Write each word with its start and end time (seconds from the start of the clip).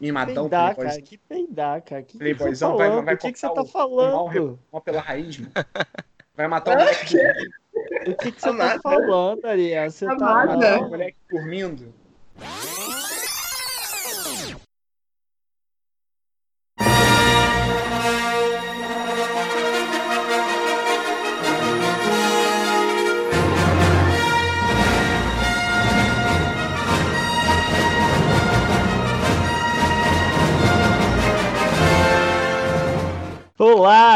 Mimadão, 0.00 0.44
Peidar, 0.48 0.74
playboyzão. 0.74 0.90
cara. 1.00 1.02
Que 1.02 1.18
peidar, 1.18 1.82
cara. 1.82 2.02
Que 2.02 2.12
que 2.12 2.18
Playboyzão 2.18 2.76
vai, 2.76 2.88
tá 2.88 2.94
vai 3.02 3.04
falando? 3.04 3.14
O 3.14 3.18
que, 3.18 3.32
que 3.32 3.38
você 3.38 3.46
tá 3.46 3.52
o- 3.52 3.54
o 3.54 3.56
mal, 3.56 3.66
falando? 4.30 4.58
mal 4.72 4.80
pela 4.80 5.00
raiz, 5.00 5.38
mano. 5.38 5.52
Vai 6.34 6.48
matar 6.48 6.74
o 6.74 6.78
moleque 6.78 7.12
dormindo. 7.16 7.50
O 8.12 8.16
que, 8.16 8.32
que 8.32 8.40
você 8.40 8.56
tá 8.56 8.78
falando, 8.82 9.44
Ariel? 9.44 9.90
Você 9.90 10.06
tá 10.06 10.12
Amada. 10.12 10.46
Vai 10.46 10.56
matar 10.56 10.76
o 10.78 10.80
mal. 10.80 10.90
moleque 10.90 11.16
dormindo. 11.30 11.94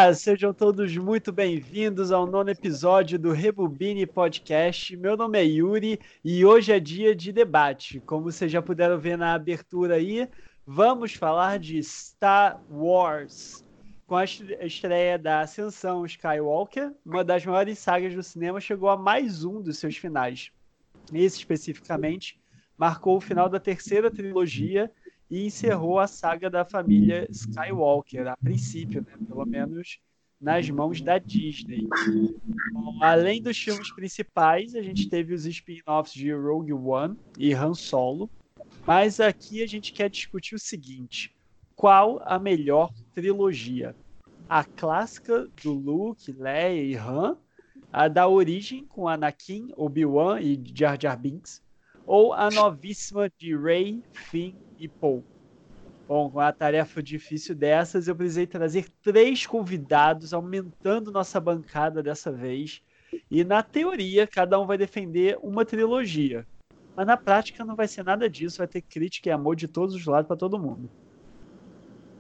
Olá, 0.04 0.12
sejam 0.12 0.52
todos 0.52 0.94
muito 0.98 1.32
bem-vindos 1.32 2.12
ao 2.12 2.26
nono 2.26 2.50
episódio 2.50 3.18
do 3.18 3.32
Rebobine 3.32 4.06
Podcast. 4.06 4.94
Meu 4.98 5.16
nome 5.16 5.38
é 5.38 5.44
Yuri 5.46 5.98
e 6.22 6.44
hoje 6.44 6.72
é 6.72 6.78
dia 6.78 7.16
de 7.16 7.32
debate. 7.32 8.00
Como 8.00 8.24
vocês 8.24 8.52
já 8.52 8.60
puderam 8.60 8.98
ver 8.98 9.16
na 9.16 9.32
abertura 9.32 9.94
aí, 9.94 10.28
vamos 10.66 11.14
falar 11.14 11.58
de 11.58 11.82
Star 11.82 12.62
Wars. 12.70 13.64
Com 14.06 14.16
a 14.16 14.24
est- 14.24 14.44
estreia 14.60 15.18
da 15.18 15.40
Ascensão 15.40 16.04
Skywalker, 16.04 16.92
uma 17.02 17.24
das 17.24 17.46
maiores 17.46 17.78
sagas 17.78 18.14
do 18.14 18.22
cinema 18.22 18.60
chegou 18.60 18.90
a 18.90 18.98
mais 18.98 19.42
um 19.42 19.62
dos 19.62 19.78
seus 19.78 19.96
finais. 19.96 20.50
Esse 21.14 21.38
especificamente 21.38 22.38
marcou 22.76 23.16
o 23.16 23.22
final 23.22 23.48
da 23.48 23.58
terceira 23.58 24.10
trilogia 24.10 24.92
e 25.30 25.46
encerrou 25.46 25.98
a 25.98 26.06
saga 26.06 26.50
da 26.50 26.64
família 26.64 27.26
Skywalker, 27.30 28.28
a 28.28 28.36
princípio, 28.36 29.02
né? 29.02 29.16
pelo 29.26 29.44
menos 29.44 29.98
nas 30.40 30.68
mãos 30.68 31.00
da 31.00 31.18
Disney. 31.18 31.88
Bom, 32.72 32.98
além 33.00 33.42
dos 33.42 33.56
filmes 33.56 33.90
principais, 33.94 34.74
a 34.74 34.82
gente 34.82 35.08
teve 35.08 35.32
os 35.32 35.46
spin-offs 35.46 36.12
de 36.12 36.32
Rogue 36.32 36.72
One 36.72 37.16
e 37.38 37.54
Han 37.54 37.74
Solo, 37.74 38.28
mas 38.86 39.20
aqui 39.20 39.62
a 39.62 39.66
gente 39.66 39.92
quer 39.92 40.10
discutir 40.10 40.54
o 40.54 40.58
seguinte: 40.58 41.34
qual 41.74 42.20
a 42.24 42.38
melhor 42.38 42.92
trilogia? 43.14 43.96
A 44.46 44.62
clássica 44.62 45.48
do 45.62 45.72
Luke, 45.72 46.30
Leia 46.30 46.82
e 46.82 46.94
Han, 46.94 47.38
a 47.90 48.08
da 48.08 48.28
origem 48.28 48.84
com 48.84 49.08
Anakin, 49.08 49.72
Obi-Wan 49.76 50.40
e 50.40 50.62
Jar 50.74 51.00
Jar 51.00 51.18
Binks, 51.18 51.62
ou 52.06 52.34
a 52.34 52.50
novíssima 52.50 53.30
de 53.38 53.56
Rey, 53.56 54.02
Finn 54.12 54.52
e 54.78 54.88
Poe? 54.88 55.22
Bom, 56.06 56.30
com 56.30 56.38
a 56.38 56.52
tarefa 56.52 57.02
difícil 57.02 57.54
dessas, 57.54 58.06
eu 58.06 58.14
precisei 58.14 58.46
trazer 58.46 58.90
três 59.02 59.46
convidados, 59.46 60.34
aumentando 60.34 61.10
nossa 61.10 61.40
bancada 61.40 62.02
dessa 62.02 62.30
vez. 62.30 62.82
E 63.30 63.42
na 63.42 63.62
teoria, 63.62 64.26
cada 64.26 64.60
um 64.60 64.66
vai 64.66 64.76
defender 64.76 65.38
uma 65.42 65.64
trilogia. 65.64 66.46
Mas 66.94 67.06
na 67.06 67.16
prática 67.16 67.64
não 67.64 67.74
vai 67.74 67.88
ser 67.88 68.04
nada 68.04 68.28
disso, 68.28 68.58
vai 68.58 68.68
ter 68.68 68.82
crítica 68.82 69.28
e 69.28 69.32
amor 69.32 69.56
de 69.56 69.66
todos 69.66 69.94
os 69.94 70.04
lados 70.04 70.28
para 70.28 70.36
todo 70.36 70.58
mundo. 70.58 70.90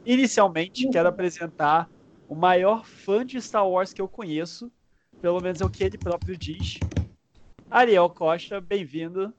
Inicialmente, 0.06 0.88
quero 0.88 1.08
apresentar 1.08 1.88
o 2.28 2.34
maior 2.34 2.84
fã 2.84 3.24
de 3.24 3.40
Star 3.40 3.68
Wars 3.68 3.92
que 3.92 4.00
eu 4.00 4.08
conheço, 4.08 4.72
pelo 5.20 5.40
menos 5.40 5.60
é 5.60 5.64
o 5.64 5.70
que 5.70 5.84
ele 5.84 5.98
próprio 5.98 6.36
diz. 6.36 6.78
Ariel 7.70 8.08
Costa, 8.08 8.60
bem-vindo. 8.60 9.32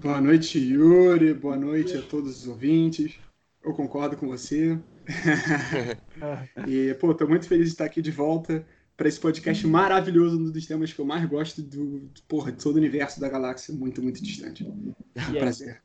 Boa 0.00 0.20
noite, 0.20 0.58
Yuri. 0.58 1.34
Boa 1.34 1.56
noite 1.56 1.96
a 1.96 2.02
todos 2.02 2.42
os 2.42 2.48
ouvintes. 2.48 3.18
Eu 3.64 3.72
concordo 3.74 4.16
com 4.16 4.28
você. 4.28 4.78
e, 6.66 6.94
pô, 6.94 7.14
tô 7.14 7.26
muito 7.26 7.48
feliz 7.48 7.66
de 7.66 7.72
estar 7.72 7.84
aqui 7.84 8.00
de 8.02 8.10
volta 8.10 8.64
para 8.96 9.08
esse 9.08 9.20
podcast 9.20 9.66
maravilhoso, 9.66 10.38
um 10.38 10.50
dos 10.50 10.66
temas 10.66 10.92
que 10.92 10.98
eu 11.00 11.04
mais 11.04 11.24
gosto 11.28 11.62
do, 11.62 12.00
do- 12.00 12.22
porra, 12.26 12.50
de 12.52 12.62
todo 12.62 12.76
o 12.76 12.78
universo 12.78 13.20
da 13.20 13.28
galáxia, 13.28 13.74
muito, 13.74 14.02
muito 14.02 14.22
distante. 14.22 14.66
Aí? 15.16 15.38
Prazer. 15.38 15.82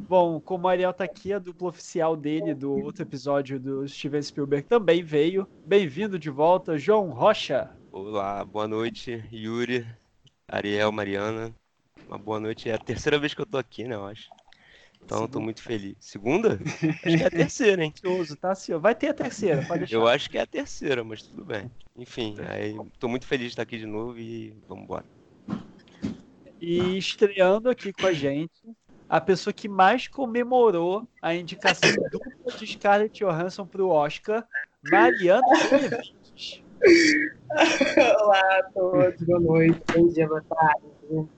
Bom, 0.00 0.40
como 0.40 0.66
o 0.66 0.68
Ariel 0.68 0.92
tá 0.92 1.04
aqui, 1.04 1.32
a 1.32 1.38
dupla 1.38 1.68
oficial 1.68 2.16
dele 2.16 2.54
do 2.54 2.72
outro 2.72 3.02
episódio 3.02 3.58
do 3.58 3.88
Steven 3.88 4.20
Spielberg 4.20 4.66
também 4.68 5.02
veio. 5.02 5.46
Bem-vindo 5.64 6.18
de 6.18 6.28
volta, 6.28 6.76
João 6.76 7.10
Rocha. 7.10 7.70
Olá, 7.92 8.44
boa 8.44 8.68
noite, 8.68 9.24
Yuri, 9.32 9.86
Ariel, 10.48 10.92
Mariana. 10.92 11.54
Uma 12.08 12.18
boa 12.18 12.38
noite. 12.38 12.68
É 12.68 12.74
a 12.74 12.78
terceira 12.78 13.18
vez 13.18 13.34
que 13.34 13.40
eu 13.40 13.46
tô 13.46 13.58
aqui, 13.58 13.84
né, 13.84 13.94
eu 13.94 14.06
acho. 14.06 14.28
Então 15.04 15.18
eu 15.18 15.28
tô 15.28 15.34
Segunda. 15.34 15.44
muito 15.44 15.62
feliz. 15.62 15.96
Segunda? 16.00 16.58
Acho 17.04 17.16
que 17.16 17.22
é 17.22 17.26
a 17.26 17.30
terceira, 17.30 17.84
hein? 17.84 17.92
Ansioso, 17.94 18.36
tá 18.36 18.50
ansioso. 18.50 18.82
Vai 18.82 18.94
ter 18.94 19.08
a 19.08 19.14
terceira, 19.14 19.62
pode 19.64 19.80
deixar. 19.80 19.96
Eu 19.96 20.08
acho 20.08 20.28
que 20.28 20.36
é 20.36 20.40
a 20.40 20.46
terceira, 20.46 21.04
mas 21.04 21.22
tudo 21.22 21.44
bem. 21.44 21.70
Enfim, 21.96 22.34
aí 22.48 22.76
tô 22.98 23.06
muito 23.06 23.24
feliz 23.24 23.46
de 23.46 23.52
estar 23.52 23.62
aqui 23.62 23.78
de 23.78 23.86
novo 23.86 24.18
e 24.18 24.52
vamos 24.68 24.82
embora. 24.82 25.04
E 26.60 26.98
estreando 26.98 27.70
aqui 27.70 27.92
com 27.92 28.06
a 28.06 28.12
gente, 28.12 28.50
a 29.08 29.20
pessoa 29.20 29.52
que 29.52 29.68
mais 29.68 30.08
comemorou 30.08 31.06
a 31.22 31.34
indicação 31.34 31.92
dupla 32.10 32.52
de 32.58 32.66
Scarlett 32.66 33.24
Johansson 33.24 33.64
pro 33.64 33.88
Oscar, 33.88 34.44
Mariana. 34.82 35.46
Olá 38.20 38.58
a 38.58 38.62
todos, 38.74 39.22
boa 39.22 39.40
noite, 39.40 39.80
bom 39.94 40.08
dia, 40.08 40.26
boa 40.26 40.42
tarde. 40.42 41.35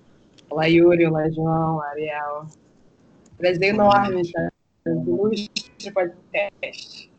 Olá, 0.50 0.64
Yuri, 0.64 1.06
olá, 1.06 1.28
João, 1.28 1.82
Ariel. 1.82 2.46
Prazer 3.36 3.74
enorme 3.74 4.22
estar 4.22 4.50
no 4.86 5.32
ilustre 5.32 5.92
podcast. 5.92 7.12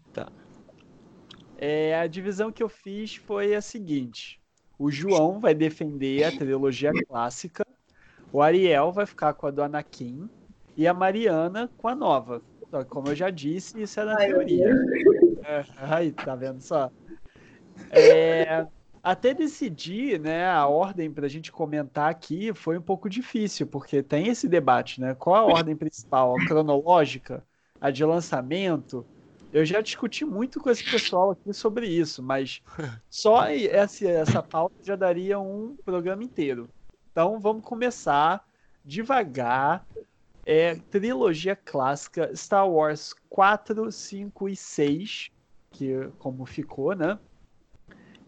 É, 1.57 1.99
a 1.99 2.07
divisão 2.07 2.51
que 2.51 2.63
eu 2.63 2.69
fiz 2.69 3.15
foi 3.15 3.53
a 3.53 3.61
seguinte: 3.61 4.41
o 4.79 4.89
João 4.89 5.39
vai 5.39 5.53
defender 5.53 6.23
a 6.23 6.31
trilogia 6.31 6.91
clássica, 7.07 7.63
o 8.33 8.41
Ariel 8.41 8.91
vai 8.91 9.05
ficar 9.05 9.33
com 9.33 9.45
a 9.45 9.51
do 9.51 9.61
Anakin 9.61 10.27
e 10.75 10.87
a 10.87 10.93
Mariana 10.93 11.69
com 11.77 11.87
a 11.87 11.93
nova. 11.93 12.41
Só 12.71 12.83
que, 12.83 12.89
Como 12.89 13.09
eu 13.09 13.15
já 13.15 13.29
disse, 13.29 13.79
isso 13.79 13.99
é 13.99 14.05
na 14.05 14.17
Ai, 14.17 14.27
teoria. 14.27 14.73
É, 15.43 15.65
aí, 15.77 16.11
tá 16.11 16.35
vendo 16.35 16.61
só? 16.61 16.89
É, 17.91 18.65
até 19.03 19.33
decidir 19.33 20.19
né, 20.19 20.47
a 20.47 20.67
ordem 20.67 21.11
para 21.11 21.25
a 21.25 21.29
gente 21.29 21.51
comentar 21.51 22.09
aqui 22.09 22.53
foi 22.53 22.77
um 22.77 22.81
pouco 22.81 23.09
difícil, 23.09 23.67
porque 23.67 24.03
tem 24.03 24.27
esse 24.27 24.47
debate, 24.47 24.99
né? 24.99 25.15
Qual 25.15 25.35
a 25.35 25.45
ordem 25.45 25.75
principal? 25.75 26.35
A 26.35 26.45
cronológica? 26.45 27.43
A 27.79 27.89
de 27.89 28.03
lançamento? 28.03 29.05
Eu 29.51 29.65
já 29.65 29.81
discuti 29.81 30.23
muito 30.25 30.59
com 30.59 30.69
esse 30.69 30.83
pessoal 30.83 31.31
aqui 31.31 31.53
sobre 31.53 31.87
isso, 31.87 32.21
mas 32.21 32.61
só 33.09 33.47
essa, 33.47 34.07
essa 34.07 34.43
pauta 34.43 34.75
já 34.83 34.95
daria 34.95 35.39
um 35.39 35.75
programa 35.83 36.23
inteiro. 36.23 36.69
Então 37.11 37.39
vamos 37.39 37.63
começar 37.63 38.45
devagar. 38.83 39.85
É, 40.45 40.75
trilogia 40.89 41.55
clássica 41.55 42.35
Star 42.35 42.67
Wars 42.67 43.13
4, 43.29 43.91
5 43.91 44.49
e 44.49 44.55
6, 44.55 45.31
que 45.69 46.09
como 46.17 46.43
ficou, 46.43 46.95
né? 46.95 47.19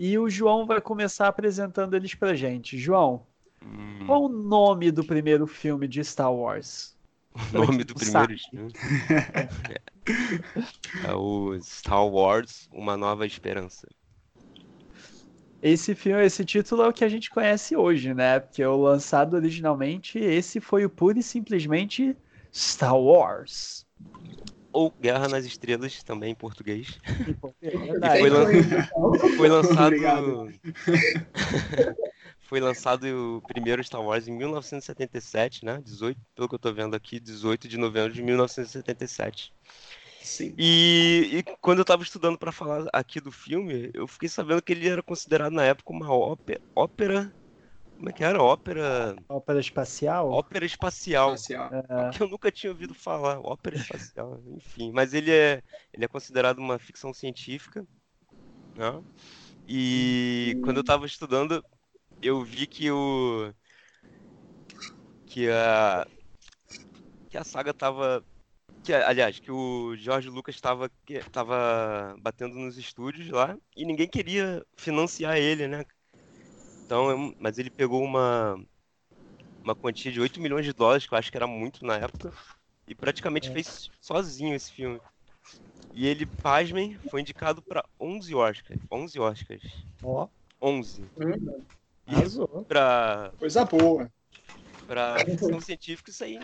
E 0.04 0.18
o 0.18 0.28
João 0.28 0.66
vai 0.66 0.82
começar 0.82 1.28
apresentando 1.28 1.96
eles 1.96 2.16
pra 2.16 2.34
gente. 2.34 2.76
João, 2.76 3.22
Hum, 3.64 4.08
qual 4.08 4.24
o 4.24 4.30
nome 4.30 4.92
do 4.92 5.04
primeiro 5.04 5.46
filme 5.46 5.88
de 5.88 6.04
Star 6.04 6.34
Wars? 6.34 6.98
o 7.54 7.60
nome 7.60 7.84
do 7.84 7.94
primeiro 7.94 8.36
filme 8.50 8.74
é 11.06 11.14
o 11.14 11.56
Star 11.62 12.08
Wars 12.08 12.68
Uma 12.74 12.98
Nova 12.98 13.28
Esperança. 13.28 13.88
Esse 15.62 15.94
filme, 15.94 16.26
esse 16.26 16.44
título 16.44 16.82
é 16.82 16.88
o 16.88 16.94
que 16.94 17.06
a 17.06 17.10
gente 17.10 17.30
conhece 17.30 17.76
hoje, 17.76 18.12
né? 18.12 18.40
Porque 18.40 18.66
o 18.66 18.82
lançado 18.82 19.36
originalmente, 19.36 20.18
esse 20.18 20.60
foi 20.60 20.84
o 20.84 20.90
puro 20.90 21.20
e 21.20 21.24
simplesmente 21.24 22.18
Star 22.52 22.98
Wars. 22.98 23.86
Ou 24.74 24.94
Guerra 25.00 25.28
nas 25.28 25.46
Estrelas, 25.46 26.02
também 26.04 26.32
em 26.32 26.36
português. 26.36 26.98
É 27.62 28.18
E 28.18 28.20
foi, 28.20 28.30
lan- 28.30 28.46
foi 29.38 29.50
lançado. 29.50 30.50
Foi 32.52 32.60
lançado 32.60 33.06
o 33.38 33.42
primeiro 33.48 33.82
Star 33.82 34.02
Wars 34.02 34.28
em 34.28 34.36
1977, 34.36 35.64
né? 35.64 35.80
18, 35.82 36.20
pelo 36.36 36.50
que 36.50 36.56
eu 36.56 36.60
tô 36.60 36.74
vendo 36.74 36.96
aqui, 36.98 37.18
18 37.18 37.66
de 37.66 37.78
novembro 37.78 38.12
de 38.12 38.22
1977. 38.22 39.54
Sim. 40.22 40.54
E, 40.58 41.30
e 41.32 41.44
quando 41.62 41.80
eu 41.80 41.86
tava 41.86 42.04
estudando 42.04 42.38
para 42.38 42.52
falar 42.52 42.88
aqui 42.92 43.22
do 43.22 43.32
filme, 43.32 43.90
eu 43.94 44.06
fiquei 44.06 44.28
sabendo 44.28 44.62
que 44.62 44.74
ele 44.74 44.90
era 44.90 45.02
considerado 45.02 45.54
na 45.54 45.64
época 45.64 45.94
uma 45.94 46.14
ópera, 46.14 46.60
ópera 46.76 47.34
como 48.02 48.10
é 48.10 48.14
que 48.14 48.24
era? 48.24 48.42
Ópera, 48.42 49.16
Ópera 49.30 49.60
espacial? 49.60 50.32
ópera 50.32 50.66
espacial. 50.66 51.36
Espacial. 51.36 51.70
É, 51.72 52.12
Que 52.12 52.24
eu 52.24 52.28
nunca 52.28 52.52
tinha 52.52 52.72
ouvido 52.72 52.96
falar, 52.96 53.40
ópera 53.40 53.76
espacial, 53.76 54.42
enfim. 54.58 54.92
Mas 54.92 55.14
ele 55.14 55.32
é, 55.32 55.62
ele 55.94 56.04
é 56.04 56.08
considerado 56.08 56.58
uma 56.58 56.80
ficção 56.80 57.14
científica, 57.14 57.86
né? 58.76 59.04
E 59.68 60.56
quando 60.64 60.78
eu 60.78 60.84
tava 60.84 61.06
estudando, 61.06 61.64
eu 62.24 62.44
vi 62.44 62.66
que 62.66 62.90
o 62.90 63.54
que 65.28 65.48
a 65.52 66.04
que 67.30 67.38
a 67.38 67.44
saga 67.44 67.72
tava 67.72 68.26
que, 68.84 68.92
aliás, 68.96 69.40
que 69.40 69.52
o 69.52 69.96
George 69.96 70.28
Lucas 70.28 70.56
estava 70.56 70.90
tava 71.32 72.16
batendo 72.20 72.56
nos 72.56 72.80
estúdios 72.80 73.30
lá 73.30 73.56
e 73.78 73.86
ninguém 73.86 74.08
queria 74.08 74.66
financiar 74.76 75.38
ele, 75.38 75.68
né? 75.68 75.86
Então, 76.92 77.34
mas 77.40 77.58
ele 77.58 77.70
pegou 77.70 78.04
uma, 78.04 78.62
uma 79.64 79.74
quantia 79.74 80.12
de 80.12 80.20
8 80.20 80.42
milhões 80.42 80.66
de 80.66 80.74
dólares, 80.74 81.08
que 81.08 81.14
eu 81.14 81.18
acho 81.18 81.32
que 81.32 81.38
era 81.38 81.48
muito 81.48 81.86
na 81.86 81.96
época, 81.96 82.34
e 82.86 82.94
praticamente 82.94 83.48
é. 83.48 83.54
fez 83.54 83.90
sozinho 84.02 84.54
esse 84.54 84.74
filme. 84.74 85.00
E 85.94 86.06
ele, 86.06 86.26
pasmem, 86.26 87.00
foi 87.10 87.22
indicado 87.22 87.62
para 87.62 87.86
11 87.98 88.36
Oscars. 88.36 88.82
11 88.92 89.20
Oscars. 89.22 89.86
Ó. 90.04 90.28
11. 90.62 91.04
Hum, 91.18 91.64
e 92.08 92.64
pra... 92.68 93.32
Coisa 93.40 93.64
boa. 93.64 94.12
Pra 94.86 95.16
ficção 95.24 95.62
científica, 95.62 96.12
isso 96.12 96.26
aí 96.26 96.38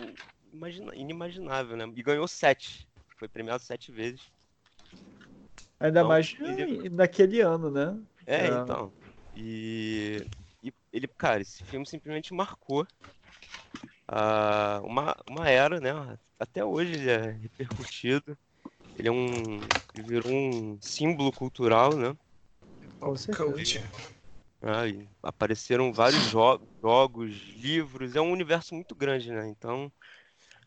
imagina, 0.50 0.96
inimaginável, 0.96 1.76
né? 1.76 1.92
E 1.94 2.02
ganhou 2.02 2.26
sete. 2.26 2.88
Foi 3.18 3.28
premiado 3.28 3.62
sete 3.62 3.92
vezes. 3.92 4.22
Ainda 5.78 6.00
então, 6.00 6.08
mais 6.08 6.34
ele... 6.40 6.88
naquele 6.88 7.42
ano, 7.42 7.70
né? 7.70 8.00
É, 8.26 8.46
é, 8.46 8.48
então. 8.48 8.90
E, 9.40 10.26
e 10.64 10.72
ele, 10.92 11.06
cara, 11.06 11.40
esse 11.40 11.62
filme 11.64 11.86
simplesmente 11.86 12.34
marcou 12.34 12.82
uh, 14.10 14.84
uma, 14.84 15.16
uma 15.28 15.48
era, 15.48 15.80
né? 15.80 15.92
Até 16.40 16.64
hoje 16.64 16.94
ele 16.94 17.10
é 17.10 17.30
repercutido. 17.30 18.36
Ele 18.96 19.08
é 19.08 19.12
um. 19.12 19.62
Ele 19.94 20.02
virou 20.02 20.32
um 20.32 20.78
símbolo 20.80 21.32
cultural, 21.32 21.96
né? 21.96 22.16
Com 22.98 23.16
certeza. 23.16 23.88
Ah, 24.60 24.82
apareceram 25.22 25.92
vários 25.92 26.24
jo 26.24 26.60
jogos, 26.82 27.30
livros, 27.54 28.16
é 28.16 28.20
um 28.20 28.32
universo 28.32 28.74
muito 28.74 28.92
grande, 28.94 29.30
né? 29.30 29.48
Então, 29.48 29.90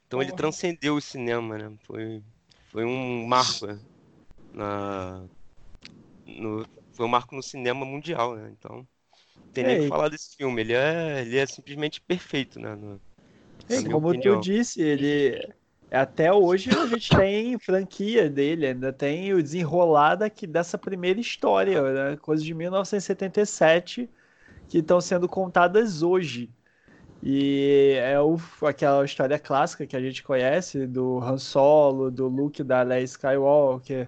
então 0.08 0.22
ele 0.22 0.32
transcendeu 0.32 0.96
o 0.96 1.02
cinema, 1.02 1.58
né? 1.58 1.78
Foi, 1.84 2.24
foi 2.72 2.86
um 2.86 3.28
marco 3.28 3.68
né? 3.68 3.78
na, 4.54 5.26
no, 6.26 6.66
foi 7.02 7.08
um 7.08 7.10
marco 7.10 7.36
no 7.36 7.42
cinema 7.42 7.84
mundial, 7.84 8.36
né? 8.36 8.54
Então, 8.58 8.88
não 9.36 9.52
tem 9.52 9.64
nem 9.64 9.80
o 9.80 9.84
que 9.84 9.90
falar 9.90 10.10
desse 10.10 10.36
filme. 10.36 10.62
Ele 10.62 10.74
é, 10.74 11.22
ele 11.22 11.36
é 11.36 11.46
simplesmente 11.48 12.00
perfeito, 12.00 12.60
né? 12.60 12.76
No, 12.76 13.02
é, 13.68 13.82
como 13.90 14.10
opinião. 14.10 14.40
tu 14.40 14.44
disse, 14.44 14.80
ele 14.80 15.52
até 15.90 16.32
hoje 16.32 16.70
a 16.78 16.86
gente 16.86 17.10
tem 17.10 17.58
franquia 17.58 18.30
dele, 18.30 18.68
ainda 18.68 18.94
tem 18.94 19.34
o 19.34 19.42
desenrolar 19.42 20.16
daqui, 20.16 20.46
dessa 20.46 20.78
primeira 20.78 21.20
história, 21.20 21.82
né? 22.12 22.18
coisas 22.18 22.46
de 22.46 22.54
1977 22.54 24.08
que 24.70 24.78
estão 24.78 25.02
sendo 25.02 25.28
contadas 25.28 26.04
hoje. 26.04 26.52
E 27.24 27.96
é 28.00 28.20
o, 28.20 28.38
aquela 28.62 29.04
história 29.04 29.40
clássica 29.40 29.88
que 29.88 29.96
a 29.96 30.02
gente 30.02 30.22
conhece 30.22 30.86
do 30.86 31.20
Han 31.20 31.38
Solo, 31.38 32.12
do 32.12 32.28
Luke 32.28 32.64
da 32.64 32.84
Leia 32.84 33.04
Skywalker, 33.04 34.08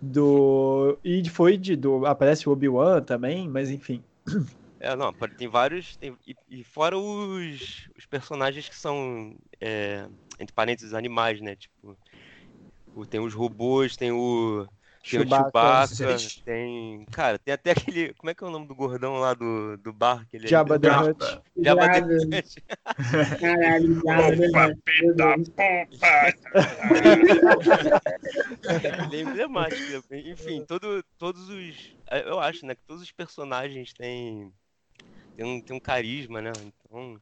do 0.00 0.98
e 1.04 1.28
foi 1.28 1.56
de 1.56 1.76
do 1.76 2.06
aparece 2.06 2.48
o 2.48 2.52
Obi-Wan 2.52 3.02
também, 3.02 3.48
mas 3.48 3.70
enfim. 3.70 4.02
É, 4.78 4.96
não, 4.96 5.12
tem 5.12 5.46
vários 5.46 5.96
tem, 5.96 6.16
e, 6.26 6.34
e, 6.48 6.64
fora 6.64 6.96
os, 6.96 7.88
os 7.98 8.06
personagens 8.06 8.66
que 8.66 8.74
são 8.74 9.36
é, 9.60 10.06
entre 10.38 10.54
parênteses 10.54 10.94
animais, 10.94 11.38
né? 11.40 11.54
Tipo, 11.54 11.96
tem 13.10 13.20
os 13.20 13.34
robôs, 13.34 13.96
tem 13.96 14.10
o 14.10 14.66
tem 15.02 15.20
Chewbacca, 15.20 15.84
o 15.84 15.88
Chewbacca, 15.88 16.44
tem. 16.44 17.06
Cara, 17.10 17.38
tem 17.38 17.54
até 17.54 17.70
aquele. 17.70 18.12
Como 18.14 18.30
é 18.30 18.34
que 18.34 18.44
é 18.44 18.46
o 18.46 18.50
nome 18.50 18.66
do 18.66 18.74
gordão 18.74 19.16
lá 19.16 19.32
do, 19.32 19.78
do 19.78 19.92
bar? 19.92 20.20
Aquele 20.22 20.46
Jabba 20.48 20.78
the 20.78 20.90
Hutt. 20.90 21.40
Jabba 21.56 21.88
the 21.88 22.38
Hutt. 22.38 22.62
Caralho, 23.40 23.94
Jabba 23.94 24.76
Ele 29.04 29.16
é 29.16 29.20
emblemático. 29.22 30.14
Enfim, 30.14 30.64
todo, 30.66 31.02
todos 31.16 31.48
os. 31.48 31.96
Eu 32.26 32.38
acho, 32.38 32.66
né? 32.66 32.74
Que 32.74 32.82
todos 32.82 33.02
os 33.02 33.10
personagens 33.10 33.94
têm. 33.94 34.52
Tem 35.34 35.46
um, 35.46 35.60
tem 35.62 35.74
um 35.74 35.80
carisma, 35.80 36.42
né? 36.42 36.52
Então. 36.60 37.18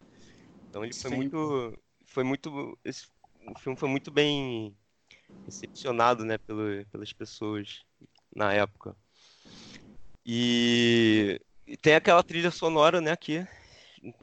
Então 0.68 0.84
ele 0.84 0.92
foi 0.92 1.10
Sim. 1.10 1.16
muito. 1.16 1.78
Foi 2.06 2.24
muito. 2.24 2.76
Esse, 2.84 3.06
o 3.46 3.58
filme 3.58 3.78
foi 3.78 3.88
muito 3.88 4.10
bem 4.10 4.76
recepcionado 5.44 6.24
né, 6.24 6.38
pelo, 6.38 6.84
pelas 6.86 7.12
pessoas 7.12 7.84
na 8.34 8.52
época. 8.52 8.94
E, 10.24 11.40
e, 11.66 11.76
tem 11.76 11.94
aquela 11.94 12.22
trilha 12.22 12.50
sonora 12.50 13.00
né, 13.00 13.16
que 13.16 13.46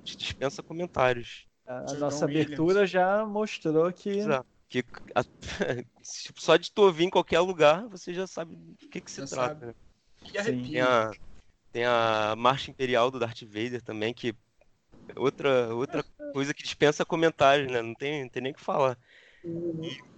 dispensa 0.04 0.62
comentários. 0.62 1.48
A, 1.66 1.92
a 1.92 1.94
nossa 1.96 2.26
abertura 2.26 2.86
já 2.86 3.26
mostrou 3.26 3.92
que. 3.92 4.20
que 4.70 4.86
a, 5.16 5.24
só 6.02 6.58
de 6.58 6.72
tu 6.72 6.84
ouvir 6.84 7.06
em 7.06 7.10
qualquer 7.10 7.40
lugar, 7.40 7.88
você 7.88 8.14
já 8.14 8.28
sabe 8.28 8.56
do 8.56 8.88
que, 8.88 9.02
que 9.02 9.12
se 9.12 9.22
já 9.22 9.28
trata. 9.28 9.66
Né? 9.66 9.74
Tem 10.32 10.82
a, 10.82 11.12
tem 11.72 11.86
a 11.86 12.36
Marcha 12.38 12.70
Imperial 12.70 13.10
do 13.10 13.20
Darth 13.20 13.42
Vader 13.42 13.82
também, 13.82 14.14
que 14.14 14.36
é 15.10 15.20
outra, 15.20 15.74
outra 15.74 16.04
coisa 16.34 16.54
que 16.54 16.64
dispensa 16.64 17.04
comentários, 17.04 17.72
né? 17.72 17.82
Não 17.82 17.96
tem, 17.96 18.24
não 18.24 18.30
tem 18.30 18.44
nem 18.44 18.52
o 18.52 18.56
que 18.56 18.62
falar. 18.62 18.98
Uhum. 19.44 19.84
E 19.84 20.15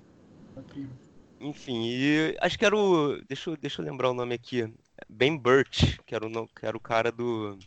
enfim, 1.40 1.84
e 1.86 2.38
acho 2.42 2.58
que 2.58 2.66
era 2.66 2.76
o. 2.76 3.22
Deixa 3.28 3.50
eu, 3.50 3.58
deixa 3.58 3.82
eu 3.82 3.86
lembrar 3.86 4.10
o 4.10 4.14
nome 4.14 4.34
aqui. 4.34 4.72
Ben 5.08 5.38
Burt, 5.38 6.00
que 6.06 6.16
era 6.16 6.26
o, 6.26 6.48
que 6.48 6.66
era 6.66 6.76
o 6.76 6.80
cara 6.80 7.12
do. 7.12 7.58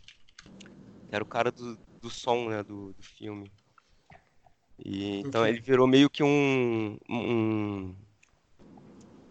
Que 1.09 1.15
era 1.15 1.23
o 1.23 1.27
cara 1.27 1.51
do, 1.51 1.77
do 2.01 2.09
som, 2.09 2.49
né, 2.49 2.63
do, 2.63 2.93
do 2.93 3.03
filme. 3.03 3.49
E, 4.83 5.19
então 5.19 5.47
ele 5.47 5.61
virou 5.61 5.87
meio 5.87 6.09
que 6.09 6.23
um, 6.23 6.97
um. 7.09 7.95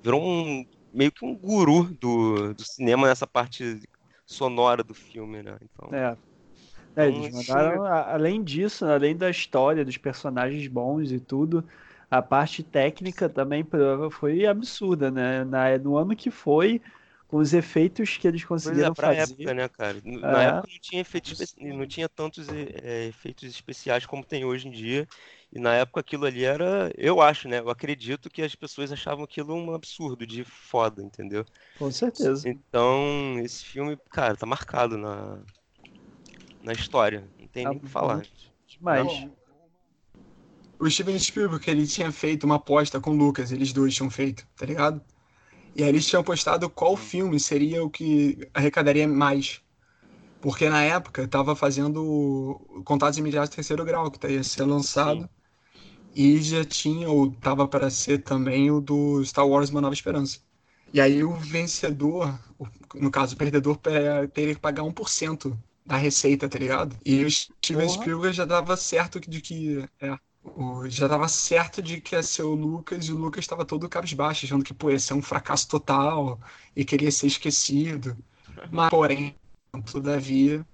Virou 0.02 0.22
um. 0.22 0.66
Meio 0.92 1.12
que 1.12 1.24
um 1.24 1.36
guru 1.36 1.84
do, 1.84 2.54
do 2.54 2.64
cinema 2.64 3.06
nessa 3.06 3.26
parte 3.26 3.80
sonora 4.26 4.82
do 4.82 4.94
filme, 4.94 5.42
né? 5.42 5.56
Então, 5.62 5.96
é. 5.96 6.16
É, 6.96 7.06
eles 7.06 7.26
então, 7.26 7.56
mandaram, 7.56 7.84
além 7.84 8.42
disso, 8.42 8.84
além 8.84 9.16
da 9.16 9.30
história, 9.30 9.84
dos 9.84 9.96
personagens 9.96 10.66
bons 10.66 11.12
e 11.12 11.20
tudo, 11.20 11.64
a 12.10 12.20
parte 12.20 12.62
técnica 12.62 13.28
também 13.28 13.64
foi 14.10 14.44
absurda, 14.44 15.10
né? 15.10 15.44
Na, 15.44 15.78
no 15.78 15.96
ano 15.96 16.16
que 16.16 16.30
foi, 16.30 16.82
com 17.28 17.36
os 17.36 17.54
efeitos 17.54 18.16
que 18.16 18.26
eles 18.26 18.44
conseguiram 18.44 18.92
pois 18.92 19.08
é, 19.08 19.20
fazer. 19.20 19.32
época, 19.34 19.54
né, 19.54 19.68
cara? 19.68 20.02
Na 20.04 20.42
é. 20.42 20.46
época 20.48 20.68
não 20.72 20.80
tinha, 20.80 21.00
efeitos, 21.00 21.54
não 21.58 21.86
tinha 21.86 22.08
tantos 22.08 22.48
é, 22.48 23.06
efeitos 23.06 23.48
especiais 23.48 24.04
como 24.04 24.24
tem 24.24 24.44
hoje 24.44 24.66
em 24.66 24.72
dia. 24.72 25.06
E 25.52 25.58
na 25.60 25.74
época 25.74 26.00
aquilo 26.00 26.26
ali 26.26 26.44
era, 26.44 26.92
eu 26.96 27.20
acho, 27.20 27.48
né? 27.48 27.60
Eu 27.60 27.70
acredito 27.70 28.28
que 28.28 28.42
as 28.42 28.54
pessoas 28.56 28.90
achavam 28.90 29.24
aquilo 29.24 29.54
um 29.54 29.72
absurdo 29.72 30.26
de 30.26 30.42
foda, 30.44 31.02
entendeu? 31.02 31.44
Com 31.78 31.90
certeza. 31.92 32.48
Então, 32.48 33.38
esse 33.38 33.64
filme, 33.64 33.96
cara, 34.10 34.36
tá 34.36 34.46
marcado 34.46 34.98
na, 34.98 35.38
na 36.62 36.72
história. 36.72 37.24
Não 37.38 37.46
tem 37.46 37.64
tá 37.64 37.70
nem 37.70 37.78
o 37.78 37.82
que 37.82 37.88
falar. 37.88 38.22
Demais. 38.66 39.06
Não 39.06 39.39
o 40.80 40.90
Steven 40.90 41.18
Spielberg 41.18 41.70
ele 41.70 41.86
tinha 41.86 42.10
feito 42.10 42.44
uma 42.44 42.56
aposta 42.56 42.98
com 42.98 43.10
o 43.10 43.16
Lucas, 43.16 43.52
eles 43.52 43.72
dois 43.72 43.94
tinham 43.94 44.10
feito, 44.10 44.46
tá 44.56 44.64
ligado? 44.64 45.00
E 45.76 45.82
aí 45.82 45.88
eles 45.88 46.06
tinham 46.06 46.24
postado 46.24 46.68
qual 46.68 46.96
filme 46.96 47.38
seria 47.38 47.84
o 47.84 47.90
que 47.90 48.48
arrecadaria 48.54 49.06
mais. 49.06 49.60
Porque 50.40 50.68
na 50.68 50.82
época 50.82 51.28
tava 51.28 51.54
fazendo 51.54 52.82
Contatos 52.84 53.18
Imediatos 53.18 53.54
Terceiro 53.54 53.84
Grau, 53.84 54.10
que 54.10 54.26
ia 54.26 54.42
ser 54.42 54.64
lançado. 54.64 55.20
Sim. 55.20 55.28
E 56.14 56.42
já 56.42 56.64
tinha, 56.64 57.08
ou 57.08 57.30
tava 57.30 57.68
para 57.68 57.88
ser 57.90 58.22
também, 58.22 58.70
o 58.70 58.80
do 58.80 59.22
Star 59.24 59.46
Wars 59.46 59.70
Uma 59.70 59.80
Nova 59.80 59.94
Esperança. 59.94 60.40
E 60.92 61.00
aí 61.00 61.22
o 61.22 61.34
vencedor, 61.36 62.36
no 62.94 63.10
caso 63.10 63.34
o 63.34 63.38
perdedor, 63.38 63.78
teria 64.32 64.54
que 64.54 64.60
pagar 64.60 64.82
1% 64.82 65.56
da 65.86 65.96
receita, 65.96 66.48
tá 66.48 66.58
ligado? 66.58 66.96
E 67.04 67.24
o 67.24 67.30
Steven 67.30 67.86
Porra. 67.86 68.00
Spielberg 68.00 68.36
já 68.36 68.44
dava 68.44 68.76
certo 68.76 69.20
de 69.20 69.40
que. 69.40 69.84
É, 70.00 70.18
já 70.88 71.06
estava 71.06 71.28
certo 71.28 71.80
de 71.82 72.00
que 72.00 72.14
ia 72.14 72.22
ser 72.22 72.42
o 72.42 72.54
Lucas 72.54 73.06
e 73.06 73.12
o 73.12 73.16
Lucas 73.16 73.44
estava 73.44 73.64
todo 73.64 73.88
cabisbaixo, 73.88 74.46
achando 74.46 74.64
que 74.64 74.74
pô, 74.74 74.90
ia 74.90 74.98
ser 74.98 75.14
um 75.14 75.22
fracasso 75.22 75.68
total 75.68 76.38
e 76.74 76.84
queria 76.84 77.10
ser 77.10 77.26
esquecido. 77.26 78.16
Mas, 78.70 78.90
porém, 78.90 79.34
todavia, 79.90 80.64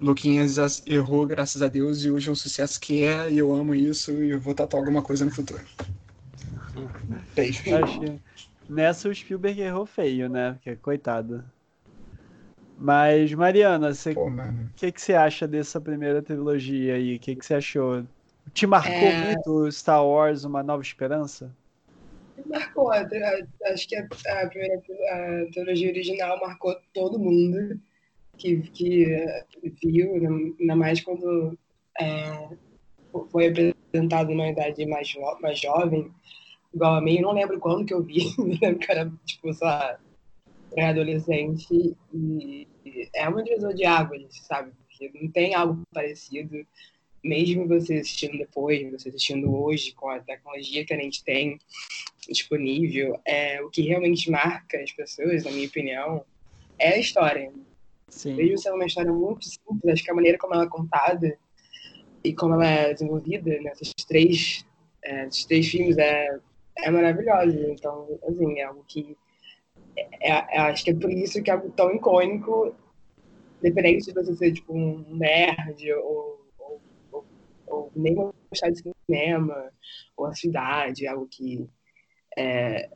Luquinhas 0.00 0.82
errou, 0.86 1.26
graças 1.26 1.60
a 1.60 1.68
Deus, 1.68 2.02
e 2.04 2.10
hoje 2.10 2.28
é 2.28 2.32
um 2.32 2.36
sucesso 2.36 2.80
que 2.80 3.04
é, 3.04 3.30
e 3.30 3.38
eu 3.38 3.54
amo 3.54 3.74
isso, 3.74 4.12
e 4.12 4.30
eu 4.30 4.40
vou 4.40 4.54
tatuar 4.54 4.82
alguma 4.82 5.02
coisa 5.02 5.24
no 5.24 5.30
futuro. 5.30 5.62
Beijo. 7.34 7.62
Nessa 8.68 9.08
o 9.08 9.14
Spielberg 9.14 9.60
errou 9.60 9.84
feio, 9.84 10.28
né? 10.28 10.52
Porque, 10.52 10.76
coitado. 10.76 11.44
Mas, 12.78 13.34
Mariana, 13.34 13.90
o 13.90 14.74
que, 14.74 14.90
que 14.90 15.02
você 15.02 15.12
acha 15.12 15.46
dessa 15.46 15.78
primeira 15.78 16.22
trilogia 16.22 16.94
aí? 16.94 17.16
O 17.16 17.18
que, 17.18 17.36
que 17.36 17.44
você 17.44 17.54
achou? 17.54 18.06
Te 18.52 18.66
marcou 18.66 18.92
é... 18.92 19.26
muito 19.26 19.72
Star 19.72 20.04
Wars 20.04 20.44
Uma 20.44 20.62
Nova 20.62 20.82
Esperança? 20.82 21.54
Marcou. 22.46 22.90
Acho 22.92 23.88
que 23.88 23.96
a, 23.96 24.06
a 24.42 24.46
primeira 24.48 24.76
a 24.76 25.50
trilogia 25.52 25.90
original 25.90 26.40
marcou 26.40 26.74
todo 26.92 27.18
mundo 27.18 27.80
que, 28.40 28.62
que 28.72 29.06
viu, 29.84 30.14
ainda 30.58 30.74
mais 30.74 31.00
quando 31.00 31.56
é, 32.00 32.48
foi 33.30 33.48
apresentado 33.48 34.30
numa 34.30 34.48
idade 34.48 34.86
mais, 34.86 35.12
mais 35.40 35.60
jovem. 35.60 36.10
igual 36.74 36.94
a 36.94 37.00
mim, 37.00 37.16
eu 37.16 37.22
não 37.22 37.32
lembro 37.32 37.60
quando 37.60 37.84
que 37.84 37.94
eu 37.94 38.02
vi, 38.02 38.32
eu 38.38 38.44
lembro 38.44 38.78
que 38.78 38.90
era, 38.90 39.12
tipo, 39.24 39.52
sei 39.52 39.66
lá, 39.66 39.98
pré-adolescente, 40.70 41.96
e 42.14 42.66
é 43.14 43.28
um 43.28 43.42
divisor 43.42 43.74
de 43.74 43.84
águas, 43.84 44.22
sabe? 44.46 44.72
Porque 44.88 45.10
não 45.20 45.30
tem 45.30 45.54
algo 45.54 45.82
parecido, 45.92 46.64
mesmo 47.22 47.66
você 47.66 47.98
assistindo 47.98 48.38
depois, 48.38 48.90
você 48.90 49.08
assistindo 49.08 49.54
hoje, 49.54 49.92
com 49.92 50.08
a 50.08 50.20
tecnologia 50.20 50.84
que 50.84 50.94
a 50.94 50.96
gente 50.96 51.22
tem 51.22 51.58
disponível, 52.28 53.18
é, 53.24 53.62
o 53.62 53.70
que 53.70 53.82
realmente 53.82 54.30
marca 54.30 54.78
as 54.80 54.92
pessoas, 54.92 55.44
na 55.44 55.50
minha 55.50 55.66
opinião, 55.66 56.24
é 56.78 56.94
a 56.94 56.98
história. 56.98 57.52
Sim. 58.08 58.34
Mesmo 58.34 58.58
sendo 58.58 58.76
uma 58.76 58.86
história 58.86 59.12
muito 59.12 59.44
simples, 59.44 59.92
acho 59.92 60.04
que 60.04 60.10
a 60.10 60.14
maneira 60.14 60.38
como 60.38 60.54
ela 60.54 60.64
é 60.64 60.68
contada 60.68 61.38
e 62.24 62.32
como 62.32 62.54
ela 62.54 62.66
é 62.66 62.92
desenvolvida 62.92 63.58
nesses 63.60 63.92
três, 64.06 64.64
é, 65.02 65.26
esses 65.26 65.44
três 65.44 65.68
filmes 65.68 65.96
é, 65.98 66.38
é 66.78 66.90
maravilhosa. 66.90 67.70
Então, 67.70 68.18
assim, 68.26 68.58
é 68.58 68.64
algo 68.64 68.84
que 68.86 69.16
é, 69.96 70.56
é, 70.56 70.60
acho 70.60 70.84
que 70.84 70.90
é 70.90 70.94
por 70.94 71.10
isso 71.10 71.42
que 71.42 71.50
é 71.50 71.54
algo 71.54 71.70
tão 71.70 71.94
icônico, 71.94 72.74
independente 73.58 74.06
de 74.06 74.12
você 74.12 74.34
ser 74.34 74.52
tipo 74.52 74.72
um 74.74 75.04
nerd 75.08 75.92
ou, 75.92 76.39
ou, 77.70 77.92
nem 77.94 78.14
gostar 78.14 78.70
de 78.70 78.82
cinema 79.06 79.72
ou 80.16 80.26
a 80.26 80.34
cidade, 80.34 81.06
algo 81.06 81.26
que 81.28 81.68
é, 82.36 82.90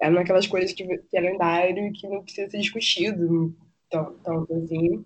é 0.00 0.08
uma 0.08 0.20
daquelas 0.20 0.46
coisas 0.46 0.72
que, 0.72 0.84
que 0.84 1.16
é 1.16 1.20
lendário 1.20 1.86
e 1.86 1.92
que 1.92 2.08
não 2.08 2.22
precisa 2.22 2.50
ser 2.50 2.58
discutido 2.58 3.54
tanto, 3.90 4.18
tanto 4.22 4.54
assim, 4.54 5.04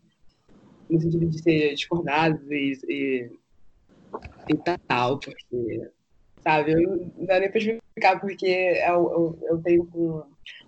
no 0.90 1.00
sentido 1.00 1.26
de 1.26 1.42
ser 1.42 1.74
discordado 1.74 2.52
e, 2.52 2.78
e, 2.88 3.30
e 4.48 4.78
tal, 4.86 5.18
porque, 5.20 5.90
sabe, 6.42 6.72
eu 6.72 7.10
não 7.16 7.26
dá 7.26 7.38
nem 7.38 7.50
pra 7.50 7.58
explicar 7.58 8.20
porque 8.20 8.46
eu, 8.46 9.12
eu, 9.12 9.38
eu 9.42 9.62
tenho 9.62 9.88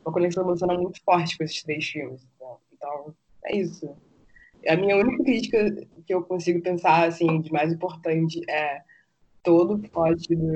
uma 0.04 0.12
conexão 0.12 0.44
emocional 0.44 0.80
muito 0.80 1.02
forte 1.02 1.36
com 1.36 1.44
esses 1.44 1.62
três 1.62 1.86
filmes. 1.86 2.26
Então, 2.36 2.58
então, 2.72 3.14
é 3.46 3.56
isso. 3.56 3.96
A 4.68 4.76
minha 4.76 4.96
única 4.96 5.22
crítica 5.24 5.86
que 6.06 6.14
eu 6.14 6.22
consigo 6.22 6.60
pensar, 6.60 7.08
assim, 7.08 7.40
de 7.40 7.52
mais 7.52 7.72
importante 7.72 8.42
é 8.48 8.82
todo 9.42 9.74
o 9.74 9.78
plot 9.78 10.28
do, 10.34 10.52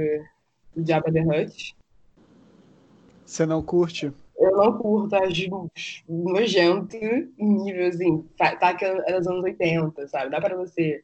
do 0.77 0.87
Jabba 0.87 1.13
the 1.13 1.23
Hutt. 1.23 1.77
Você 3.25 3.47
não 3.47 3.63
curte? 3.63 4.13
Eu 4.39 4.57
não 4.57 4.77
curto, 4.77 5.15
acho 5.17 5.71
nojento 6.09 6.97
em 6.97 7.31
nível, 7.39 7.89
assim, 7.89 8.23
tá 8.37 8.75
que 8.75 8.85
é 8.85 9.19
dos 9.19 9.27
anos 9.27 9.45
80, 9.45 10.07
sabe? 10.09 10.31
Dá 10.31 10.41
pra 10.41 10.57
você 10.57 11.03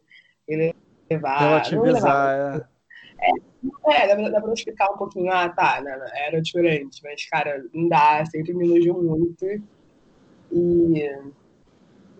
levar... 1.08 1.38
Relativizar, 1.38 2.56
é. 2.56 2.80
É, 3.86 4.16
dá, 4.16 4.28
dá 4.30 4.40
pra 4.40 4.52
explicar 4.52 4.90
um 4.90 4.96
pouquinho, 4.96 5.30
ah, 5.30 5.48
tá, 5.48 5.80
não, 5.82 5.90
era 5.90 6.40
diferente, 6.40 7.00
mas, 7.04 7.26
cara, 7.26 7.64
não 7.72 7.88
dá, 7.88 8.24
sempre 8.26 8.54
me 8.54 8.64
elogiou 8.64 9.02
muito. 9.02 9.46
E 10.50 11.20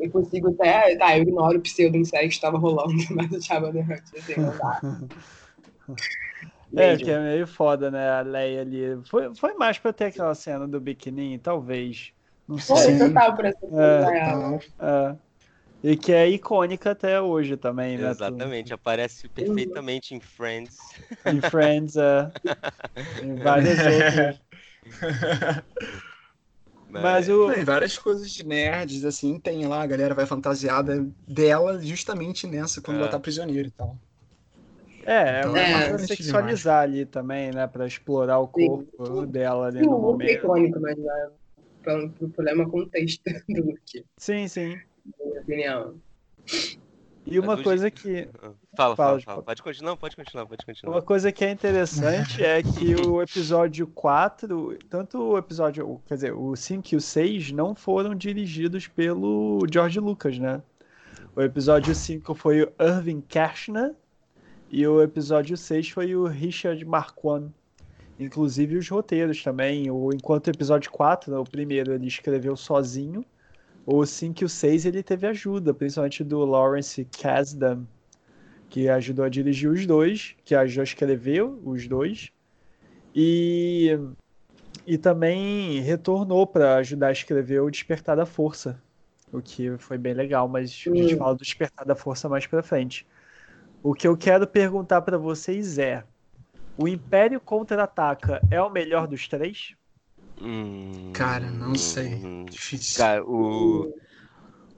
eu 0.00 0.10
consigo 0.10 0.48
até, 0.48 0.96
tá, 0.96 1.16
eu 1.16 1.22
ignoro 1.22 1.58
o 1.58 1.62
pseudo-inseto 1.62 2.28
que 2.28 2.34
estava 2.34 2.58
rolando, 2.58 2.94
mas 3.14 3.30
eu 3.32 3.40
tava 3.46 3.72
The 3.72 3.80
Hunt, 3.80 4.18
assim, 4.18 4.40
não 4.40 4.56
dá. 4.56 4.80
É, 6.74 6.96
que 6.96 7.10
é 7.10 7.18
meio 7.18 7.46
foda, 7.46 7.90
né? 7.90 8.10
A 8.10 8.20
Leia 8.20 8.60
ali. 8.62 9.00
Foi, 9.04 9.34
foi 9.34 9.54
mais 9.54 9.78
pra 9.78 9.92
ter 9.92 10.06
aquela 10.06 10.34
cena 10.34 10.68
do 10.68 10.80
biquininho, 10.80 11.38
talvez. 11.38 12.12
Não 12.48 12.58
sei. 12.58 12.98
Foi 12.98 13.08
total 13.08 13.36
pra 13.36 13.48
essa 13.48 13.58
é, 13.72 14.58
é. 14.80 15.16
E 15.82 15.96
que 15.96 16.12
é 16.12 16.28
icônica 16.28 16.90
até 16.90 17.20
hoje 17.20 17.56
também, 17.56 17.96
né? 17.96 18.10
Exatamente, 18.10 18.72
aparece 18.72 19.28
perfeitamente 19.28 20.14
em 20.14 20.20
Friends. 20.20 20.76
Em 21.24 21.40
Friends, 21.40 21.96
é. 21.96 22.30
em 23.24 23.34
várias 23.36 23.78
outras. 23.78 24.40
Mas 26.92 27.28
o... 27.28 27.52
Tem 27.52 27.64
várias 27.64 27.96
coisas 27.96 28.30
de 28.30 28.44
nerds, 28.44 29.04
assim, 29.04 29.38
tem 29.38 29.66
lá, 29.66 29.82
a 29.82 29.86
galera 29.86 30.14
vai 30.14 30.26
fantasiada 30.26 31.06
dela 31.26 31.80
justamente 31.80 32.46
nessa, 32.46 32.80
quando 32.80 32.98
é. 32.98 33.00
ela 33.00 33.10
tá 33.10 33.20
prisioneira 33.20 33.68
e 33.68 33.70
tal. 33.70 33.96
É, 35.04 35.40
então, 35.40 35.56
é, 35.56 35.88
pra 35.88 35.98
sexualizar 35.98 36.86
demais. 36.86 37.00
ali 37.00 37.06
também, 37.06 37.50
né? 37.52 37.66
Pra 37.66 37.86
explorar 37.86 38.38
o 38.38 38.48
corpo 38.48 39.24
Sim. 39.24 39.26
dela 39.26 39.68
ali 39.68 39.80
Sim, 39.80 39.86
no 39.86 39.98
momento. 39.98 40.28
É 40.28 40.32
icônico, 40.34 40.80
mas 40.80 40.98
é, 40.98 41.30
o 42.20 42.28
problema 42.30 42.68
contexto 42.68 43.22
do. 43.48 43.74
Sim, 44.18 44.46
sim. 44.46 44.78
Na 45.18 45.26
minha 45.26 45.40
opinião. 45.40 45.94
E 47.30 47.38
uma 47.38 47.62
coisa 47.62 47.90
que. 47.90 48.28
Fala, 48.76 48.94
fala, 48.94 49.20
fala. 49.20 49.42
Pode 49.42 49.62
continuar, 49.62 49.96
pode 49.96 50.16
continuar, 50.16 50.46
pode 50.46 50.64
continuar. 50.64 50.94
Uma 50.94 51.02
coisa 51.02 51.32
que 51.32 51.44
é 51.44 51.50
interessante 51.50 52.42
é 52.42 52.62
que 52.62 52.94
o 52.94 53.20
episódio 53.22 53.86
4, 53.88 54.78
tanto 54.88 55.20
o 55.20 55.36
episódio, 55.36 56.00
quer 56.06 56.14
dizer, 56.14 56.32
o 56.32 56.54
5 56.54 56.88
e 56.92 56.96
o 56.96 57.00
6 57.00 57.50
não 57.50 57.74
foram 57.74 58.14
dirigidos 58.14 58.86
pelo 58.86 59.66
George 59.70 59.98
Lucas, 59.98 60.38
né? 60.38 60.62
O 61.34 61.42
episódio 61.42 61.94
5 61.94 62.32
foi 62.34 62.62
o 62.62 62.72
Irving 62.80 63.20
Kershner 63.20 63.92
e 64.70 64.86
o 64.86 65.02
episódio 65.02 65.56
6 65.56 65.90
foi 65.90 66.14
o 66.14 66.26
Richard 66.26 66.82
Marquand. 66.84 67.50
Inclusive 68.18 68.76
os 68.76 68.88
roteiros 68.88 69.42
também. 69.42 69.90
O, 69.90 70.12
enquanto 70.12 70.46
o 70.46 70.50
episódio 70.50 70.90
4, 70.90 71.40
o 71.40 71.44
primeiro, 71.44 71.92
ele 71.92 72.06
escreveu 72.06 72.56
sozinho. 72.56 73.24
O 73.92 74.06
5 74.06 74.40
e 74.40 74.44
o 74.44 74.48
6 74.48 74.86
ele 74.86 75.02
teve 75.02 75.26
ajuda, 75.26 75.74
principalmente 75.74 76.22
do 76.22 76.44
Lawrence 76.44 77.04
Kasdan, 77.06 77.82
que 78.68 78.88
ajudou 78.88 79.24
a 79.24 79.28
dirigir 79.28 79.68
os 79.68 79.84
dois, 79.84 80.36
que 80.44 80.54
ajudou 80.54 80.82
a 80.82 80.84
escrever 80.84 81.42
os 81.42 81.88
dois. 81.88 82.30
E, 83.12 83.98
e 84.86 84.96
também 84.96 85.80
retornou 85.80 86.46
para 86.46 86.76
ajudar 86.76 87.08
a 87.08 87.12
escrever 87.12 87.62
o 87.62 87.68
Despertar 87.68 88.16
da 88.16 88.24
Força, 88.24 88.80
o 89.32 89.42
que 89.42 89.76
foi 89.78 89.98
bem 89.98 90.14
legal, 90.14 90.46
mas 90.46 90.70
a 90.86 90.94
gente 90.94 91.16
fala 91.16 91.34
do 91.34 91.42
Despertar 91.42 91.84
da 91.84 91.96
Força 91.96 92.28
mais 92.28 92.46
para 92.46 92.62
frente. 92.62 93.04
O 93.82 93.92
que 93.92 94.06
eu 94.06 94.16
quero 94.16 94.46
perguntar 94.46 95.02
para 95.02 95.18
vocês 95.18 95.78
é: 95.78 96.04
o 96.78 96.86
Império 96.86 97.40
Contra-Ataca 97.40 98.40
é 98.52 98.62
o 98.62 98.70
melhor 98.70 99.08
dos 99.08 99.26
três? 99.26 99.74
Hum, 100.40 101.12
cara, 101.12 101.50
não 101.50 101.74
sei. 101.74 102.14
Hum, 102.14 102.46
Difícil. 102.46 102.96
Cara, 102.98 103.24
o, 103.24 103.94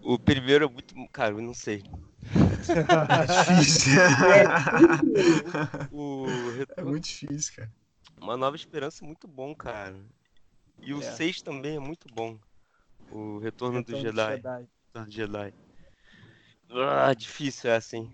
o 0.02 0.18
primeiro 0.18 0.64
é 0.64 0.68
muito. 0.68 0.94
Cara, 1.12 1.34
eu 1.34 1.42
não 1.42 1.54
sei. 1.54 1.82
É 2.72 3.26
difícil. 3.56 3.92
o, 5.90 6.26
é 6.76 6.82
muito 6.82 7.04
difícil, 7.04 7.54
cara. 7.56 7.72
Uma 8.20 8.36
Nova 8.36 8.54
Esperança 8.54 9.04
é 9.04 9.06
muito 9.06 9.26
bom, 9.26 9.54
cara. 9.54 9.96
E 10.80 10.94
o 10.94 11.02
6 11.02 11.38
é. 11.40 11.44
também 11.44 11.76
é 11.76 11.80
muito 11.80 12.06
bom. 12.14 12.38
O 13.10 13.38
Retorno, 13.38 13.78
Retorno 13.78 13.82
do 13.84 14.00
Jedi. 14.00 14.36
Jedi. 14.36 14.68
Do 14.94 15.10
Jedi. 15.10 15.54
Ah, 16.70 17.12
difícil 17.14 17.70
é 17.70 17.76
assim. 17.76 18.10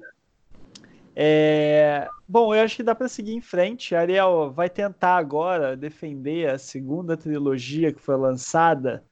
É, 1.16 2.08
Bom, 2.34 2.56
eu 2.56 2.64
acho 2.64 2.78
que 2.78 2.84
dá 2.84 2.96
para 2.96 3.08
seguir 3.08 3.34
em 3.34 3.42
frente. 3.42 3.94
Ariel 3.94 4.52
vai 4.52 4.68
tentar 4.68 5.18
agora 5.18 5.78
defender 5.78 6.50
a 6.50 6.58
segunda 6.58 7.16
trilogia 7.16 7.94
que 7.94 8.02
foi 8.02 8.18
lançada. 8.18 9.06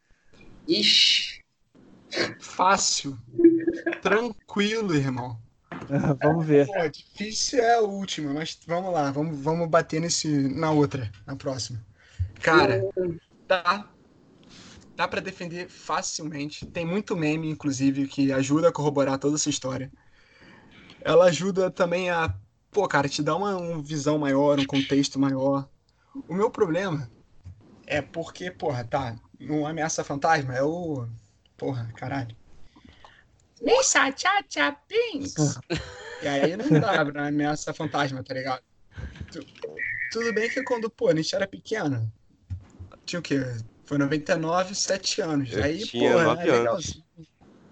Ixi. 0.68 1.44
Fácil. 2.40 3.16
Tranquilo, 4.02 4.96
irmão. 4.96 5.40
Vamos 6.24 6.48
ver. 6.48 6.66
Pô, 6.66 6.88
difícil 6.88 7.60
é 7.60 7.76
a 7.76 7.82
última, 7.82 8.34
mas 8.34 8.60
vamos 8.66 8.92
lá, 8.92 9.12
vamos, 9.12 9.40
vamos 9.40 9.70
bater 9.70 10.02
nesse, 10.02 10.28
na 10.28 10.72
outra, 10.72 11.12
na 11.28 11.36
próxima. 11.36 11.80
Cara, 12.42 12.82
dá, 13.48 13.88
dá 14.96 15.08
para 15.08 15.22
defender 15.22 15.70
facilmente. 15.70 16.66
Tem 16.66 16.86
muito 16.86 17.16
meme, 17.16 17.52
inclusive, 17.52 18.08
que 18.08 18.32
ajuda 18.32 18.70
a 18.70 18.72
corroborar 18.72 19.20
toda 19.20 19.36
essa 19.36 19.50
história. 19.52 19.92
Ela 21.04 21.26
ajuda 21.26 21.70
também 21.72 22.10
a, 22.10 22.34
pô, 22.72 22.88
cara, 22.88 23.10
te 23.10 23.22
dá 23.24 23.36
uma, 23.36 23.56
uma 23.58 23.82
visão 23.82 24.18
maior, 24.18 24.60
um 24.60 24.66
contexto 24.66 25.20
maior. 25.20 25.68
O 26.28 26.34
meu 26.34 26.50
problema 26.50 27.10
é 27.88 28.02
porque, 28.02 28.52
porra, 28.52 28.84
tá, 28.84 29.16
no 29.40 29.66
Ameaça 29.66 30.04
Fantasma 30.04 30.54
é 30.56 30.64
o. 30.64 31.08
Porra, 31.58 31.92
caralho. 31.96 32.36
Missa 33.62 34.12
Tcha 34.12 34.44
Tcha 34.50 34.72
Pinks! 34.88 35.60
E 36.24 36.28
aí 36.28 36.56
não 36.58 36.80
dá 36.80 37.04
pra 37.06 37.28
ameaça 37.28 37.74
fantasma, 37.74 38.24
tá 38.24 38.34
ligado? 38.34 38.62
Tu- 39.32 39.46
tudo 40.12 40.34
bem 40.34 40.50
que 40.50 40.64
quando, 40.64 40.90
pô, 40.90 41.10
a 41.10 41.16
gente 41.16 41.36
era 41.36 41.48
pequeno, 41.48 42.12
tinha 43.06 43.20
o 43.20 43.24
quê? 43.24 43.40
Foi 43.86 43.98
99, 43.98 44.74
7 44.76 45.22
anos. 45.22 45.52
Eu 45.52 45.64
aí, 45.64 45.86
tinha 45.86 46.12
pô, 46.14 46.20
nove 46.22 46.42
é 46.42 46.44
anos. 46.44 46.60
legalzinho. 46.60 47.06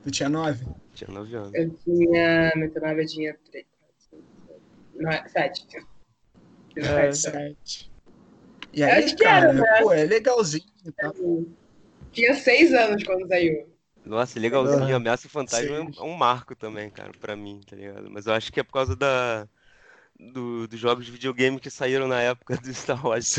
Tu 0.04 0.12
tinha 0.12 0.30
9? 0.30 0.66
Tinha 1.00 1.14
9 1.14 1.34
anos. 1.34 1.54
Eu 1.54 1.70
tinha. 1.70 2.52
Muito 2.58 2.80
nova, 2.80 3.02
eu 3.02 3.08
tinha 3.08 3.34
três. 3.50 3.66
Não, 4.96 5.10
é, 5.10 5.26
sete. 5.30 5.66
Tinha 6.74 6.86
É, 6.86 7.12
sete. 7.14 7.18
7. 7.18 7.92
E 8.74 8.84
aí, 8.84 9.06
Acho 9.06 9.16
que 9.16 9.24
cara, 9.24 9.50
era, 9.50 9.54
né? 9.54 9.80
pô, 9.82 9.94
é 9.94 10.04
legalzinho 10.04 10.66
tal. 10.98 11.14
Tinha 12.12 12.36
seis 12.36 12.74
anos 12.74 13.02
quando 13.04 13.28
saiu. 13.30 13.74
Nossa, 14.06 14.38
legalzinho. 14.40 14.84
Aham. 14.84 14.96
Ameaça 14.96 15.30
Fantasma 15.30 15.74
é 15.74 15.86
Sim. 15.86 15.92
é 15.98 16.02
um 16.02 16.14
marco 16.18 16.54
também, 16.54 16.90
cara, 16.90 17.12
pra 17.20 17.34
mim, 17.36 17.62
tá 17.66 17.78
ligado? 17.78 18.10
Mas 18.12 18.26
eu 18.26 18.34
acho 18.34 18.52
que 18.52 18.60
é 18.60 18.64
por 18.64 18.74
causa 18.74 18.96
da, 18.96 19.48
do- 20.20 20.68
dos 20.68 20.80
jogos 20.80 21.06
de 21.06 21.12
videogame 21.12 21.60
que 21.60 21.70
saíram 21.70 22.08
na 22.08 22.22
época 22.22 22.58
do 22.58 22.74
Star 22.74 23.06
Wars. 23.06 23.38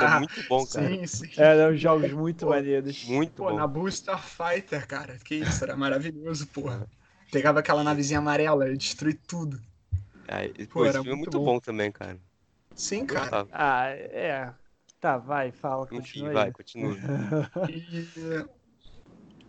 É 0.00 0.08
muito 0.08 0.42
bom, 0.48 0.66
cara. 0.66 0.96
Sim, 0.96 1.06
sim. 1.06 1.28
Eram 1.36 1.76
jogos 1.76 2.12
muito 2.12 2.44
Pô, 2.44 2.48
maneiros. 2.48 2.96
Muito 3.00 3.44
Pô, 3.44 3.52
bom. 3.52 3.66
Nabu 3.66 3.88
Starfighter, 3.88 4.86
cara. 4.86 5.18
Que 5.18 5.34
isso, 5.36 5.62
era 5.64 5.76
maravilhoso, 5.76 6.46
porra. 6.48 6.88
Pegava 7.30 7.60
aquela 7.60 7.84
navezinha 7.84 8.18
amarela 8.18 8.68
e 8.70 8.76
destruía 8.76 9.18
tudo. 9.26 9.60
Aí, 10.28 10.66
pô, 10.68 10.84
Pô, 10.84 10.86
esse 10.86 10.98
era 10.98 11.02
filme 11.02 11.16
é 11.16 11.18
muito 11.18 11.30
muito 11.30 11.38
bom. 11.40 11.40
bom 11.40 11.58
também, 11.60 11.90
cara. 11.92 12.18
Sim, 12.74 13.06
cara. 13.06 13.42
Ah, 13.50 13.88
é. 13.90 14.54
Tá, 15.00 15.18
vai, 15.18 15.52
fala, 15.52 15.86
Enfim, 15.90 16.28
continua 16.28 16.30
vai, 16.30 16.50
aí. 16.50 16.52
continua. 16.52 16.96
E... 17.66 18.48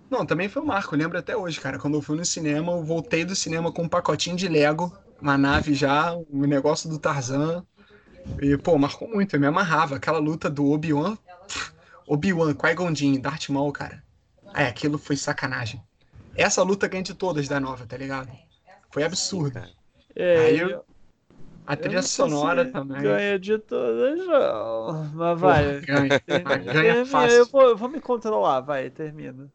Não, 0.10 0.26
também 0.26 0.50
foi 0.50 0.62
um 0.62 0.66
marco, 0.66 0.96
eu 0.96 1.00
lembro 1.00 1.18
até 1.20 1.38
hoje, 1.38 1.60
cara. 1.60 1.78
Quando 1.78 1.96
eu 1.98 2.02
fui 2.02 2.18
no 2.18 2.26
cinema, 2.26 2.72
eu 2.72 2.84
voltei 2.84 3.24
do 3.24 3.36
cinema 3.36 3.72
com 3.72 3.84
um 3.84 3.90
pacotinho 3.90 4.36
de 4.36 4.48
Lego, 4.48 4.96
uma 5.22 5.38
nave 5.38 5.74
já, 5.74 6.16
um 6.16 6.46
negócio 6.48 6.90
do 6.90 6.98
Tarzan. 7.00 7.64
E, 8.42 8.58
pô, 8.58 8.78
marcou 8.78 9.10
muito, 9.10 9.36
eu 9.36 9.40
me 9.40 9.48
amarrava. 9.48 9.98
Aquela 9.98 10.20
luta 10.20 10.50
do 10.50 10.72
Obi-Wan, 10.72 11.18
Obi-Wan, 12.08 12.54
Qui-Gon 12.56 12.96
Jinn, 12.96 13.22
Darth 13.22 13.50
Maul, 13.50 13.72
cara. 13.72 14.04
É, 14.56 14.66
aquilo 14.66 14.98
foi 14.98 15.18
sacanagem. 15.18 15.82
Essa 16.36 16.64
luta 16.64 16.88
ganha 16.88 17.04
de 17.04 17.14
todas 17.14 17.48
da 17.48 17.60
nova, 17.60 17.86
tá 17.86 17.98
ligado? 17.98 18.32
Foi 18.92 19.04
absurdo. 19.04 19.54
cara. 19.54 19.72
É, 20.16 20.50
Aí 20.50 20.60
eu- 20.60 20.86
A 21.68 21.76
trilha 21.78 22.02
sonora 22.02 22.66
se 22.66 22.72
também. 22.72 23.02
Ganha 23.02 23.40
de 23.40 23.58
todas, 23.60 24.18
não. 24.28 25.06
Mas 25.14 25.40
Porra, 25.40 25.74
vai. 25.74 25.82
ganha, 25.82 26.12
ganha 26.72 26.96
termina, 26.96 26.96
fácil. 26.96 27.40
eu, 27.40 27.48
vou, 27.48 27.62
eu 27.70 27.78
vou 27.78 27.90
me 27.90 28.00
controlar, 28.02 28.62
vai, 28.62 28.90
termina. 28.90 29.52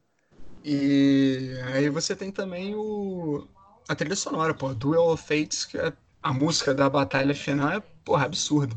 E 0.65 1.59
aí 1.75 1.91
você 1.91 2.17
tem 2.17 2.33
também 2.33 2.75
o 2.75 3.47
a 3.87 3.95
trilha 3.95 4.17
sonora, 4.17 4.55
pô, 4.55 4.73
Duel 4.73 5.03
of 5.03 5.23
Fates, 5.23 5.67
que 5.67 5.77
é 5.77 5.93
a 6.23 6.33
música 6.33 6.73
da 6.73 6.89
batalha 6.89 7.35
final 7.35 7.71
é, 7.71 7.81
porra, 8.03 8.25
absurdo. 8.25 8.75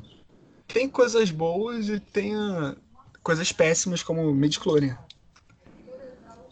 Tem 0.67 0.89
coisas 0.89 1.31
boas 1.31 1.87
e 1.87 1.97
tem 1.97 2.35
ah, 2.35 2.75
coisas 3.23 3.53
péssimas 3.53 4.03
como 4.03 4.33
Midichlorian. 4.33 4.97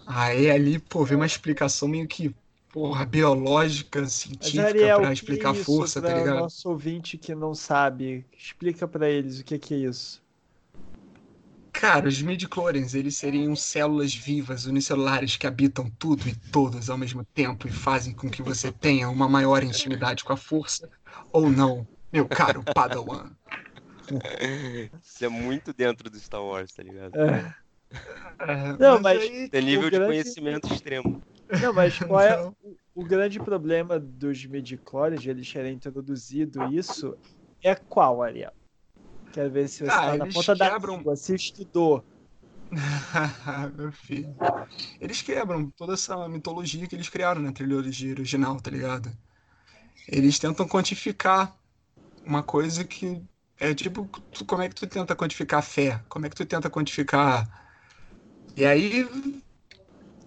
Aí 0.08 0.50
ali, 0.50 0.80
pô, 0.80 1.04
vem 1.04 1.18
uma 1.18 1.26
explicação 1.26 1.90
meio 1.90 2.08
que, 2.08 2.34
porra, 2.72 3.06
biológica, 3.06 4.06
científica 4.06 4.68
Ariel, 4.68 5.02
pra 5.02 5.10
o 5.10 5.12
que 5.12 5.14
explicar 5.16 5.50
é 5.50 5.52
a 5.52 5.56
isso 5.56 5.66
força, 5.66 6.02
tá 6.02 6.08
pra 6.08 6.18
ligado? 6.18 6.40
nosso 6.42 6.70
ouvinte 6.70 7.18
que 7.18 7.36
não 7.36 7.54
sabe? 7.54 8.26
Explica 8.38 8.88
pra 8.88 9.10
eles 9.10 9.40
o 9.40 9.44
que, 9.44 9.60
que 9.60 9.74
é 9.74 9.78
isso. 9.80 10.25
Cara, 11.80 12.08
os 12.08 12.22
midichlorians, 12.22 12.94
eles 12.96 13.16
seriam 13.18 13.56
células 13.56 14.14
vivas 14.14 14.66
unicelulares 14.66 15.36
que 15.38 15.46
habitam 15.46 15.90
tudo 16.00 16.28
e 16.28 16.36
todos 16.52 16.90
ao 16.90 16.98
mesmo 16.98 17.24
tempo 17.24 17.68
e 17.68 17.72
fazem 17.72 18.14
com 18.14 18.30
que 18.30 18.42
você 18.42 18.72
tenha 18.72 19.10
uma 19.10 19.28
maior 19.28 19.64
intimidade 19.64 20.24
com 20.24 20.34
a 20.34 20.38
força 20.38 20.90
ou 21.32 21.50
não, 21.50 21.86
meu 22.12 22.28
caro 22.28 22.64
Padawan. 22.74 23.30
Isso 25.04 25.26
é 25.26 25.30
muito 25.30 25.74
dentro 25.74 26.10
do 26.10 26.20
Star 26.20 26.44
Wars, 26.44 26.72
tá 26.74 26.82
ligado? 26.84 27.16
É. 27.20 27.56
É, 28.40 28.78
Não, 28.80 29.00
mas- 29.00 29.22
aí, 29.22 29.50
Tem 29.50 29.62
nível 29.62 29.88
O 29.88 29.92
de 29.92 29.98
grande- 29.98 30.12
conhecimento 30.12 30.74
extremo. 30.74 31.22
Não, 31.62 31.74
mas 31.74 31.98
qual 32.00 32.20
é 32.22 32.38
Não. 32.38 32.56
o, 32.64 32.76
o 32.96 33.04
grande 33.06 33.40
problema 33.40 34.00
dos 34.00 34.44
midichlorians, 34.46 35.22
de 35.22 35.30
eles 35.30 35.52
terem 35.52 35.74
introduzido 35.76 36.64
isso, 36.74 37.16
é 37.64 37.76
qual, 37.76 38.24
Ariel? 38.24 38.52
Quero 39.36 39.52
ver 39.52 39.68
se 39.68 39.84
você 39.84 39.92
Ah, 39.92 40.12
tá 40.12 40.18
na 40.18 40.28
ponta 40.28 40.56
da 40.56 40.70
quebram- 40.72 40.98
língua, 40.98 41.16
se 41.18 41.36
estudou. 41.36 42.06
meu 43.78 43.92
filho. 43.92 44.34
Eles 45.00 45.22
quebram 45.22 45.70
toda 45.72 45.94
essa 45.94 46.28
mitologia 46.30 46.88
que 46.88 46.96
eles 46.96 47.10
criaram 47.10 47.42
na 47.42 47.52
trilogia 47.52 48.12
original, 48.12 48.56
tá 48.62 48.72
ligado? 48.72 49.12
Eles 50.08 50.40
tentam 50.40 50.68
quantificar 50.68 51.54
uma 52.26 52.44
coisa 52.44 52.86
que 52.86 53.22
é 53.60 53.74
tipo, 53.74 54.10
tu- 54.32 54.46
como 54.46 54.62
é 54.64 54.70
que 54.70 54.76
tu 54.76 54.88
tenta 54.88 55.16
quantificar 55.16 55.60
a 55.60 55.64
fé? 55.64 56.02
Como 56.10 56.26
é 56.26 56.30
que 56.30 56.36
tu 56.36 56.46
tenta 56.46 56.70
quantificar. 56.70 57.46
E 58.58 58.66
aí, 58.66 59.06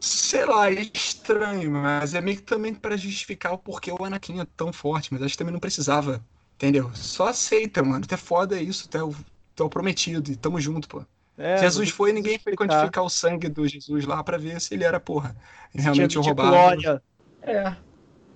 sei 0.00 0.44
lá, 0.44 0.70
é 0.70 0.82
estranho, 0.94 1.70
mas 1.70 2.14
é 2.14 2.20
meio 2.20 2.36
que 2.38 2.42
também 2.44 2.74
pra 2.74 2.96
justificar 2.96 3.52
o 3.52 3.58
porquê 3.58 3.90
o 3.90 4.04
Anakin 4.04 4.40
é 4.40 4.46
tão 4.56 4.72
forte, 4.72 5.12
mas 5.12 5.22
acho 5.22 5.32
que 5.34 5.38
também 5.38 5.52
não 5.52 5.60
precisava, 5.60 6.24
entendeu? 6.58 6.90
Só 6.94 7.28
aceita, 7.28 7.82
mano. 7.82 8.06
Tu 8.06 8.14
é 8.14 8.18
foda 8.18 8.60
isso, 8.60 8.88
tu 8.88 8.98
é 8.98 9.02
o, 9.02 9.14
tu 9.54 9.62
é 9.62 9.66
o 9.66 9.70
prometido 9.70 10.30
e 10.30 10.36
tamo 10.36 10.60
junto, 10.60 10.88
pô. 10.88 11.04
É, 11.36 11.56
Jesus 11.58 11.90
foi 11.90 12.10
e 12.10 12.12
ninguém 12.12 12.38
foi 12.38 12.56
quantificar 12.56 13.04
o 13.04 13.08
sangue 13.08 13.48
do 13.48 13.66
Jesus 13.66 14.04
lá 14.04 14.22
pra 14.24 14.36
ver 14.36 14.60
se 14.60 14.74
ele 14.74 14.82
era 14.82 14.98
porra. 14.98 15.36
Realmente 15.72 16.18
um 16.18 16.22
roubado. 16.22 16.50
midichlorian. 16.50 17.00
É. 17.42 17.76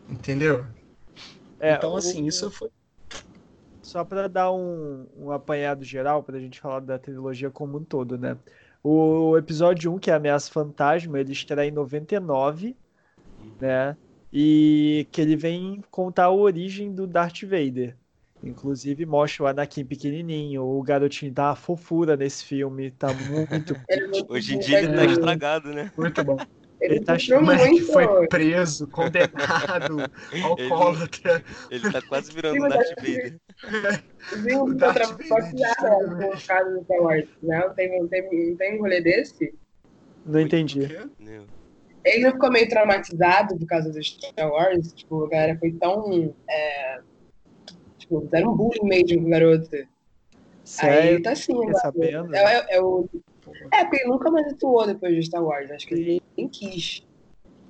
Entendeu? 0.09 0.65
É, 1.59 1.75
então, 1.75 1.93
o- 1.93 1.97
assim, 1.97 2.27
isso 2.27 2.49
foi. 2.51 2.71
Só 3.83 4.05
para 4.05 4.29
dar 4.29 4.53
um, 4.53 5.07
um 5.19 5.31
apanhado 5.33 5.85
geral, 5.85 6.23
para 6.23 6.37
a 6.37 6.41
gente 6.41 6.61
falar 6.61 6.81
da 6.81 6.99
trilogia 6.99 7.51
como 7.51 7.79
um 7.79 7.85
todo, 7.85 8.17
né? 8.17 8.37
O 8.83 9.37
episódio 9.37 9.93
1, 9.93 9.99
que 9.99 10.11
é 10.11 10.15
Ameaça 10.15 10.51
Fantasma, 10.51 11.19
ele 11.21 11.33
estreia 11.33 11.69
em 11.69 11.73
99, 11.73 12.77
né? 13.61 13.97
E 14.33 15.07
que 15.13 15.21
ele 15.21 15.37
vem 15.37 15.83
contar 15.91 16.25
a 16.27 16.31
origem 16.31 16.93
do 16.95 17.07
Darth 17.07 17.43
Vader. 17.43 17.97
Inclusive 18.45 19.07
mostra 19.07 19.45
o 19.45 19.47
Anakin 19.47 19.85
pequenininho, 19.85 20.65
o 20.65 20.83
garotinho 20.83 21.33
tá 21.33 21.49
uma 21.51 21.57
fofura 21.57 22.17
nesse 22.17 22.45
filme, 22.45 22.91
tá 22.91 23.13
muito... 23.15 23.77
Ele 23.89 24.25
Hoje 24.29 24.57
em 24.57 24.59
dia 24.59 24.81
ele 24.81 24.95
tá 24.95 25.03
É. 25.03 25.07
estragado, 25.07 25.73
né? 25.73 25.93
Muito 25.97 26.25
bom. 26.25 26.37
Ele 26.81 26.95
Ele 26.97 27.05
tá 27.05 27.13
mostrou 27.13 27.39
O 27.39 27.45
moleque 27.45 27.71
muito. 27.71 27.93
foi 27.93 28.27
preso, 28.27 28.89
condenado, 28.89 29.97
alcoólatra. 30.43 31.45
Ele 31.71 31.93
tá 31.93 32.03
quase 32.03 32.33
virando 32.33 32.55
Sim, 32.55 32.59
um 32.59 32.69
mas 32.69 32.75
Darth 32.75 32.97
Vader. 32.97 33.37
Vi 34.45 34.57
um 34.57 34.63
O 34.65 34.75
Darth 34.75 34.99
Vader 35.11 35.29
colocado 36.19 36.71
no 36.71 36.81
Star 36.83 37.01
Wars, 37.01 37.29
né? 37.43 37.61
Não 37.61 37.75
tem, 37.75 38.01
não, 38.01 38.09
tem, 38.09 38.51
não 38.51 38.57
tem 38.57 38.77
um 38.77 38.81
rolê 38.81 39.01
desse? 39.01 39.55
Não 40.27 40.41
entendi. 40.41 40.89
Ele 42.05 42.25
não 42.25 42.33
ficou 42.33 42.51
meio 42.51 42.69
traumatizado 42.69 43.57
por 43.57 43.67
causa 43.67 43.91
do 43.93 44.03
Star 44.03 44.51
Wars? 44.51 44.93
Tipo, 44.93 45.27
a 45.27 45.29
galera 45.29 45.59
foi 45.61 45.71
tão. 45.73 46.35
é, 46.49 47.01
tipo, 48.13 48.21
fizeram 48.23 48.53
um 48.53 48.57
bullying 48.57 48.85
mesmo 48.85 49.21
com 49.21 49.27
o 49.27 49.31
garoto. 49.31 49.75
Aí 49.75 49.87
Sério? 50.65 51.11
ele 51.15 51.23
tá 51.23 51.33
assim, 51.33 51.53
agora. 51.55 51.75
sabendo. 51.79 52.35
É, 52.35 52.55
é- 52.55 52.77
é 52.77 52.81
o... 52.83 53.09
é, 53.73 53.85
porque 53.85 53.97
ele 54.03 54.11
nunca 54.11 54.31
mais 54.31 54.47
atuou 54.53 54.87
depois 54.87 55.15
de 55.15 55.23
Star 55.25 55.43
Wars. 55.43 55.71
Acho 55.71 55.87
que 55.87 55.95
ele 55.95 56.23
nem 56.37 56.49
quis. 56.49 57.05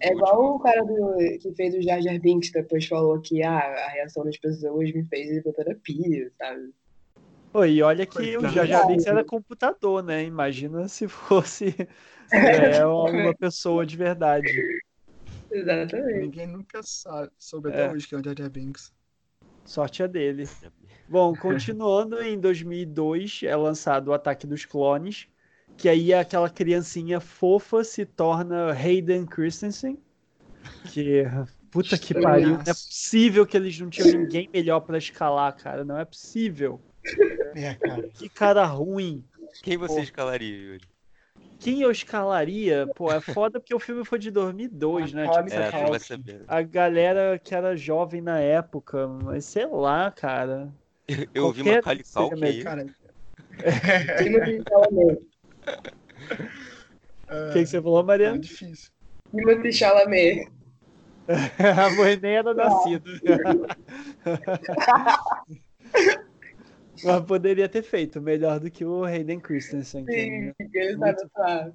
É 0.01 0.13
igual 0.13 0.57
o 0.57 0.59
cara 0.59 0.85
do, 0.85 1.17
que 1.41 1.55
fez 1.55 1.75
o 1.77 1.81
Jar 1.81 2.03
Jar 2.03 2.19
Binks, 2.21 2.51
depois 2.51 2.85
falou 2.87 3.21
que 3.21 3.41
ah, 3.43 3.59
a 3.59 3.89
reação 3.91 4.25
das 4.25 4.37
pessoas 4.37 4.93
me 4.93 5.05
fez 5.05 5.31
ir 5.31 5.43
pra 5.43 5.53
terapia, 5.53 6.31
sabe? 6.37 6.75
Pô, 7.53 7.65
e 7.65 7.83
olha 7.83 8.05
que 8.05 8.19
o 8.37 8.41
Coitado. 8.41 8.53
Jar 8.55 8.67
Jar 8.67 8.87
Binks 8.87 9.07
era 9.07 9.25
computador, 9.25 10.03
né? 10.03 10.25
Imagina 10.25 10.89
se 10.89 11.07
fosse 11.07 11.75
é, 12.33 12.85
uma 12.85 13.33
pessoa 13.35 13.87
de 13.87 13.97
verdade. 13.97 14.51
Exatamente. 15.51 16.19
Ninguém 16.19 16.47
nunca 16.49 16.81
sabe, 16.83 17.31
soube 17.39 17.69
É. 17.71 17.73
até 17.73 17.93
hoje 17.93 18.09
que 18.09 18.15
é 18.15 18.19
o 18.19 18.25
Jar 18.25 18.35
Jar 18.37 18.51
Binks. 18.51 18.93
Sorte 19.65 20.03
é 20.03 20.09
dele. 20.09 20.49
Bom, 21.09 21.35
continuando, 21.37 22.23
em 22.23 22.39
2002 22.39 23.41
é 23.45 23.57
lançado 23.57 24.09
o 24.09 24.13
Ataque 24.13 24.47
dos 24.47 24.65
Clones, 24.65 25.29
que 25.77 25.89
aí 25.89 26.13
aquela 26.13 26.49
criancinha 26.49 27.21
fofa 27.21 27.85
se 27.85 28.05
torna 28.05 28.73
Hayden 28.73 29.27
Christensen, 29.27 29.99
que 30.93 31.25
puta 31.71 31.97
que 31.97 32.15
pariu, 32.15 32.51
não 32.51 32.61
é 32.61 32.65
possível 32.65 33.47
que 33.47 33.57
eles 33.57 33.79
não 33.79 33.89
tinham 33.89 34.21
ninguém 34.21 34.49
melhor 34.53 34.81
pra 34.81 34.99
escalar, 34.99 35.57
cara, 35.57 35.85
não 35.85 35.99
é 35.99 36.05
possível. 36.05 36.81
É, 37.55 37.75
cara. 37.75 38.09
Que 38.09 38.29
cara 38.29 38.65
ruim. 38.65 39.25
Quem 39.63 39.77
você 39.77 39.97
Pô. 39.97 40.01
escalaria, 40.01 40.57
Yuri? 40.57 40.92
Quem 41.63 41.81
eu 41.83 41.91
escalaria? 41.93 42.89
Pô, 42.95 43.13
é 43.13 43.21
foda 43.21 43.61
porque 43.61 43.75
o 43.75 43.79
filme 43.79 44.05
foi 44.05 44.19
de 44.19 44.31
2002, 44.33 45.13
né? 45.13 45.29
Tipo, 45.29 45.55
É, 45.55 45.99
saber. 46.01 46.43
a 46.49 46.61
galera 46.61 47.39
que 47.39 47.55
era 47.55 47.77
jovem 47.77 48.21
na 48.21 48.41
época, 48.41 49.07
mas 49.07 49.45
sei 49.45 49.67
lá, 49.67 50.11
cara. 50.11 50.73
Eu 51.33 51.47
ouvi 51.47 51.63
Qualquer 51.63 51.77
uma 51.77 51.83
Calical 51.83 52.31
que 52.31 52.45
aí. 52.45 52.65
Cara. 52.65 52.87
O 57.33 57.53
que, 57.53 57.61
que 57.61 57.67
você 57.67 57.81
falou, 57.81 58.01
é 58.01 58.03
Mariana? 58.03 58.39
difícil. 58.39 58.91
Timothy 59.31 59.73
Chalamet. 59.73 60.51
A 61.29 61.91
mãe 61.91 62.17
nem 62.21 62.37
era 62.37 62.53
nascida. 62.53 63.11
Mas 67.05 67.25
poderia 67.25 67.69
ter 67.69 67.83
feito 67.83 68.21
melhor 68.21 68.61
do 68.61 68.71
que 68.71 68.85
o 68.85 69.05
Hayden 69.05 69.41
Christensen. 69.41 70.05
que 70.05 70.13
Sim, 70.13 70.53
ele 70.59 70.97
sabe 70.99 71.11
atuar. 71.11 71.73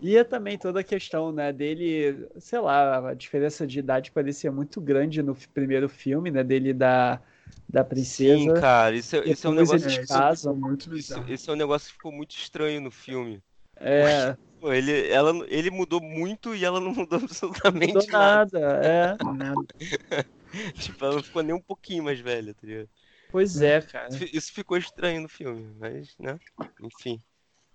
E 0.00 0.16
é 0.16 0.24
também 0.24 0.58
toda 0.58 0.80
a 0.80 0.84
questão, 0.84 1.32
né, 1.32 1.52
dele, 1.52 2.28
sei 2.38 2.58
lá, 2.58 3.10
a 3.10 3.14
diferença 3.14 3.66
de 3.66 3.78
idade 3.78 4.10
parecia 4.12 4.52
muito 4.52 4.80
grande 4.80 5.22
no 5.22 5.34
primeiro 5.54 5.88
filme, 5.88 6.30
né, 6.30 6.44
dele 6.44 6.74
da, 6.74 7.22
da 7.68 7.82
princesa. 7.82 8.38
Sim, 8.38 8.60
cara, 8.60 8.94
isso, 8.94 9.16
é- 9.16 9.28
isso 9.30 9.46
é 9.46 9.50
um 9.50 9.54
negócio. 9.54 9.88
eles 9.88 9.98
É, 9.98 10.06
casam. 10.06 10.54
muito 10.54 10.94
Isso, 10.94 11.24
esse 11.26 11.48
é 11.48 11.52
um 11.52 11.56
negócio 11.56 11.88
que 11.88 11.94
ficou 11.94 12.12
muito 12.12 12.32
estranho 12.36 12.80
no 12.80 12.90
filme. 12.90 13.42
É, 13.76 14.04
Pô, 14.60 14.72
ele, 14.72 15.08
ela, 15.08 15.30
ele 15.48 15.70
mudou 15.70 16.00
muito 16.00 16.54
e 16.54 16.64
ela 16.64 16.80
não 16.80 16.92
mudou 16.92 17.18
absolutamente 17.22 17.94
mudou 17.94 18.06
nada. 18.10 18.60
nada, 18.60 18.86
é. 18.86 19.24
Nada. 19.24 19.66
Tipo, 20.78 21.04
ela 21.04 21.14
não 21.16 21.22
ficou 21.22 21.42
nem 21.42 21.54
um 21.54 21.60
pouquinho 21.60 22.04
mais 22.04 22.20
velha, 22.20 22.54
tá 22.54 22.60
ligado? 22.66 22.88
Pois 23.34 23.60
é, 23.60 23.80
cara. 23.80 24.10
Isso, 24.32 24.52
ficou 24.52 24.76
estranho 24.76 25.22
no 25.22 25.28
filme, 25.28 25.74
mas, 25.76 26.14
né? 26.20 26.38
Enfim. 26.80 27.20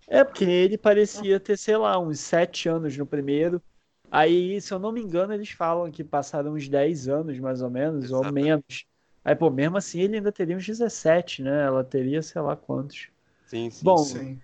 É, 0.07 0.23
porque 0.23 0.45
ele 0.45 0.77
parecia 0.77 1.37
ter, 1.37 1.57
sei 1.57 1.75
lá, 1.75 1.99
uns 1.99 2.21
sete 2.21 2.69
anos 2.69 2.95
no 2.97 3.05
primeiro. 3.05 3.61
Aí, 4.09 4.61
se 4.61 4.73
eu 4.73 4.79
não 4.79 4.93
me 4.93 5.01
engano, 5.01 5.33
eles 5.33 5.49
falam 5.49 5.91
que 5.91 6.01
passaram 6.01 6.53
uns 6.53 6.69
10 6.69 7.09
anos, 7.09 7.37
mais 7.39 7.61
ou 7.61 7.69
menos, 7.69 8.09
ou 8.09 8.19
Exatamente. 8.19 8.33
menos. 8.33 8.85
Aí, 9.25 9.35
pô, 9.35 9.49
mesmo 9.49 9.75
assim, 9.75 9.99
ele 9.99 10.15
ainda 10.15 10.31
teria 10.31 10.55
uns 10.55 10.65
17, 10.65 11.43
né? 11.43 11.65
Ela 11.65 11.83
teria, 11.83 12.21
sei 12.21 12.41
lá 12.41 12.55
quantos. 12.55 13.09
Sim, 13.45 13.69
sim. 13.69 13.83
Bom, 13.83 13.97
Sim. 13.97 14.39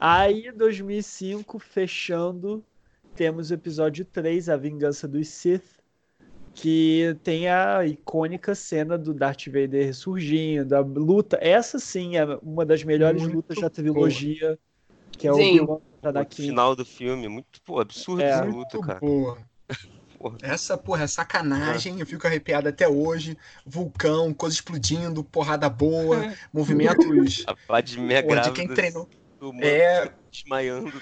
Aí, 0.00 0.50
2005, 0.52 1.58
fechando, 1.58 2.64
temos 3.14 3.50
o 3.50 3.54
episódio 3.54 4.06
3, 4.06 4.48
A 4.48 4.56
Vingança 4.56 5.06
dos 5.06 5.28
Sith, 5.28 5.77
que 6.60 7.16
tem 7.22 7.48
a 7.48 7.86
icônica 7.86 8.52
cena 8.54 8.98
do 8.98 9.14
Darth 9.14 9.46
Vader 9.46 9.86
ressurgindo, 9.86 10.74
a 10.74 10.80
luta. 10.80 11.38
Essa 11.40 11.78
sim 11.78 12.16
é 12.16 12.24
uma 12.42 12.66
das 12.66 12.82
melhores 12.82 13.22
Muito 13.22 13.36
lutas 13.36 13.56
da 13.56 13.62
boa. 13.62 13.70
trilogia, 13.70 14.58
que 15.12 15.26
é 15.28 15.32
o 15.32 15.36
Sim. 15.36 15.60
O 15.60 15.80
Anakin. 16.02 16.42
final 16.42 16.74
do 16.74 16.84
filme, 16.84 17.28
muito, 17.28 17.62
pô, 17.64 17.78
absurdo 17.80 18.22
É. 18.22 18.30
essa 18.30 18.44
Muito 18.44 18.74
luta, 18.76 18.86
cara. 18.86 18.98
boa. 19.00 19.38
Porra. 20.18 20.36
Essa, 20.42 20.76
porra, 20.76 21.04
é 21.04 21.06
sacanagem. 21.06 22.00
Eu 22.00 22.06
fico 22.06 22.26
arrepiado 22.26 22.68
até 22.68 22.88
hoje. 22.88 23.38
Vulcão, 23.64 24.34
coisa 24.34 24.56
explodindo, 24.56 25.22
porrada 25.22 25.68
boa, 25.68 26.34
movimentos. 26.52 27.44
A 27.46 27.54
Padmé 27.54 28.22
Porra, 28.22 28.40
de 28.40 28.50
quem 28.50 28.66
treinou. 28.66 29.08
do 29.38 29.54
É. 29.62 30.12
desmaiando? 30.28 30.92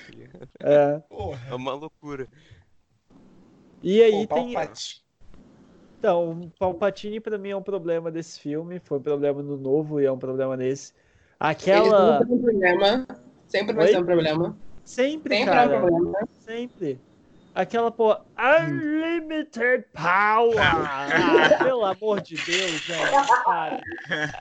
É. 0.60 0.98
Porra. 1.08 1.40
É 1.48 1.54
uma 1.54 1.72
loucura. 1.72 2.28
E 3.82 4.02
aí 4.02 4.26
Pô, 4.26 4.34
tem. 4.34 4.52
Palpatine. 4.52 5.05
Então, 5.98 6.40
o 6.40 6.50
Palpatine 6.50 7.20
pra 7.20 7.38
mim 7.38 7.50
é 7.50 7.56
um 7.56 7.62
problema 7.62 8.11
desse 8.11 8.38
filme, 8.38 8.78
foi 8.80 8.98
um 8.98 9.02
problema 9.02 9.42
no 9.42 9.56
novo 9.56 10.00
e 10.00 10.04
é 10.04 10.12
um 10.12 10.18
problema 10.18 10.56
nesse. 10.56 10.92
Aquela. 11.38 12.18
sempre 12.18 12.26
tem 12.26 12.37
um 12.37 12.42
problema. 12.42 13.06
Sempre 13.48 13.74
vai 13.74 13.87
Oi? 13.87 13.92
ser 13.92 13.98
um 13.98 14.04
problema. 14.04 14.59
Sempre, 14.85 15.37
Sempre 15.37 15.38
é 15.38 15.42
um 15.42 15.44
cara. 15.44 15.80
problema. 15.80 16.18
Sempre. 16.32 17.00
Aquela, 17.54 17.90
pô, 17.90 18.14
Unlimited 18.38 19.87
Power! 19.94 20.59
Ah, 20.61 21.48
pelo 21.64 21.85
amor 21.87 22.20
de 22.20 22.37
Deus, 22.37 22.82
gente, 22.82 23.44
cara. 23.44 23.82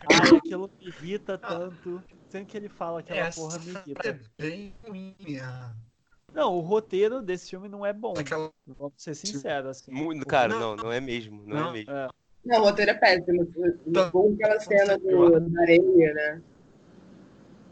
Ai, 0.05 0.37
aquilo 0.37 0.69
me 0.79 0.87
irrita 0.87 1.37
tanto. 1.37 2.03
Sempre 2.29 2.51
que 2.51 2.57
ele 2.57 2.67
fala 2.69 2.99
aquela 2.99 3.21
Essa 3.21 3.41
porra 3.41 3.59
me 3.59 3.71
é 3.71 3.83
irrita. 3.85 4.19
bem 4.37 4.73
ruim. 4.85 5.15
Não, 6.35 6.53
o 6.53 6.59
roteiro 6.59 7.21
desse 7.21 7.49
filme 7.49 7.69
não 7.69 7.85
é 7.85 7.93
bom. 7.93 8.13
Aquela... 8.17 8.51
Vamos 8.67 8.93
ser 8.97 9.15
sinceros, 9.15 9.69
assim. 9.69 9.89
Muito, 9.89 10.27
cara, 10.27 10.49
Não. 10.49 10.75
não, 10.75 10.83
não 10.83 10.91
é 10.91 10.99
mesmo. 10.99 11.41
Não, 11.45 11.55
Não. 11.55 11.69
é 11.69 11.71
mesmo. 11.71 11.91
É. 11.93 12.09
Não, 12.43 12.61
o 12.61 12.63
roteiro 12.65 12.91
é 12.91 12.93
péssimo. 12.93 13.45
Tá. 13.93 14.11
Ou 14.13 14.33
aquela 14.33 14.59
cena 14.59 14.97
do, 14.97 15.39
da 15.39 15.61
areia, 15.61 16.13
né? 16.13 16.41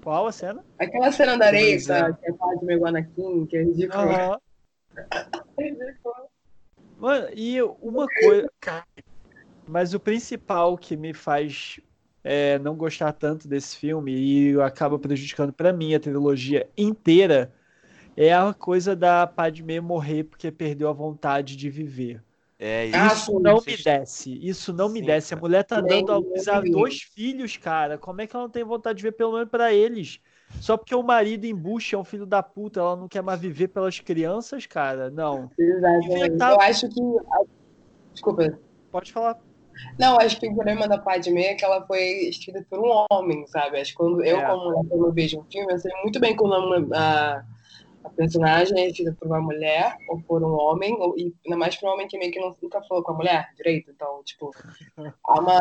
Qual 0.02 0.28
a 0.28 0.32
cena? 0.32 0.66
Aquela 0.80 1.12
cena 1.12 1.38
da 1.38 1.48
areia 1.48 1.74
Pois 1.76 1.86
que, 1.86 1.92
é. 1.92 2.00
tá- 2.00 2.14
que 2.14 2.30
é 2.30 2.34
Padme 2.34 2.74
Anakin, 2.88 3.46
que 3.46 3.58
é 3.58 3.64
ridículo. 3.64 4.02
Aham. 4.02 4.40
É 5.58 5.64
ridículo. 5.64 6.16
Mano, 6.98 7.28
e 7.36 7.62
uma 7.62 8.08
coisa. 8.08 8.50
Mas 9.68 9.94
o 9.94 10.00
principal 10.00 10.78
que 10.78 10.96
me 10.96 11.14
faz 11.14 11.82
é, 12.24 12.58
não 12.60 12.76
gostar 12.76 13.12
tanto 13.12 13.46
desse 13.46 13.76
filme 13.78 14.14
e 14.16 14.62
acaba 14.62 14.98
prejudicando 14.98 15.52
pra 15.52 15.74
mim 15.74 15.94
a 15.94 16.00
trilogia 16.00 16.70
inteira 16.78 17.54
é 18.16 18.34
a 18.34 18.54
coisa 18.54 18.96
da 18.96 19.26
Padmé 19.28 19.80
morrer 19.80 20.24
porque 20.26 20.52
perdeu 20.52 20.90
a 20.90 20.94
vontade 20.94 21.56
de 21.56 21.70
viver. 21.70 22.22
É 22.60 22.90
Ah, 22.94 23.08
isso. 23.08 23.26
sim. 23.32 23.40
Não 23.42 23.56
me 23.66 23.76
desce. 23.78 24.40
Isso 24.48 24.72
não 24.72 24.88
me 24.88 25.00
Sim, 25.00 25.06
desce. 25.06 25.34
A 25.34 25.38
mulher 25.38 25.64
tá 25.64 25.82
dando 25.82 26.12
a 26.12 26.18
luz 26.18 26.48
a 26.48 26.62
dois 26.62 27.02
filhos, 27.02 27.58
cara. 27.58 27.98
Como 27.98 28.22
é 28.22 28.28
que 28.28 28.36
ela 28.36 28.46
não 28.46 28.52
tem 28.52 28.64
vontade 28.64 28.98
de 28.98 29.04
ver 29.04 29.12
pelo 29.12 29.34
menos 29.34 29.50
pra 29.50 29.74
eles? 29.74 30.20
Só 30.62 30.78
porque 30.78 30.94
o 30.96 31.04
marido 31.04 31.46
embucha 31.46 31.96
é 31.96 32.00
um 32.00 32.04
filho 32.04 32.26
da 32.26 32.44
puta, 32.44 32.80
ela 32.80 32.96
não 32.96 33.08
quer 33.08 33.22
mais 33.24 33.40
viver 33.40 33.70
pelas 33.70 34.00
crianças, 34.00 34.66
cara? 34.68 35.10
Não. 35.10 35.50
Exatamente. 35.58 36.08
Inventar- 36.16 36.52
Eu 36.54 36.62
acho 36.62 36.88
que. 36.90 37.02
Desculpa. 38.14 38.60
Pode 38.92 39.12
falar. 39.12 39.38
Não, 40.00 40.18
acho 40.20 40.40
que 40.40 40.48
o 40.48 40.54
problema 40.54 40.88
da 40.88 41.00
Padme 41.00 41.42
é 41.44 41.56
que 41.56 41.66
ela 41.66 41.86
foi 41.88 42.00
escrita 42.30 42.64
por 42.70 42.80
um 42.80 43.06
homem, 43.12 43.46
sabe? 43.48 43.80
Acho 43.80 43.92
que 43.92 43.98
quando 43.98 44.24
eu, 44.24 44.38
É. 44.38 44.46
como 44.46 44.64
mulher, 44.66 44.88
quando 44.88 45.06
eu 45.08 45.12
vejo 45.12 45.40
um 45.40 45.44
filme, 45.52 45.74
eu 45.74 45.80
sei 45.80 45.92
muito 46.04 46.20
bem 46.20 46.36
quando 46.36 46.94
a, 46.94 47.44
a 48.04 48.10
personagem 48.10 48.78
é 48.80 48.88
escrita 48.88 49.16
por 49.20 49.28
uma 49.28 49.42
mulher 49.42 49.96
ou 50.10 50.22
por 50.22 50.44
um 50.44 50.54
homem, 50.54 50.94
ou, 51.00 51.18
e 51.18 51.34
ainda 51.46 51.58
mais 51.58 51.76
por 51.78 51.90
um 51.90 51.94
homem 51.94 52.08
que 52.08 52.18
meio 52.18 52.32
que 52.32 52.40
não- 52.40 52.56
nunca 52.62 52.82
falou 52.84 53.04
com 53.04 53.12
a 53.14 53.16
mulher 53.16 53.50
direito. 53.56 53.92
Então, 53.92 54.22
tipo, 54.24 54.52
há 55.26 55.40
uma, 55.40 55.60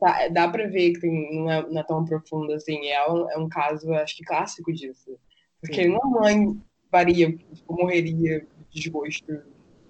tá- 0.00 0.28
dá 0.28 0.48
pra 0.48 0.66
ver 0.66 0.92
que 0.94 1.00
tem- 1.00 1.34
não, 1.40 1.50
é, 1.50 1.68
não 1.68 1.80
é 1.80 1.84
tão 1.84 2.04
profundo 2.04 2.52
assim. 2.54 2.86
É 2.88 3.10
um, 3.10 3.30
é 3.30 3.36
um 3.38 3.48
caso, 3.48 3.92
acho 3.94 4.16
que 4.16 4.24
clássico 4.24 4.72
disso. 4.72 5.18
Porque 5.60 5.82
Sim. 5.84 5.90
uma 5.90 6.20
mãe 6.20 6.60
faria, 6.90 7.30
tipo, 7.36 7.74
morreria 7.74 8.40
de 8.70 8.80
desgosto 8.82 9.42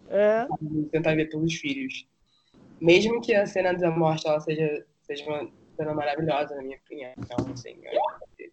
É. 0.08 0.46
de 0.60 0.82
tentar 0.90 1.14
ver 1.14 1.28
pelos 1.30 1.54
filhos. 1.54 2.06
Mesmo 2.80 3.20
que 3.20 3.34
a 3.34 3.46
cena 3.46 3.72
da 3.72 3.90
morte 3.90 4.26
ela 4.26 4.40
seja, 4.40 4.84
seja 5.02 5.24
uma 5.26 5.48
cena 5.76 5.94
maravilhosa, 5.94 6.54
na 6.56 6.62
minha 6.62 6.76
opinião. 6.78 7.12
Então, 7.16 7.36
assim, 7.52 7.78
eu 7.82 8.00
acho 8.10 8.20
que- 8.36 8.52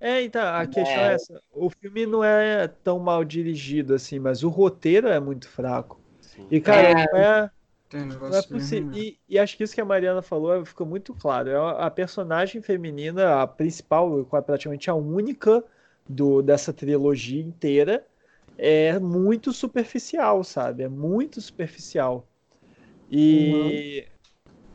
É, 0.00 0.22
então, 0.22 0.42
a 0.42 0.66
questão 0.66 1.02
é 1.02 1.10
É. 1.10 1.14
essa. 1.14 1.42
O 1.52 1.68
filme 1.68 2.06
não 2.06 2.24
é 2.24 2.66
tão 2.66 2.98
mal 2.98 3.22
dirigido 3.24 3.94
assim, 3.94 4.18
mas 4.18 4.42
o 4.42 4.48
roteiro 4.48 5.08
é 5.08 5.20
muito 5.20 5.48
fraco. 5.48 6.00
Sim. 6.20 6.46
E, 6.50 6.60
cara, 6.60 6.88
É. 6.88 6.94
não 7.12 7.18
é, 7.18 7.50
tem 7.88 8.02
um 8.02 8.06
não 8.06 8.34
é 8.34 8.42
possível. 8.42 8.92
E, 8.94 9.18
e 9.28 9.38
acho 9.38 9.56
que 9.56 9.64
isso 9.64 9.74
que 9.74 9.80
a 9.80 9.84
Mariana 9.84 10.22
falou 10.22 10.64
ficou 10.64 10.86
muito 10.86 11.12
claro. 11.14 11.50
É 11.50 11.84
a 11.84 11.90
personagem 11.90 12.62
feminina, 12.62 13.42
a 13.42 13.46
principal, 13.46 14.24
praticamente 14.24 14.88
a 14.88 14.94
única 14.94 15.62
do, 16.08 16.40
dessa 16.40 16.72
trilogia 16.72 17.42
inteira, 17.42 18.06
é 18.56 18.98
muito 18.98 19.52
superficial, 19.52 20.42
sabe? 20.44 20.82
É 20.82 20.88
muito 20.88 21.40
superficial. 21.40 22.26
E 23.10 24.06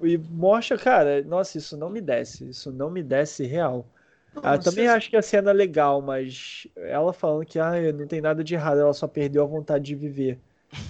E 0.01 0.17
mostra, 0.17 0.77
cara, 0.77 1.23
nossa, 1.23 1.57
isso 1.57 1.77
não 1.77 1.89
me 1.89 2.01
desce. 2.01 2.49
Isso 2.49 2.71
não 2.71 2.89
me 2.89 3.01
desce 3.03 3.45
real. 3.45 3.87
Ah, 4.43 4.57
também 4.57 4.87
acho 4.87 5.09
que 5.09 5.17
a 5.17 5.21
cena 5.21 5.51
é 5.51 5.53
legal, 5.53 6.01
mas 6.01 6.67
ela 6.75 7.13
falando 7.13 7.45
que 7.45 7.59
ah, 7.59 7.73
não 7.93 8.07
tem 8.07 8.21
nada 8.21 8.43
de 8.43 8.53
errado, 8.53 8.79
ela 8.79 8.93
só 8.93 9.07
perdeu 9.07 9.43
a 9.43 9.47
vontade 9.47 9.85
de 9.85 9.95
viver. 9.95 10.39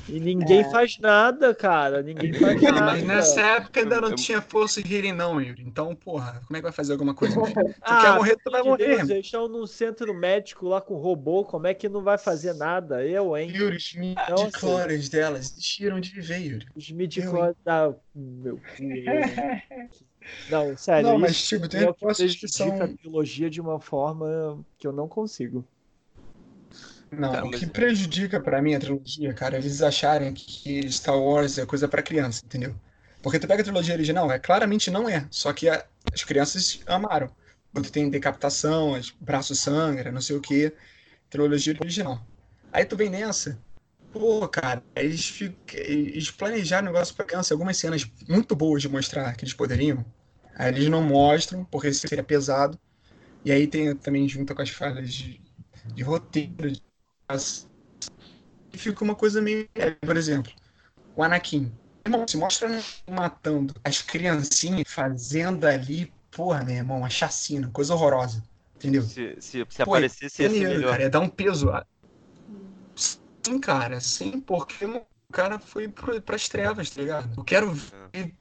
E 0.10 0.20
ninguém 0.20 0.62
É. 0.62 0.70
faz 0.72 0.98
nada, 1.00 1.54
cara. 1.54 2.02
Ninguém 2.02 2.34
faz 2.34 2.60
nada. 2.62 2.82
Mas 2.82 3.04
nessa 3.04 3.42
época 3.42 3.80
ainda 3.82 4.02
não 4.02 4.16
tinha 4.16 4.42
força 4.42 4.82
de 4.82 4.96
healing, 4.96 5.12
não, 5.12 5.40
Yuri. 5.40 5.64
Então, 5.64 5.94
porra, 5.96 6.42
como 6.46 6.58
é 6.58 6.60
que 6.60 6.64
vai 6.64 6.72
fazer 6.72 6.94
alguma 6.94 7.14
coisa? 7.14 7.36
Tu 7.76 7.76
Ah, 7.82 8.02
quer 8.02 8.16
morrer, 8.16 8.36
tu 8.44 8.50
vai 8.52 8.64
morrer. 8.64 8.98
Deus, 8.98 9.10
eles 9.10 9.26
estão 9.26 9.48
num 9.48 9.68
centro 9.68 10.14
médico 10.14 10.68
lá 10.68 10.82
com 10.82 10.96
robô, 10.96 11.44
como 11.44 11.68
é 11.68 11.74
que 11.74 11.88
não 11.88 12.02
vai 12.02 12.18
fazer 12.18 12.54
nada? 12.54 13.06
Eu, 13.06 13.38
hein? 13.38 13.52
Yuri, 13.54 13.78
os 13.78 13.94
midi-chlorians 13.94 15.10
delas 15.10 15.52
desistiram 15.52 16.00
de 16.00 16.10
viver, 16.12 16.40
Yuri. 16.40 16.66
Os 16.76 16.90
midichlorians 16.90 17.58
da... 17.64 17.94
Meu 18.16 18.58
cu. 18.58 18.62
Não, 20.48 20.76
sério, 20.78 21.16
não, 21.16 21.20
mas 21.20 21.42
tipo, 21.48 21.68
tem 21.70 21.82
é 21.82 21.90
o 21.90 21.94
que 21.94 22.06
respostas 22.06 22.36
que 22.36 22.48
prejudica 22.48 22.86
a 22.86 22.88
são. 22.88 22.98
biologia 23.02 23.50
de 23.50 23.62
uma 23.62 23.80
forma 23.80 24.66
que 24.78 24.88
eu 24.88 24.92
não 24.92 25.08
consigo. 25.08 25.68
Não, 27.12 27.48
o 27.48 27.52
que 27.52 27.66
prejudica 27.68 28.40
pra 28.42 28.62
mim 28.62 28.74
a 28.76 28.80
trilogia, 28.80 29.34
cara, 29.34 29.56
é 29.56 29.60
eles 29.60 29.82
acharem 29.82 30.34
que 30.34 30.90
Star 30.92 31.18
Wars 31.18 31.58
é 31.58 31.66
coisa 31.66 31.88
pra 31.88 32.02
criança, 32.04 32.42
entendeu? 32.46 32.76
Porque 33.22 33.40
tu 33.40 33.48
pega 33.48 33.62
a 33.62 33.64
trilogia 33.64 33.94
original, 33.94 34.32
é 34.32 34.40
claramente 34.40 34.92
não 34.92 35.08
é, 35.10 35.28
só 35.32 35.54
que 35.54 35.70
a- 35.70 35.86
as 36.14 36.24
crianças 36.24 36.80
amaram. 36.86 37.32
Tu 37.74 37.92
tem 37.92 38.10
decapitação, 38.10 39.00
braço 39.20 39.54
sangra, 39.56 40.12
não 40.12 40.22
sei 40.22 40.36
o 40.36 40.42
que, 40.42 40.74
trilogia 41.30 41.76
original. 41.82 42.22
Aí 42.72 42.86
tu 42.86 42.98
vem 42.98 43.10
nessa, 43.10 43.60
pô, 44.20 44.48
cara, 44.48 44.82
eles, 44.96 45.38
eles 45.74 46.32
planejaram 46.32 46.88
o 46.90 46.92
negócio 46.94 47.14
pra 47.16 47.26
criança, 47.26 47.54
algumas 47.54 47.78
cenas 47.78 48.06
muito 48.30 48.56
boas 48.56 48.82
de 48.82 48.90
mostrar 48.90 49.36
que 49.36 49.44
eles 49.44 49.54
poderiam, 49.54 50.06
aí 50.56 50.70
eles 50.70 50.88
não 50.90 51.04
mostram, 51.04 51.66
porque 51.66 51.94
seria 51.94 52.24
pesado, 52.24 52.80
e 53.46 53.52
aí 53.52 53.68
tem 53.68 53.96
também 53.98 54.28
junto 54.30 54.56
com 54.56 54.62
as 54.64 54.70
falhas 54.72 55.14
de, 55.14 55.42
de 55.96 56.04
roteiro, 56.04 56.72
de 56.72 56.82
e 58.74 58.78
fica 58.78 59.04
uma 59.04 59.16
coisa 59.16 59.42
meio. 59.42 59.68
é, 59.76 59.92
Por 59.92 60.18
exemplo, 60.18 60.52
o 61.16 61.24
Anakin. 61.24 61.72
Irmão, 62.06 62.28
se 62.28 62.38
mostra 62.38 62.70
matando 63.10 63.74
as 63.84 64.02
criancinhas 64.02 64.86
fazendo 64.92 65.66
ali, 65.66 66.14
porra, 66.32 66.64
meu 66.64 66.76
irmão, 66.76 67.00
uma 67.00 67.10
chacina, 67.10 67.70
coisa 67.72 67.94
horrorosa. 67.96 68.44
Entendeu? 68.78 69.10
Se, 69.12 69.40
se, 69.42 69.66
se 69.70 69.82
Pô, 69.84 69.94
aparecesse, 69.94 70.50
ser 70.50 70.66
Maneiro, 70.66 70.66
melhor. 70.66 70.86
cara, 70.86 71.04
ia 71.04 71.10
dar 71.10 71.22
um 71.22 71.30
peso. 71.30 71.70
Sim, 73.46 73.60
cara, 73.60 74.00
sim, 74.00 74.40
porque 74.42 74.86
o 74.86 75.06
cara 75.32 75.60
foi 75.60 75.88
pras 75.88 76.48
trevas, 76.50 76.90
tá 76.90 77.02
ligado? 77.02 77.34
Eu 77.38 77.44
quero 77.44 77.72
ver. 77.72 78.34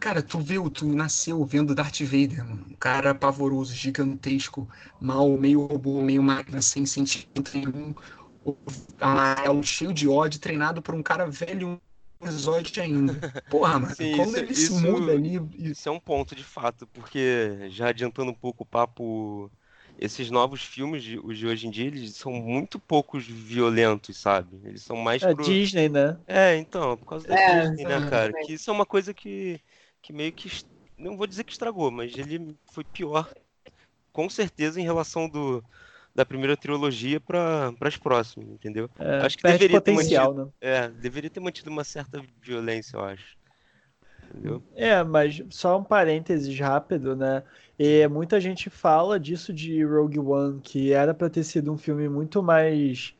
Cara, 0.00 0.20
tu 0.22 0.40
viu, 0.40 0.68
tu 0.68 0.84
nasceu 0.86 1.44
vendo 1.44 1.74
Darth 1.74 2.00
Vader, 2.00 2.44
mano. 2.44 2.66
Um 2.70 2.74
cara 2.74 3.14
pavoroso, 3.14 3.72
gigantesco, 3.72 4.68
mal, 5.00 5.28
meio 5.38 5.64
robô, 5.66 6.02
meio 6.02 6.22
máquina, 6.22 6.60
sem 6.60 6.84
sentimento 6.84 7.52
nenhum, 7.54 7.94
amarelo, 9.00 9.62
cheio 9.62 9.92
de 9.92 10.08
ódio, 10.08 10.40
treinado 10.40 10.82
por 10.82 10.94
um 10.94 11.02
cara 11.02 11.26
velho, 11.26 11.80
um 12.20 12.26
exódio 12.26 12.82
ainda. 12.82 13.14
Porra, 13.48 13.78
mano, 13.78 13.94
Sim, 13.94 14.16
quando 14.16 14.28
isso- 14.30 14.38
ele 14.38 14.52
isso- 14.52 14.74
se 14.74 14.86
muda 14.86 15.12
ali. 15.12 15.38
Isso 15.70 15.88
é 15.88 15.92
um 15.92 16.00
ponto 16.00 16.34
de 16.34 16.44
fato, 16.44 16.86
porque 16.88 17.68
já 17.70 17.88
adiantando 17.88 18.30
um 18.30 18.34
pouco 18.34 18.64
o 18.64 18.66
papo, 18.66 19.50
esses 20.04 20.30
novos 20.30 20.62
filmes, 20.62 21.02
de- 21.02 21.18
os 21.18 21.38
de 21.38 21.46
hoje 21.46 21.66
em 21.66 21.70
dia, 21.70 21.86
eles 21.86 22.16
são 22.16 22.32
muito 22.32 22.78
poucos 22.80 23.26
violentos, 23.26 24.18
sabe? 24.18 24.60
Eles 24.64 24.82
são 24.82 24.96
mais 24.96 25.24
É 25.24 25.32
pro... 25.34 25.60
Disney, 25.60 25.88
né? 25.88 26.18
É, 26.26 26.56
então, 26.56 26.96
por 26.98 27.06
causa 27.06 27.26
da 27.26 27.36
É, 27.36 27.36
Disney, 27.36 27.84
né, 27.86 28.00
cara? 28.02 28.34
Que 28.34 28.54
isso 28.54 28.70
é 28.70 28.72
uma 28.74 28.86
coisa 28.86 29.14
que, 29.14 29.60
que 30.02 30.12
meio 30.12 30.32
que. 30.32 30.48
est- 30.48 30.68
Não 30.98 31.16
vou 31.16 31.26
dizer 31.26 31.44
que 31.44 31.52
estragou, 31.52 31.90
mas 31.90 32.16
ele 32.16 32.56
foi 32.72 32.84
pior, 32.84 33.32
com 34.12 34.28
certeza, 34.30 34.80
em 34.80 34.84
relação 34.84 35.28
do, 35.28 35.64
da 36.14 36.24
primeira 36.26 36.56
trilogia 36.56 37.20
para 37.20 37.72
as 37.82 37.96
próximas, 37.98 38.48
entendeu? 38.50 38.90
É, 38.98 39.26
Acho 39.26 39.36
que 39.36 39.44
deveria 39.44 39.80
ter 39.80 39.92
potencial, 39.92 40.34
né? 40.34 40.50
É, 40.60 40.88
deveria 40.90 41.30
ter 41.30 41.40
mantido 41.40 41.70
uma 41.70 41.84
certa 41.84 42.22
violência, 42.40 42.96
eu 42.96 43.04
acho. 43.04 43.36
Entendeu? 44.32 44.62
É, 44.74 45.02
mas 45.04 45.40
só 45.50 45.78
um 45.78 45.84
parênteses 45.84 46.58
rápido, 46.58 47.14
né? 47.14 47.42
E 47.78 48.06
muita 48.08 48.40
gente 48.40 48.70
fala 48.70 49.20
disso 49.20 49.52
de 49.52 49.84
Rogue 49.84 50.18
One, 50.18 50.60
que 50.62 50.92
era 50.92 51.12
pra 51.14 51.28
ter 51.30 51.44
sido 51.44 51.72
um 51.72 51.76
filme 51.78 52.08
muito 52.08 52.42
mais 52.42 53.14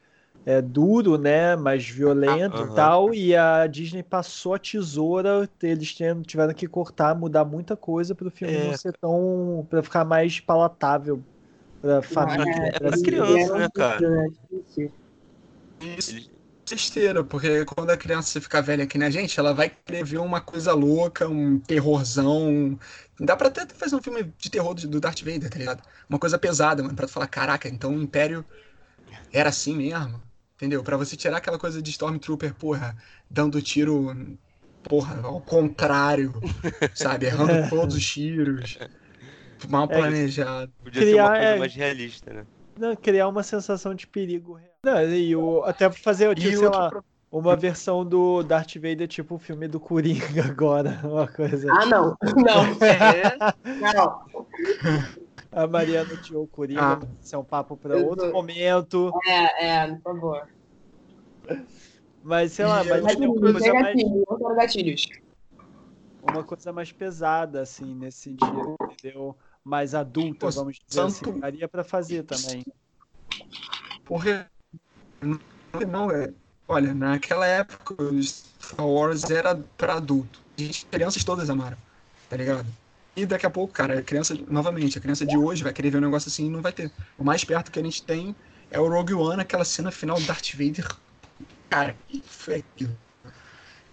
é, 0.46 0.62
duro, 0.62 1.18
né? 1.18 1.54
Mais 1.56 1.86
violento 1.88 2.62
Ah, 2.62 2.64
e 2.64 2.64
aham. 2.64 2.74
tal, 2.74 3.14
e 3.14 3.36
a 3.36 3.66
Disney 3.66 4.02
passou 4.02 4.54
a 4.54 4.58
tesoura, 4.58 5.48
eles 5.62 5.92
tiveram, 5.94 6.22
tiveram 6.22 6.54
que 6.54 6.66
cortar, 6.66 7.14
mudar 7.14 7.44
muita 7.44 7.76
coisa 7.76 8.14
pro 8.14 8.30
filme 8.30 8.56
É, 8.56 8.58
não 8.58 8.72
ser 8.72 8.92
tão. 8.98 9.66
pra 9.68 9.82
ficar 9.82 10.04
mais 10.04 10.40
palatável 10.40 11.24
pra 11.80 12.02
família. 12.02 12.70
é 12.74 12.80
pra 12.80 12.98
brasileira. 12.98 12.98
criança, 12.98 13.58
né, 13.58 13.68
cara? 13.74 14.04
Difícil. 14.50 14.94
Isso 15.80 16.41
besteira, 16.74 17.22
porque 17.24 17.64
quando 17.66 17.90
a 17.90 17.96
criança 17.96 18.40
ficar 18.40 18.60
velha 18.62 18.86
que 18.86 18.96
nem 18.98 19.08
a 19.08 19.10
gente, 19.10 19.38
ela 19.38 19.52
vai 19.54 19.68
querer 19.70 20.04
ver 20.04 20.18
uma 20.18 20.40
coisa 20.40 20.72
louca, 20.74 21.28
um 21.28 21.58
terrorzão. 21.60 22.48
um- 22.48 22.78
Dá 23.20 23.36
pra 23.36 23.48
até 23.48 23.66
fazer 23.74 23.94
um 23.96 24.02
filme 24.02 24.24
de 24.38 24.50
terror 24.50 24.74
do 24.74 25.00
Darth 25.00 25.20
Vader, 25.22 25.50
tá 25.50 25.58
ligado? 25.58 25.82
Uma 26.08 26.18
coisa 26.18 26.38
pesada, 26.38 26.82
mano, 26.82 26.94
pra 26.96 27.06
tu 27.06 27.12
falar, 27.12 27.28
caraca, 27.28 27.68
então 27.68 27.94
o 27.94 28.02
Império 28.02 28.44
era 29.32 29.50
assim 29.50 29.76
mesmo, 29.76 30.22
entendeu? 30.56 30.82
Pra 30.84 30.96
você 30.96 31.16
tirar 31.16 31.38
aquela 31.38 31.58
coisa 31.58 31.82
de 31.82 31.90
Stormtrooper, 31.90 32.54
porra, 32.54 32.96
dando 33.30 33.60
tiro, 33.62 34.14
porra, 34.82 35.20
ao 35.22 35.40
contrário, 35.42 36.32
sabe? 36.94 37.26
Errando 37.26 37.58
todos 37.58 37.96
os 37.96 38.06
tiros, 38.06 38.78
mal 39.68 39.88
É, 39.88 39.92
planejado. 39.92 40.72
Podia 40.82 41.02
ser 41.04 41.16
uma 41.16 41.30
Criar, 41.30 41.32
coisa 41.32 41.56
é- 41.56 41.56
mais 41.56 41.74
realista, 41.74 42.32
né? 42.32 42.46
Não, 42.76 42.94
criar 42.96 43.28
uma 43.28 43.42
sensação 43.42 43.94
de 43.94 44.06
perigo 44.06 44.52
real. 44.54 44.71
Não, 44.84 45.00
e 45.14 45.36
o, 45.36 45.62
até 45.62 45.88
fazer, 45.92 46.34
tipo, 46.34 46.48
E 46.48 46.56
sei 46.56 46.64
outro 46.64 46.80
lá, 46.80 46.90
pro- 46.90 47.04
uma 47.30 47.54
versão 47.54 48.04
do 48.04 48.42
Darth 48.42 48.74
Vader, 48.74 49.06
tipo 49.06 49.36
o 49.36 49.38
filme 49.38 49.68
do 49.68 49.78
Coringa 49.78 50.42
agora, 50.50 51.00
uma 51.04 51.28
coisa. 51.28 51.68
Ah, 51.72 51.86
não. 51.86 52.16
Não. 52.36 52.64
É, 52.84 53.94
Não. 53.94 54.22
A 55.52 55.66
Mariana 55.68 56.14
odiou 56.14 56.44
o 56.44 56.48
Coringa, 56.48 56.80
Ah. 56.82 57.00
isso 57.22 57.36
é 57.36 57.38
um 57.38 57.44
papo 57.44 57.76
para 57.76 57.94
Eu 57.96 58.06
outro 58.08 58.26
tô- 58.26 58.32
momento. 58.32 59.12
É, 59.26 59.66
é, 59.66 59.86
por 59.96 60.02
favor. 60.14 60.48
Mas 62.22 62.52
sei 62.52 62.64
lá, 62.64 62.82
mas 62.82 63.02
Mas 63.02 63.16
tem 63.16 63.28
uma 63.28 63.38
coisa 63.40 63.58
tem 63.60 63.72
mais, 63.72 63.84
gatilhos. 64.56 65.06
uma 66.22 66.42
coisa 66.42 66.72
mais 66.72 66.90
pesada, 66.90 67.60
assim, 67.60 67.94
nesse 67.94 68.18
sentido, 68.18 68.76
entendeu? 68.90 69.36
Mais 69.62 69.94
adulta, 69.94 70.46
Pô, 70.46 70.50
vamos 70.52 70.78
dizer 70.88 71.02
assim. 71.02 71.24
santo- 71.24 71.38
Daria 71.38 71.68
pra 71.68 71.84
fazer 71.84 72.22
também. 72.24 72.64
Porque 74.06 74.44
não, 75.88 76.10
é. 76.10 76.30
Olha, 76.68 76.94
naquela 76.94 77.46
época 77.46 78.02
o 78.02 78.22
Star 78.22 78.86
Wars 78.86 79.30
era 79.30 79.56
pra 79.76 79.94
adulto. 79.94 80.40
E 80.56 80.68
as 80.68 80.84
crianças 80.84 81.24
todas 81.24 81.50
amaram, 81.50 81.76
tá 82.28 82.36
ligado? 82.36 82.66
E 83.14 83.26
daqui 83.26 83.44
a 83.44 83.50
pouco, 83.50 83.72
cara, 83.72 83.98
a 83.98 84.02
criança, 84.02 84.34
novamente, 84.48 84.96
a 84.96 85.00
criança 85.00 85.26
de 85.26 85.36
hoje 85.36 85.62
vai 85.62 85.72
querer 85.72 85.90
ver 85.90 85.98
um 85.98 86.02
negócio 86.02 86.28
assim 86.28 86.46
e 86.46 86.50
não 86.50 86.62
vai 86.62 86.72
ter. 86.72 86.90
O 87.18 87.24
mais 87.24 87.44
perto 87.44 87.70
que 87.70 87.78
a 87.78 87.82
gente 87.82 88.02
tem 88.02 88.34
é 88.70 88.80
o 88.80 88.88
Rogue 88.88 89.12
One, 89.12 89.42
aquela 89.42 89.64
cena 89.64 89.90
final 89.90 90.18
do 90.18 90.26
Darth 90.26 90.52
Vader. 90.52 90.88
Cara, 91.68 91.94
que 92.08 92.22
foi 92.26 92.56
aquilo? 92.56 92.96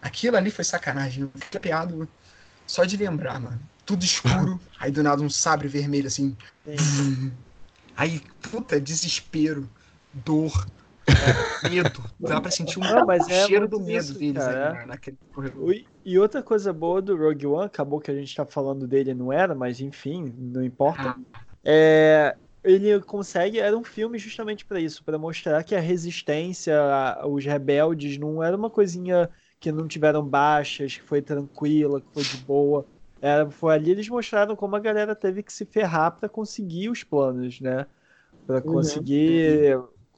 Aquilo 0.01 0.37
ali 0.37 0.49
foi 0.49 0.63
sacanagem. 0.63 1.23
Eu 1.23 1.31
fiquei 1.35 1.57
apeado 1.57 2.07
só 2.65 2.85
de 2.85 2.95
lembrar, 2.95 3.39
mano. 3.41 3.59
Tudo 3.85 4.05
escuro, 4.05 4.59
aí 4.79 4.91
do 4.91 5.03
nada 5.03 5.21
um 5.21 5.29
sabre 5.29 5.67
vermelho 5.67 6.07
assim. 6.07 6.37
Aí, 7.97 8.21
puta, 8.41 8.79
desespero, 8.79 9.69
dor, 10.13 10.65
medo. 11.61 12.03
Dá 12.19 12.39
pra 12.41 12.51
sentir 12.51 12.79
um 12.79 12.83
Não, 12.83 13.05
mas 13.05 13.27
é 13.29 13.45
cheiro 13.45 13.67
muito 13.67 13.71
do 13.79 13.79
medo 13.85 14.13
isso, 14.13 14.19
deles 14.19 14.43
cara. 14.43 14.71
ali 14.71 14.73
na- 14.73 14.85
naquele 14.85 15.17
corredor. 15.31 15.75
E 16.05 16.17
outra 16.17 16.41
coisa 16.41 16.71
boa 16.73 17.01
do 17.01 17.15
Rogue 17.17 17.45
One, 17.47 17.65
acabou 17.65 17.99
que 17.99 18.09
a 18.11 18.15
gente 18.15 18.33
tá 18.35 18.45
falando 18.45 18.87
dele, 18.87 19.13
não 19.13 19.31
era, 19.31 19.53
mas 19.53 19.79
enfim, 19.81 20.33
não 20.37 20.63
importa. 20.63 21.13
Ah, 21.13 21.19
É, 21.63 22.37
ele 22.63 22.99
consegue, 23.01 23.59
era 23.59 23.77
um 23.77 23.83
filme 23.83 24.17
justamente 24.17 24.65
para 24.65 24.79
isso, 24.79 25.03
para 25.03 25.17
mostrar 25.17 25.63
que 25.63 25.75
a 25.75 25.79
resistência, 25.79 26.79
a- 26.81 27.27
os 27.27 27.45
rebeldes, 27.45 28.17
não 28.17 28.41
era 28.43 28.55
uma 28.55 28.69
coisinha 28.69 29.29
que 29.59 29.71
não 29.71 29.87
tiveram 29.87 30.27
baixas, 30.27 30.95
que 30.97 31.03
foi 31.03 31.21
tranquila, 31.21 32.01
que 32.01 32.07
foi 32.13 32.23
de 32.25 32.37
boa. 32.37 32.87
Era, 33.21 33.49
foi 33.51 33.73
ali 33.75 33.91
eles 33.91 34.07
mostraram 34.09 34.55
como 34.55 34.75
a 34.75 34.79
galera 34.79 35.15
teve 35.15 35.43
que 35.43 35.51
se 35.53 35.65
ferrar 35.65 36.17
para 36.17 36.29
conseguir 36.29 36.89
os 36.89 37.03
planos, 37.03 37.59
né? 37.59 37.85
Para 38.45 38.61
Uhum. 38.63 39.03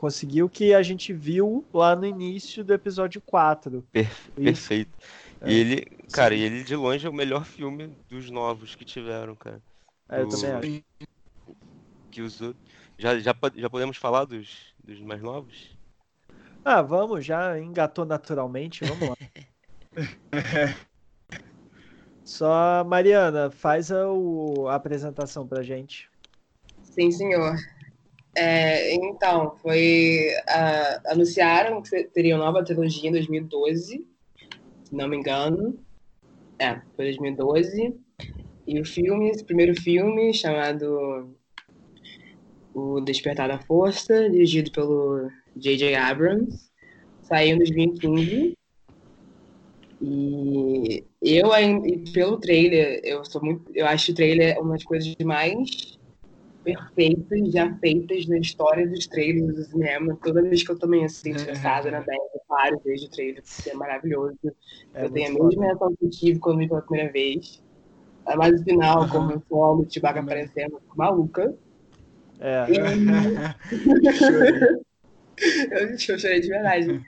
Conseguir 0.02 0.42
o 0.42 0.50
que 0.50 0.74
a 0.74 0.82
gente 0.82 1.14
viu 1.14 1.64
lá 1.72 1.96
no 1.96 2.08
início 2.08 2.64
do 2.64 2.74
episódio 2.74 3.22
4. 3.22 3.86
Perfe- 3.92 4.32
Isso. 4.32 4.44
Perfeito. 4.44 4.98
É. 5.42 5.52
E 5.52 5.54
ele, 5.54 5.86
cara, 6.12 6.34
e 6.34 6.42
ele 6.42 6.64
de 6.64 6.76
longe 6.76 7.06
é 7.06 7.10
o 7.10 7.14
melhor 7.14 7.46
filme 7.46 7.96
dos 8.10 8.32
novos 8.32 8.74
que 8.74 8.84
tiveram, 8.84 9.36
cara. 9.36 9.62
É, 10.10 10.22
eu 10.22 10.28
Do- 10.28 10.36
também 10.42 10.52
acho. 10.56 10.68
e- 10.68 10.84
Que 12.10 12.24
os. 12.24 12.40
Já, 12.98 13.18
já, 13.20 13.36
já 13.56 13.70
podemos 13.70 13.96
falar 13.98 14.26
dos, 14.26 14.74
dos 14.84 15.00
mais 15.02 15.22
novos? 15.22 15.78
Ah, 16.66 16.82
vamos, 16.82 17.24
já 17.24 17.60
engatou 17.60 18.04
naturalmente, 18.04 18.84
vamos 18.84 19.10
lá. 19.10 19.16
Só, 22.26 22.84
Mariana, 22.84 23.52
faz 23.52 23.92
a, 23.92 24.10
o- 24.12 24.68
a 24.68 24.76
apresentação 24.76 25.48
pra 25.48 25.62
gente. 25.64 26.10
Sim, 26.84 27.12
senhor. 27.12 27.56
É, 28.36 28.94
então, 28.96 29.56
foi. 29.58 30.30
ah, 30.48 31.02
anunciaram 31.08 31.82
que 31.82 32.04
teria 32.06 32.36
uma 32.36 32.46
nova 32.46 32.63
trilogia 32.63 33.10
em 33.10 33.13
2012, 33.13 34.06
se 34.84 34.96
não 34.96 35.08
me 35.08 35.17
engano. 35.17 35.78
É, 36.58 36.76
foi 36.96 37.06
2012. 37.06 37.96
E 38.67 38.80
o 38.80 38.86
filme, 38.86 39.30
esse 39.30 39.44
primeiro 39.44 39.80
filme, 39.82 40.34
chamado 40.34 41.36
O 42.74 43.02
Despertar 43.02 43.50
da 43.50 43.60
Força, 43.60 44.30
dirigido 44.30 44.72
pelo 44.72 45.30
J.J. 45.56 45.96
Abrams, 45.96 46.72
saiu 47.24 47.56
em 47.56 47.58
2015. 47.58 48.58
E 50.04 51.04
eu, 51.22 51.50
pelo 52.13 52.38
trailer, 52.38 53.02
eu 53.04 53.26
sou 53.26 53.44
muito. 53.44 53.72
Eu 53.76 53.86
acho 53.86 54.12
o 54.12 54.15
trailer 54.15 54.60
uma 54.60 54.74
das 54.74 54.84
coisas 54.84 55.13
mais 55.24 56.00
perfeitas 56.63 57.52
já 57.52 57.74
feitas 57.80 58.28
na 58.28 58.38
história 58.38 58.88
dos 58.88 59.08
trailers 59.08 59.56
do 59.56 59.63
cinema. 59.63 60.17
Toda 60.24 60.41
vez 60.41 60.63
que 60.63 60.71
eu 60.71 60.80
também 60.80 61.06
assim, 61.06 61.32
estressada 61.32 61.91
na 61.91 62.02
10, 62.02 62.19
eu 62.34 62.41
paro 62.47 62.82
e 62.86 62.89
vejo 62.89 63.08
o 63.08 63.10
trailer, 63.10 63.43
porque 63.43 63.69
é 63.69 63.74
maravilhoso. 63.74 64.38
É 64.93 65.06
eu 65.06 65.12
tenho 65.12 65.30
a 65.30 65.43
mesma 65.43 65.65
reação 65.65 65.95
que 65.95 66.06
eu 66.06 66.10
tive 66.10 66.39
quando 66.39 66.60
vi 66.60 66.67
pela 66.67 66.82
primeira 66.82 67.12
vez. 67.12 67.62
É 68.28 68.36
mais 68.36 68.60
o 68.60 68.63
final, 68.63 69.10
como 69.10 69.36
o 69.36 69.43
solo, 69.47 69.84
o 69.84 69.91
Chewbacca 69.91 70.19
aparecendo, 70.19 70.74
eu 70.74 70.80
fico 70.80 70.97
maluca. 70.97 71.56
É. 72.39 72.67
E- 72.69 73.62
eu, 75.71 75.89
eu 75.89 75.97
chorei 75.97 76.39
de 76.39 76.47
verdade. 76.47 77.02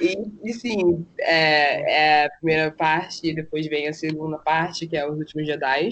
E, 0.00 0.16
e 0.44 0.52
sim, 0.52 1.06
é, 1.18 2.22
é 2.22 2.26
a 2.26 2.30
primeira 2.30 2.70
parte, 2.70 3.26
e 3.26 3.34
depois 3.34 3.66
vem 3.66 3.88
a 3.88 3.92
segunda 3.92 4.38
parte, 4.38 4.86
que 4.86 4.96
é 4.96 5.08
Os 5.08 5.18
Últimos 5.18 5.46
Jedi. 5.46 5.90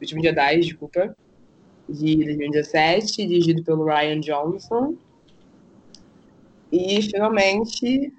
Últimos 0.00 0.22
Jedi, 0.22 0.60
desculpa. 0.60 1.14
De 1.88 2.16
2017, 2.24 3.26
dirigido 3.26 3.62
pelo 3.62 3.84
Ryan 3.84 4.20
Johnson. 4.20 4.96
E 6.72 7.02
finalmente, 7.02 8.12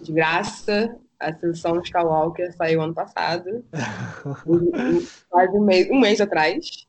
de 0.00 0.12
graça, 0.12 0.96
a 1.20 1.28
Ascensão 1.30 1.80
Skywalker 1.80 2.52
saiu 2.56 2.80
ano 2.82 2.94
passado. 2.94 3.64
quase 5.28 5.56
um 5.56 5.64
mês, 5.64 5.90
um 5.90 6.00
mês 6.00 6.20
atrás. 6.20 6.86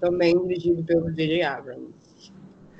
Também 0.00 0.36
dirigido 0.46 0.82
pelo 0.82 1.12
J.J. 1.12 1.42
Abrams. 1.42 1.92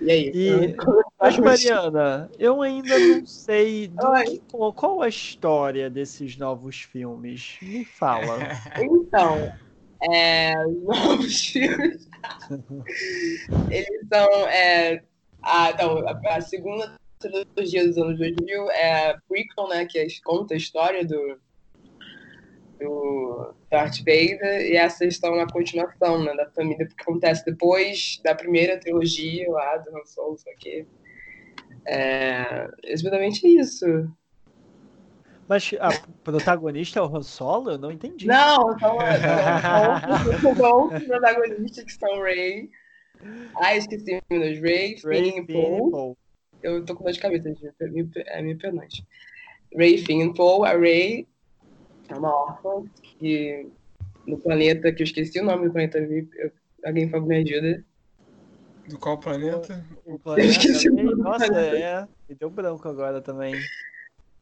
E 0.00 0.10
é 0.10 0.16
isso. 0.16 0.36
E- 0.36 0.76
Mas, 1.20 1.38
Mariana, 1.38 2.28
eu 2.36 2.60
ainda 2.60 2.98
não 2.98 3.24
sei 3.24 3.86
que- 3.86 4.42
qual, 4.50 4.72
qual 4.72 5.02
a 5.02 5.08
história 5.08 5.88
desses 5.88 6.36
novos 6.36 6.80
filmes. 6.82 7.58
Me 7.62 7.84
fala. 7.84 8.38
Então, 8.76 9.52
é, 10.10 10.54
os 10.66 10.82
novos 10.82 11.46
filmes, 11.46 12.08
eles 13.70 14.08
são, 14.12 14.48
é, 14.48 15.02
a, 15.42 15.70
então, 15.70 15.98
a, 16.06 16.36
a 16.36 16.40
segunda 16.40 16.94
trilogia 17.18 17.86
dos 17.86 17.96
anos 17.98 18.18
2000 18.18 18.70
é 18.70 19.16
prequel, 19.28 19.68
né, 19.68 19.86
que 19.86 19.98
é- 19.98 20.06
conta 20.24 20.54
a 20.54 20.56
história 20.56 21.04
do, 21.06 21.38
do 22.80 23.54
Darth 23.70 23.98
Vader, 23.98 24.66
e 24.66 24.76
essas 24.76 25.14
estão 25.14 25.36
na 25.36 25.46
continuação, 25.46 26.22
né, 26.24 26.34
da 26.34 26.50
família, 26.50 26.86
porque 26.86 27.02
acontece 27.02 27.44
depois 27.44 28.20
da 28.24 28.34
primeira 28.34 28.78
trilogia 28.78 29.48
lá 29.50 29.76
do 29.78 29.96
Han 29.96 30.04
Solo, 30.04 30.38
só 30.38 30.50
que 30.58 30.86
é 31.86 32.68
exatamente 32.84 33.46
isso. 33.46 33.86
Mas 35.52 35.70
a 35.78 35.90
protagonista 36.24 36.98
é 36.98 37.02
o 37.02 37.14
Han 37.14 37.22
Solo? 37.22 37.72
Eu 37.72 37.78
não 37.78 37.92
entendi. 37.92 38.26
Não, 38.26 38.56
são, 38.78 38.96
são, 38.96 40.40
são, 40.40 40.54
são 40.56 40.72
outros 40.72 41.04
protagonistas 41.04 41.84
que 41.84 41.92
são 41.92 42.22
Ray. 42.22 42.70
Ai, 43.60 43.76
esqueci 43.76 44.18
o 44.30 44.34
nome 44.34 44.60
Ray, 44.60 44.96
Ray, 45.04 45.22
Finn 45.44 45.46
Paul. 45.90 46.16
Eu 46.62 46.82
tô 46.86 46.94
com 46.96 47.04
dor 47.04 47.12
de 47.12 47.20
cabeça, 47.20 47.50
gente, 47.50 47.70
é 47.78 47.86
meio- 47.86 48.10
é 48.16 48.40
meio 48.40 48.56
penante. 48.56 49.06
Ray, 49.76 49.98
Finn 49.98 50.30
e 50.30 50.34
Paul. 50.34 50.64
A 50.64 50.72
Ray 50.72 51.28
é 52.08 52.14
uma 52.14 52.34
órfã 52.34 52.82
que 53.18 53.68
no 54.26 54.38
planeta, 54.38 54.90
que 54.90 55.02
eu 55.02 55.04
esqueci 55.04 55.38
o 55.38 55.44
nome 55.44 55.66
do 55.66 55.72
planeta, 55.72 55.98
eu- 55.98 56.28
eu- 56.34 56.52
alguém 56.86 57.10
favor 57.10 57.28
me 57.28 57.36
ajuda. 57.36 57.84
Do 58.88 58.98
qual 58.98 59.20
planeta? 59.20 59.84
O 60.06 60.18
planeta 60.18 60.48
esqueci 60.48 60.88
o 60.88 60.94
nome 60.94 61.10
do 61.10 61.16
Nossa, 61.18 61.46
planeta. 61.46 61.76
é. 61.76 62.08
Me 62.26 62.34
deu 62.36 62.48
branco 62.48 62.88
agora 62.88 63.20
também. 63.20 63.54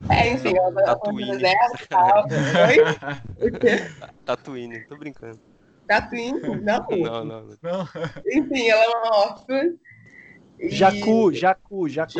É, 0.08 0.32
enfim, 0.32 0.56
ela 0.56 0.70
no 0.70 0.82
Tatooine. 0.82 1.30
deserto 1.32 1.82
e 1.84 1.88
tal. 1.88 2.24
Oi? 2.24 3.46
O 3.48 3.58
quê? 3.58 3.76
Tatooine, 4.24 4.80
tô 4.86 4.96
brincando. 4.96 5.38
Tatooine? 5.86 6.40
Não. 6.62 6.86
Não, 6.90 7.24
não. 7.24 7.46
não. 7.62 7.88
Enfim, 8.32 8.68
ela 8.68 8.82
é 8.84 8.88
uma 8.88 9.16
órfã. 9.16 9.62
e- 10.58 10.68
Jacu, 10.70 11.32
Jacu, 11.32 11.88
Jacu. 11.88 12.18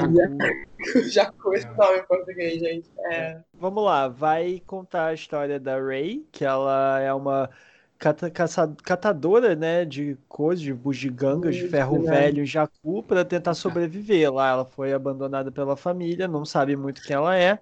Jacu, 1.11 1.53
esse 1.55 1.67
nome 1.69 1.99
em 1.99 2.07
português, 2.07 2.61
gente. 2.61 2.89
É. 3.11 3.39
Vamos 3.55 3.85
lá, 3.85 4.09
vai 4.09 4.63
contar 4.67 5.07
a 5.07 5.15
história 5.15 5.59
da 5.61 5.79
Ray, 5.81 6.27
que 6.33 6.45
ela 6.45 7.01
é 7.01 7.13
uma 7.13 7.51
cata- 7.99 8.31
caça- 8.31 8.75
catadora, 8.83 9.55
né, 9.55 9.85
de 9.85 10.17
coisas, 10.29 10.63
de 10.63 10.73
bugigangas, 10.73 11.55
de 11.55 11.63
Isso, 11.63 11.71
ferro 11.71 12.03
né? 12.03 12.11
velho 12.11 12.43
em 12.43 12.47
Jakku 12.47 13.03
para 13.03 13.25
tentar 13.25 13.55
sobreviver 13.55 14.33
lá. 14.33 14.51
Ela 14.51 14.65
foi 14.65 14.93
abandonada 14.93 15.51
pela 15.53 15.77
família, 15.77 16.27
não 16.29 16.45
sabe 16.45 16.77
muito 16.77 17.03
quem 17.03 17.15
ela 17.17 17.37
é, 17.37 17.59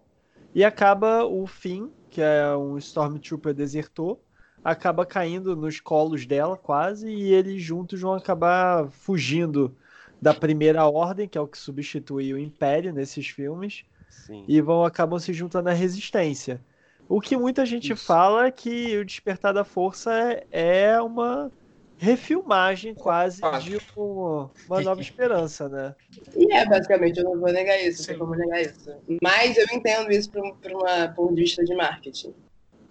e 0.55 0.65
acaba 0.65 1.25
o 1.25 1.47
Finn, 1.47 1.89
que 2.11 2.21
é 2.21 2.57
um 2.57 2.79
Stormtrooper 2.79 3.55
desertor, 3.55 4.19
acaba 4.65 5.07
caindo 5.07 5.55
nos 5.55 5.81
colos 5.81 6.27
dela 6.27 6.57
quase, 6.57 7.09
e 7.09 7.33
eles 7.33 7.63
juntos 7.63 8.01
vão 8.01 8.15
acabar 8.15 8.89
fugindo 8.91 9.75
da 10.21 10.35
Primeira 10.35 10.85
Ordem, 10.87 11.29
que 11.29 11.39
é 11.39 11.41
o 11.41 11.47
que 11.47 11.59
substitui 11.59 12.33
o 12.33 12.39
Império 12.39 12.93
nesses 12.93 13.29
filmes 13.29 13.85
Sim. 14.11 14.45
e 14.49 14.61
vão 14.61 14.85
acabam 14.85 15.19
se 15.19 15.33
juntando 15.33 15.69
à 15.69 15.73
resistência. 15.73 16.61
O 17.09 17.21
que 17.21 17.37
muita 17.37 17.65
gente 17.65 17.93
Isso. 17.93 18.05
fala 18.05 18.47
é 18.47 18.51
que 18.51 18.99
o 18.99 19.05
Despertar 19.05 19.55
da 19.55 19.65
Força 19.65 20.13
é 20.51 21.01
uma 21.01 21.51
refilmagem 21.99 22.95
quase 22.95 23.41
de 23.63 23.77
um- 23.97 24.49
uma 24.69 24.81
nova 24.81 25.01
esperança, 25.03 25.69
né? 25.69 25.95
E 26.37 26.53
é, 26.55 26.65
basicamente, 26.67 27.19
eu 27.19 27.25
não 27.25 27.39
vou 27.39 27.53
negar 27.53 27.79
isso, 27.83 28.07
não 28.09 28.15
Sim. 28.15 28.19
como 28.19 28.35
negar 28.35 28.63
isso. 28.63 28.91
Mas 29.23 29.57
eu 29.57 29.67
entendo 29.73 30.11
isso 30.11 30.31
por, 30.31 30.57
por 30.57 30.73
uma 30.73 31.09
ponto 31.09 31.35
de 31.35 31.43
vista 31.43 31.65
de 31.65 31.75
marketing. 31.75 32.35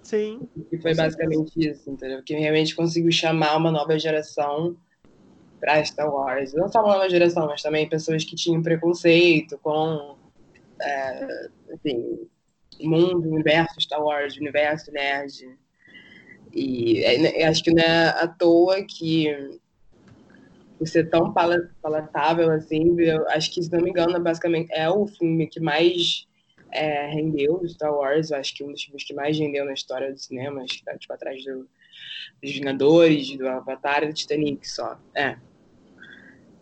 Sim, 0.03 0.47
Que 0.69 0.77
foi 0.77 0.93
basicamente 0.95 1.51
isso, 1.57 1.89
entendeu? 1.89 2.21
Que 2.23 2.33
realmente 2.35 2.75
conseguiu 2.75 3.11
chamar 3.11 3.57
uma 3.57 3.71
nova 3.71 3.97
geração 3.99 4.77
pra 5.59 5.83
Star 5.83 6.09
Wars. 6.13 6.53
Não 6.53 6.67
só 6.69 6.81
uma 6.81 6.93
nova 6.93 7.09
geração, 7.09 7.45
mas 7.47 7.61
também 7.61 7.89
pessoas 7.89 8.23
que 8.23 8.35
tinham 8.35 8.61
preconceito 8.61 9.57
com, 9.57 10.15
é, 10.81 11.47
enfim, 11.73 12.27
o 12.79 12.89
mundo, 12.89 13.27
o 13.27 13.33
universo 13.33 13.81
Star 13.81 14.01
Wars, 14.01 14.35
o 14.37 14.39
universo 14.39 14.91
nerd. 14.91 15.57
E 16.57 17.03
é, 17.03 17.43
eu 17.43 17.49
acho 17.49 17.63
que 17.63 17.71
não 17.71 17.83
é 17.83 18.07
à 18.09 18.27
toa 18.27 18.83
que 18.83 19.59
por 20.79 20.87
ser 20.87 21.07
tão 21.07 21.31
pala- 21.31 21.69
palatável 21.81 22.49
assim, 22.51 22.99
eu 22.99 23.27
acho 23.29 23.53
que, 23.53 23.61
se 23.61 23.71
não 23.71 23.81
me 23.81 23.91
engano, 23.91 24.19
basicamente 24.19 24.71
é 24.71 24.89
o 24.89 25.05
filme 25.05 25.45
que 25.47 25.59
mais 25.59 26.27
é, 26.71 27.07
rendeu 27.11 27.61
Star 27.67 27.93
Wars, 27.93 28.31
eu 28.31 28.37
acho 28.37 28.55
que 28.55 28.63
um 28.63 28.71
dos 28.71 28.83
filmes 28.83 29.03
que 29.03 29.13
mais 29.13 29.37
rendeu 29.37 29.65
na 29.65 29.73
história 29.73 30.11
do 30.11 30.17
cinema, 30.17 30.63
acho 30.63 30.79
que 30.79 30.83
tá 30.83 30.97
tipo 30.97 31.13
atrás 31.13 31.43
do, 31.45 31.67
dos 32.41 32.51
Vingadores, 32.51 33.37
do 33.37 33.47
Avatar 33.47 34.03
e 34.03 34.07
do 34.07 34.13
Titanic 34.13 34.67
só. 34.67 34.99
É. 35.15 35.37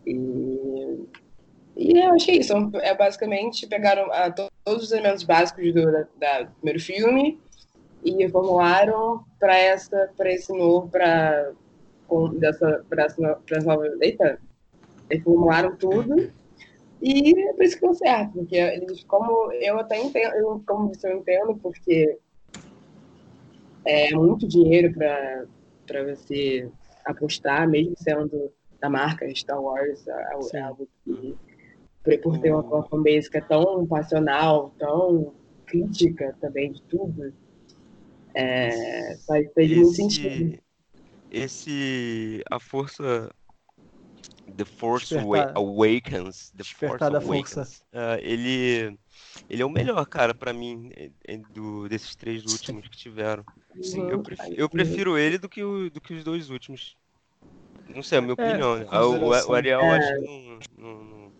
E, 0.06 0.12
e 1.76 1.98
eu 1.98 2.14
achei 2.14 2.36
isso. 2.38 2.52
É 2.82 2.94
basicamente 2.94 3.66
pegaram 3.66 4.10
ah, 4.12 4.30
to- 4.30 4.50
todos 4.64 4.84
os 4.84 4.92
elementos 4.92 5.24
básicos 5.24 5.72
do, 5.72 5.90
da, 5.90 6.06
da- 6.18 6.46
primeiro 6.46 6.80
filme 6.80 7.38
e 8.06 8.12
reformularam 8.12 9.24
para 9.38 9.58
essa 9.58 10.08
para 10.16 10.32
esse 10.32 10.56
novo 10.56 10.88
para 10.88 11.52
dessa 12.38 12.84
para 12.88 13.04
essa, 13.04 13.66
nova 13.66 13.84
eita 14.00 14.38
reformularam 15.10 15.76
tudo. 15.76 16.32
E 17.02 17.38
é 17.50 17.52
por 17.52 17.64
isso 17.64 17.76
que 17.76 17.82
deu 17.82 17.94
certo 17.94 18.32
porque 18.32 18.56
eles 18.56 19.02
como 19.04 19.52
eu 19.52 19.80
até 19.80 20.00
entendo 20.00 20.34
eu, 20.36 20.62
como 20.64 20.90
disse, 20.92 21.08
eu 21.08 21.18
entendo 21.18 21.56
porque 21.56 22.16
é 23.84 24.14
muito 24.14 24.46
dinheiro 24.46 24.94
para 24.94 25.44
para 25.84 26.04
você 26.04 26.70
apostar 27.04 27.68
mesmo 27.68 27.94
sendo 27.98 28.52
da 28.80 28.88
marca 28.88 29.28
Star 29.34 29.60
Wars 29.60 30.06
é, 30.06 30.56
é 30.58 30.60
algo 30.60 30.88
que 31.04 31.36
por, 32.22 32.38
ter 32.38 32.52
uma, 32.52 32.62
uma 32.62 32.84
fanbase 32.84 33.28
que 33.28 33.38
é 33.38 33.40
tão 33.40 33.84
passional 33.84 34.72
tão 34.78 35.34
crítica 35.66 36.36
também 36.40 36.70
de 36.70 36.80
tudo 36.82 37.32
é, 38.36 39.18
faz, 39.26 39.52
faz 39.54 39.70
muito 39.70 39.92
sentido. 39.94 40.58
Esse, 41.30 41.70
esse, 41.70 42.44
a 42.50 42.58
força 42.60 43.30
The 44.56 44.64
Force 44.64 45.14
Despertar- 45.14 45.52
Awakens. 45.56 46.50
The 46.50 46.56
Despertar 46.58 47.10
Force 47.10 47.26
Awakens. 47.26 47.52
Força. 47.54 47.84
Ah, 47.92 48.18
ele, 48.20 48.96
ele 49.50 49.62
é 49.62 49.66
o 49.66 49.70
melhor, 49.70 50.06
cara, 50.06 50.34
pra 50.34 50.52
mim, 50.52 50.90
eh, 50.96 51.10
eh, 51.26 51.40
do, 51.52 51.88
desses 51.88 52.14
três 52.14 52.44
últimos 52.44 52.86
que 52.88 52.96
tiveram. 52.96 53.44
Uhum. 53.74 54.08
Eu, 54.08 54.22
pref- 54.22 54.52
eu 54.56 54.68
prefiro 54.68 55.18
ele 55.18 55.36
do 55.36 55.48
que, 55.48 55.62
o, 55.62 55.90
do 55.90 56.00
que 56.00 56.14
os 56.14 56.22
dois 56.24 56.48
últimos. 56.48 56.96
Não 57.88 58.02
sei, 58.02 58.16
é 58.16 58.18
a 58.18 58.22
minha 58.22 58.34
É, 58.38 58.48
opinião, 58.48 58.76
né? 58.76 58.86
O, 58.90 59.50
o, 59.50 59.54
Ariel 59.54 59.80
É. 59.80 59.96
acho 59.98 60.14
que 60.14 60.20
não. 60.20 60.58
não, 60.78 61.04
não, 61.04 61.32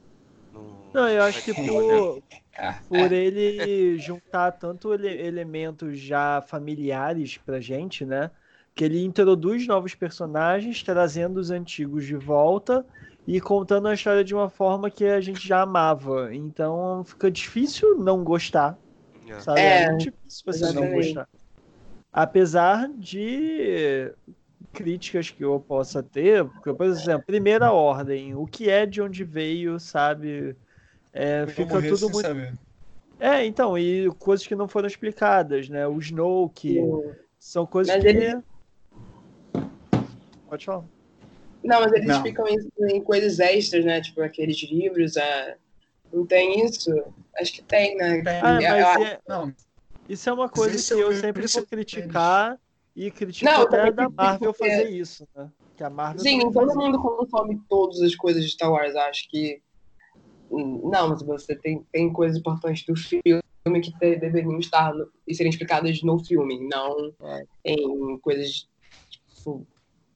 não- 0.53 0.91
Não, 0.95 1.09
eu 1.09 1.23
acho 1.23 1.43
que 1.45 1.55
por, 1.55 2.23
por 2.89 3.13
ele 3.13 3.99
juntar 3.99 4.53
tanto 4.53 4.93
ele- 4.95 5.09
elementos 5.27 5.99
já 5.99 6.41
familiares 6.43 7.37
pra 7.39 7.61
gente, 7.61 8.05
né? 8.05 8.31
Que 8.75 8.85
ele 8.85 9.03
introduz 9.05 9.67
novos 9.67 9.95
personagens, 9.95 10.83
trazendo 10.83 11.39
os 11.39 11.51
antigos 11.51 12.05
de 12.07 12.17
volta 12.17 12.87
e 13.27 13.41
contando 13.41 13.89
a 13.89 13.95
história 13.95 14.23
de 14.25 14.35
uma 14.35 14.49
forma 14.51 14.91
que 14.91 15.05
a 15.05 15.21
gente 15.21 15.47
já 15.47 15.63
amava. 15.63 16.35
Então 16.35 17.05
fica 17.05 17.31
difícil 17.31 17.99
não 17.99 18.23
gostar, 18.25 18.79
É. 19.29 19.33
sabe? 19.37 19.69
É, 19.69 19.79
É, 19.87 19.87
muito 19.87 20.11
difícil 20.11 20.43
você 20.47 20.71
não 20.71 20.91
exatamente. 20.91 20.93
gostar. 20.93 21.29
Apesar 22.13 22.89
de 22.95 24.13
críticas 24.73 25.31
que 25.31 25.45
eu 25.45 25.61
possa 25.61 26.03
ter, 26.03 26.45
porque, 26.47 26.73
por 26.75 26.87
exemplo, 26.87 27.27
Primeira 27.27 27.73
Ordem, 27.73 28.35
o 28.35 28.47
que 28.47 28.71
é 28.71 28.87
de 28.87 29.03
onde 29.03 29.25
veio, 29.25 29.79
sabe? 29.81 30.57
É, 31.19 31.43
Eu 31.43 31.47
vou 31.47 31.55
fica 31.55 31.75
morrer 31.75 31.89
tudo 31.89 32.11
muito. 32.11 32.27
saber. 32.27 32.53
É, 33.19 33.47
então, 33.47 33.79
e 33.79 34.11
coisas 34.19 34.47
que 34.47 34.55
não 34.55 34.69
foram 34.69 34.87
explicadas, 34.87 35.69
né? 35.71 35.87
O 35.89 35.99
Snoke, 35.99 36.79
são 37.39 37.64
coisas 37.64 37.95
Mas 37.95 38.03
que. 38.03 38.09
ele- 38.11 38.43
Pode 40.49 40.64
falar. 40.67 40.85
Não, 41.64 41.81
mas 41.81 41.93
eles 41.95 42.07
Não. 42.07 42.23
ficam 42.23 42.47
em, 42.47 42.59
em 42.95 43.01
coisas 43.03 43.41
extras, 43.41 43.85
né? 43.85 44.01
Tipo, 44.01 44.21
aqueles 44.23 44.62
livros, 44.62 45.17
é... 45.17 45.57
não 46.12 46.27
tem 46.27 46.64
isso? 46.64 46.91
Acho 47.41 47.53
que 47.55 47.62
tem, 47.62 47.97
né? 47.97 48.23
Tem. 48.23 48.41
Ah, 48.43 48.61
Eu- 48.62 48.71
mas 48.71 48.97
eu- 49.01 49.07
é- 49.07 49.21
Não, 49.27 49.53
isso 50.09 50.29
é 50.29 50.33
uma 50.33 50.49
coisa 50.49 50.77
esse 50.77 50.95
que 50.95 51.01
é 51.01 51.03
eu 51.03 51.09
o- 51.09 51.14
sempre 51.17 51.45
é 51.45 51.49
vou 51.49 51.62
o 51.62 51.67
criticar 51.67 52.59
e 52.95 53.11
critico 53.11 53.51
Não, 53.51 53.62
eu 53.62 53.67
até 53.67 53.91
da 53.91 54.09
Marvel 54.11 54.53
porque- 54.53 54.71
fazer 54.71 54.91
isso, 54.91 55.27
né? 55.35 55.51
Que 55.77 55.83
a 55.83 55.91
Marvel 55.91 56.21
Sim, 56.21 56.39
também 56.39 56.53
todo 56.53 56.79
mundo 56.79 57.01
consome 57.01 57.61
todas 57.69 58.01
as 58.03 58.14
coisas 58.14 58.45
de 58.45 58.51
Star 58.51 58.71
Wars. 58.71 58.95
Acho 58.95 59.29
que. 59.31 59.61
Não, 60.51 61.09
mas 61.09 61.23
você 61.23 61.57
tem, 61.57 61.85
tem 61.93 62.13
coisas 62.13 62.39
importantes 62.39 62.85
do 62.87 62.95
filme 62.97 63.81
que 63.83 63.93
deveriam 63.99 64.59
estar 64.59 64.95
no- 64.95 65.11
e 65.27 65.35
serem 65.35 65.51
explicadas 65.51 66.03
no 66.03 66.25
filme, 66.25 66.67
não 66.69 67.13
É. 67.21 67.45
em 67.65 68.19
coisas. 68.21 68.69
Tipo, 69.11 69.67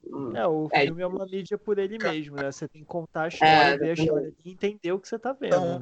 hum, 0.05 0.35
É, 0.35 0.47
o 0.47 0.69
É, 0.71 0.85
filme 0.85 1.01
é 1.01 1.07
uma 1.07 1.25
mídia 1.25 1.57
por 1.57 1.77
ele 1.77 1.99
mesmo, 1.99 2.37
né? 2.37 2.51
Você 2.51 2.67
tem 2.67 2.81
que 2.81 2.87
contar 2.87 3.23
a 3.23 3.27
história, 3.27 3.77
ver 3.77 3.89
a 3.89 3.93
história 3.93 4.33
e 4.45 4.51
entender 4.51 4.91
o 4.93 4.99
que 4.99 5.07
você 5.07 5.19
tá 5.19 5.33
vendo. 5.33 5.55
Então, 5.55 5.81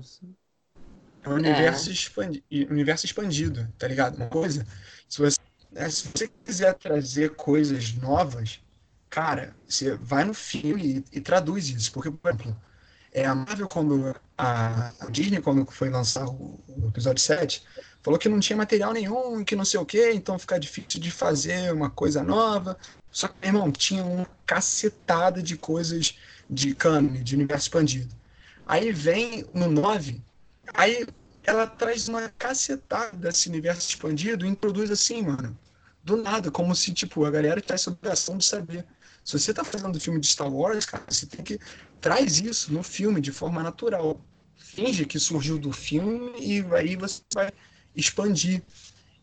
É 1.23 1.29
um 1.29 1.33
universo, 1.33 1.91
expandi 1.91 2.43
universo 2.69 3.05
expandido, 3.05 3.67
tá 3.77 3.87
ligado? 3.87 4.15
Uma 4.15 4.29
coisa, 4.29 4.65
se 5.07 5.19
você, 5.19 5.37
né, 5.71 5.89
se 5.89 6.07
você 6.07 6.27
quiser 6.45 6.73
trazer 6.75 7.35
coisas 7.35 7.93
novas, 7.93 8.61
cara, 9.09 9.55
você 9.67 9.95
vai 9.97 10.23
no 10.23 10.33
filme 10.33 11.03
e, 11.11 11.17
e 11.17 11.21
traduz 11.21 11.69
isso. 11.69 11.91
Porque, 11.91 12.09
por 12.09 12.29
exemplo, 12.31 12.55
é, 13.11 13.25
a 13.25 13.35
Marvel, 13.35 13.67
quando 13.67 14.15
a, 14.37 14.91
Disney, 15.09 15.41
quando 15.41 15.65
foi 15.71 15.89
lançar 15.89 16.27
o, 16.27 16.59
o 16.67 16.87
episódio 16.87 17.21
7, 17.21 17.63
falou 18.01 18.19
que 18.19 18.29
não 18.29 18.39
tinha 18.39 18.57
material 18.57 18.93
nenhum, 18.93 19.43
que 19.43 19.55
não 19.55 19.65
sei 19.65 19.79
o 19.79 19.85
quê, 19.85 20.11
então 20.13 20.37
fica 20.39 20.59
difícil 20.59 20.99
de 20.99 21.11
fazer 21.11 21.73
uma 21.73 21.89
coisa 21.89 22.23
nova. 22.23 22.77
Só 23.11 23.27
que, 23.27 23.35
meu 23.41 23.49
irmão, 23.49 23.71
tinha 23.71 24.03
uma 24.03 24.27
cacetada 24.45 25.41
de 25.41 25.57
coisas 25.57 26.17
de 26.49 26.73
cânone, 26.75 27.23
de 27.23 27.35
universo 27.35 27.67
expandido. 27.67 28.13
Aí 28.65 28.91
vem 28.91 29.45
no 29.53 29.67
9, 29.69 30.21
Aí 30.73 31.07
ela 31.43 31.65
traz 31.65 32.07
uma 32.07 32.29
cacetada 32.29 33.15
desse 33.17 33.49
universo 33.49 33.89
expandido 33.89 34.45
e 34.45 34.49
introduz 34.49 34.91
assim, 34.91 35.23
mano. 35.23 35.57
Do 36.03 36.17
nada, 36.17 36.49
como 36.49 36.75
se, 36.75 36.93
tipo, 36.93 37.25
a 37.25 37.31
galera 37.31 37.61
tivesse 37.61 37.89
a 37.89 37.91
obrigação 37.91 38.37
de 38.37 38.45
saber. 38.45 38.85
Se 39.29 39.37
você 39.37 39.53
tá 39.53 39.63
fazendo 39.63 39.99
filme 39.99 40.19
de 40.19 40.25
Star 40.25 40.51
Wars, 40.51 40.87
cara, 40.87 41.03
você 41.07 41.27
tem 41.27 41.45
que. 41.45 41.59
Traz 42.01 42.39
isso 42.39 42.73
no 42.73 42.81
filme 42.81 43.21
de 43.21 43.31
forma 43.31 43.61
natural. 43.61 44.19
Finge 44.57 45.05
que 45.05 45.19
surgiu 45.19 45.59
do 45.59 45.71
filme 45.71 46.31
e 46.39 46.65
aí 46.73 46.95
você 46.95 47.21
vai 47.31 47.51
expandir. 47.95 48.63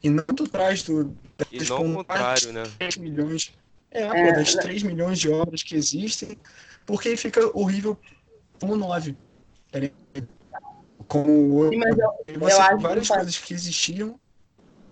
E 0.00 0.08
não 0.08 0.22
tu 0.22 0.46
traz 0.46 0.84
do, 0.84 1.12
E 1.50 1.64
não 1.64 1.90
o 1.90 1.94
contrário, 1.96 2.52
né? 2.52 2.62
3 2.78 2.98
milhões. 2.98 3.52
É, 3.90 4.02
É, 4.02 4.30
pô, 4.30 4.36
das 4.36 4.54
né? 4.54 4.62
3 4.62 4.84
milhões 4.84 5.18
de 5.18 5.28
obras 5.28 5.64
que 5.64 5.74
existem, 5.74 6.38
porque 6.86 7.08
aí 7.08 7.16
fica 7.16 7.44
horrível 7.58 7.98
como 8.60 8.76
9. 8.76 9.16
Tá? 9.72 9.80
Como 11.08 11.64
eu, 11.64 11.72
e 12.28 12.38
você 12.38 12.62
eu 12.62 12.78
várias 12.78 13.08
coisas 13.08 13.38
que 13.38 13.52
existiam 13.52 14.20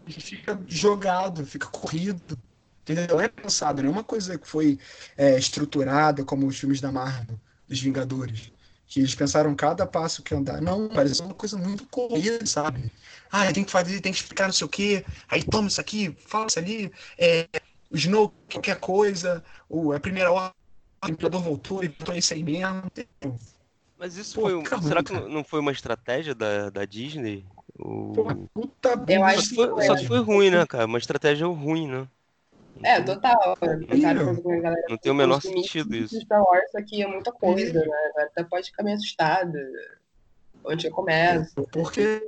e 0.08 0.12
fica 0.12 0.60
jogado, 0.66 1.46
fica 1.46 1.68
corrido. 1.68 2.36
Entendeu? 2.84 3.16
Não 3.16 3.20
é 3.20 3.28
pensado, 3.28 3.82
não 3.82 3.88
é 3.88 3.92
uma 3.92 4.04
coisa 4.04 4.38
que 4.38 4.46
foi 4.46 4.78
é, 5.16 5.38
estruturada 5.38 6.22
como 6.22 6.46
os 6.46 6.58
filmes 6.58 6.82
da 6.82 6.92
Marvel, 6.92 7.40
dos 7.66 7.80
Vingadores. 7.80 8.52
Que 8.86 9.00
eles 9.00 9.14
pensaram 9.14 9.54
cada 9.54 9.86
passo 9.86 10.22
que 10.22 10.34
andar. 10.34 10.60
Não, 10.60 10.88
parece 10.88 11.22
uma 11.22 11.32
coisa 11.32 11.56
muito 11.56 11.86
corrida, 11.86 12.44
sabe? 12.44 12.92
Ah, 13.32 13.50
tem 13.52 13.64
que 13.64 13.70
fazer, 13.70 14.00
tem 14.00 14.12
que 14.12 14.18
explicar 14.18 14.46
não 14.46 14.52
sei 14.52 14.66
o 14.66 14.68
quê. 14.68 15.04
Aí 15.28 15.42
toma 15.42 15.68
isso 15.68 15.80
aqui, 15.80 16.14
fala 16.26 16.46
isso 16.46 16.58
ali. 16.58 16.92
É, 17.18 17.48
o 17.90 17.96
Snow, 17.96 18.32
qualquer 18.52 18.78
coisa. 18.78 19.42
O, 19.68 19.92
a 19.92 19.98
primeira 19.98 20.30
hora, 20.30 20.52
o 21.02 21.08
Imperador 21.08 21.42
voltou 21.42 21.82
e 21.82 21.88
botou 21.88 22.14
isso 22.14 22.34
aí 22.34 22.44
mesmo. 22.44 22.82
entendeu? 22.84 23.38
Mas 23.98 24.16
isso 24.16 24.34
Pô, 24.34 24.42
foi 24.42 24.54
um. 24.54 24.62
fica 24.62 24.82
Será 24.82 25.02
que 25.02 25.12
cara. 25.14 25.28
não 25.28 25.42
foi 25.42 25.60
uma 25.60 25.72
estratégia 25.72 26.34
da, 26.34 26.68
da 26.68 26.84
Disney? 26.84 27.46
O... 27.78 28.12
Porra, 28.12 28.36
puta 28.52 28.90
Eu 29.08 29.20
Só 29.20 29.24
acho 29.24 29.42
que 29.42 29.48
que 29.48 29.54
foi, 29.54 29.86
só 29.86 29.96
que 29.96 30.06
foi 30.06 30.20
ruim, 30.20 30.50
né, 30.50 30.66
cara? 30.66 30.84
Uma 30.86 30.98
estratégia 30.98 31.46
ruim, 31.46 31.88
né? 31.88 32.06
É, 32.82 33.00
total. 33.00 33.56
Não 34.88 34.98
tem 34.98 35.12
o 35.12 35.14
menor 35.14 35.40
sentido 35.40 35.94
isso. 35.94 36.20
Star 36.20 36.42
Wars 36.42 36.74
aqui 36.74 37.02
é 37.02 37.06
muita 37.06 37.32
coisa, 37.32 37.80
né? 37.80 38.12
Até 38.18 38.44
pode 38.44 38.66
ficar 38.66 38.82
meio 38.82 38.96
assustada. 38.96 39.58
Onde 40.64 40.90
começa? 40.90 41.62
Porque 41.72 42.22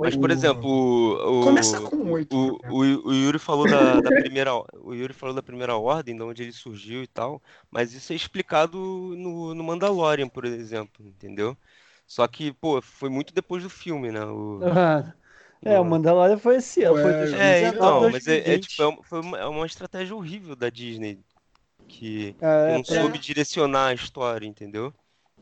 Mas, 0.00 0.14
por 0.14 0.30
exemplo, 0.30 0.68
o, 0.68 1.40
o- 1.40 1.44
começa 1.44 1.80
com 1.80 2.12
oito. 2.12 2.36
o, 2.36 2.58
o, 2.70 3.08
o 3.08 3.12
Yuri 3.14 3.38
falou 3.38 3.66
da, 3.66 4.00
da 4.00 4.12
primeira, 4.12 4.54
o 4.54 4.94
Yuri 4.94 5.12
falou 5.12 5.34
da 5.34 5.42
primeira 5.42 5.76
ordem, 5.76 6.14
de 6.16 6.22
onde 6.22 6.42
ele 6.42 6.52
surgiu 6.52 7.02
e 7.02 7.06
tal, 7.06 7.42
mas 7.70 7.92
isso 7.92 8.12
é 8.12 8.16
explicado 8.16 8.78
no, 8.78 9.54
no 9.54 9.64
Mandalorian, 9.64 10.28
por 10.28 10.44
exemplo, 10.44 11.04
entendeu? 11.06 11.56
Só 12.06 12.26
que, 12.28 12.52
pô, 12.52 12.80
foi 12.82 13.08
muito 13.08 13.32
depois 13.34 13.62
do 13.62 13.70
filme, 13.70 14.12
né? 14.12 14.24
O, 14.24 14.60
É, 15.66 15.80
o 15.80 15.84
Mandalorian 15.84 16.38
foi 16.38 16.56
esse 16.56 16.82
ano, 16.84 16.96
foi 16.96 17.12
É, 17.12 17.16
2019, 17.18 17.96
É, 17.96 17.96
então, 17.96 18.08
mas 18.10 18.26
é, 18.26 18.54
é, 18.54 18.58
2020. 18.58 18.68
tipo, 18.68 18.82
é 18.82 18.86
uma, 18.86 19.02
foi 19.04 19.20
uma, 19.20 19.38
é 19.38 19.46
uma 19.46 19.66
estratégia 19.66 20.14
horrível 20.14 20.54
da 20.56 20.70
Disney 20.70 21.24
que, 21.88 22.34
que 22.34 22.40
É, 22.44 22.72
não 22.72 22.84
pra- 22.84 22.96
soube 23.02 23.18
direcionar 23.18 23.88
a 23.88 23.94
história, 23.94 24.46
entendeu? 24.46 24.94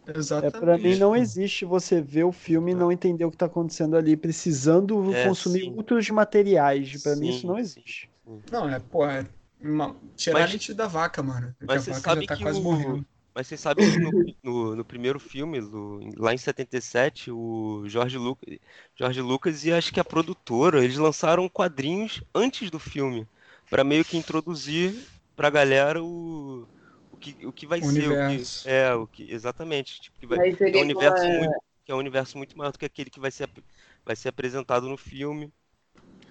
É, 0.06 0.16
Exatamente. 0.18 0.60
pra 0.60 0.76
mim 0.78 0.94
não 0.96 1.16
existe 1.16 1.64
você 1.64 2.00
ver 2.00 2.24
o 2.24 2.32
filme 2.32 2.72
e 2.72 2.74
não 2.74 2.92
entender 2.92 3.24
o 3.24 3.30
que 3.30 3.36
tá 3.36 3.46
acontecendo 3.46 3.96
ali, 3.96 4.16
precisando 4.16 5.14
É, 5.14 5.24
consumir 5.24 5.62
sim. 5.62 5.74
outros 5.76 6.08
materiais. 6.10 6.96
Pra 7.02 7.16
mim 7.16 7.28
Sim, 7.28 7.28
isso 7.28 7.46
não 7.46 7.58
existe. 7.58 8.10
Não, 8.50 8.68
é, 8.68 8.78
pô, 8.80 9.06
é 9.06 9.26
uma... 9.60 9.96
tirar 10.16 10.40
Mas- 10.40 10.50
leite 10.50 10.74
da 10.74 10.86
vaca, 10.86 11.22
mano. 11.22 11.54
Porque 11.58 11.66
mas 11.68 11.82
a 11.82 11.84
você 11.84 11.92
vaca 11.94 12.00
sabe 12.00 12.20
já 12.22 12.26
tá 12.26 12.36
que 12.36 12.42
quase 12.42 12.60
o- 12.60 12.62
morrendo. 12.62 13.06
Mas 13.34 13.48
vocês 13.48 13.60
sabem 13.60 13.86
que 13.86 13.98
no, 13.98 14.14
no, 14.42 14.76
no 14.76 14.84
primeiro 14.84 15.18
filme, 15.18 15.60
do- 15.60 16.00
lá 16.16 16.32
em 16.32 16.38
77, 16.38 17.30
o 17.30 17.82
Jorge 17.88 18.16
Lucas, 18.18 18.58
Jorge 18.94 19.20
Lucas 19.20 19.64
e 19.64 19.72
acho 19.72 19.92
que 19.92 20.00
a 20.00 20.04
produtora, 20.04 20.84
eles 20.84 20.96
lançaram 20.98 21.48
quadrinhos 21.48 22.22
antes 22.34 22.70
do 22.70 22.78
filme, 22.78 23.26
pra 23.68 23.82
meio 23.84 24.04
que 24.04 24.16
introduzir 24.16 24.94
pra 25.34 25.50
galera 25.50 26.02
o, 26.02 26.68
o, 27.10 27.16
que, 27.16 27.44
o 27.46 27.52
que 27.52 27.66
vai 27.66 27.80
O 27.80 27.84
ser. 27.84 28.08
O 28.08 28.16
universo. 28.16 28.62
que, 28.62 28.68
é, 28.70 28.94
o 28.94 29.06
que, 29.08 29.30
exatamente. 29.32 30.00
Tipo, 30.00 30.18
que, 30.20 30.26
vai, 30.26 30.38
é 30.72 30.76
um 30.76 30.80
universo 30.82 31.24
uma- 31.26 31.38
muito, 31.38 31.60
que 31.84 31.92
é 31.92 31.94
um 31.94 31.98
universo 31.98 32.38
muito 32.38 32.56
maior 32.56 32.70
do 32.72 32.78
que 32.78 32.84
aquele 32.86 33.10
que 33.10 33.20
vai 33.20 33.30
ser, 33.30 33.44
ap- 33.44 33.64
vai 34.04 34.16
ser 34.16 34.28
apresentado 34.28 34.88
no 34.88 34.96
filme. 34.96 35.52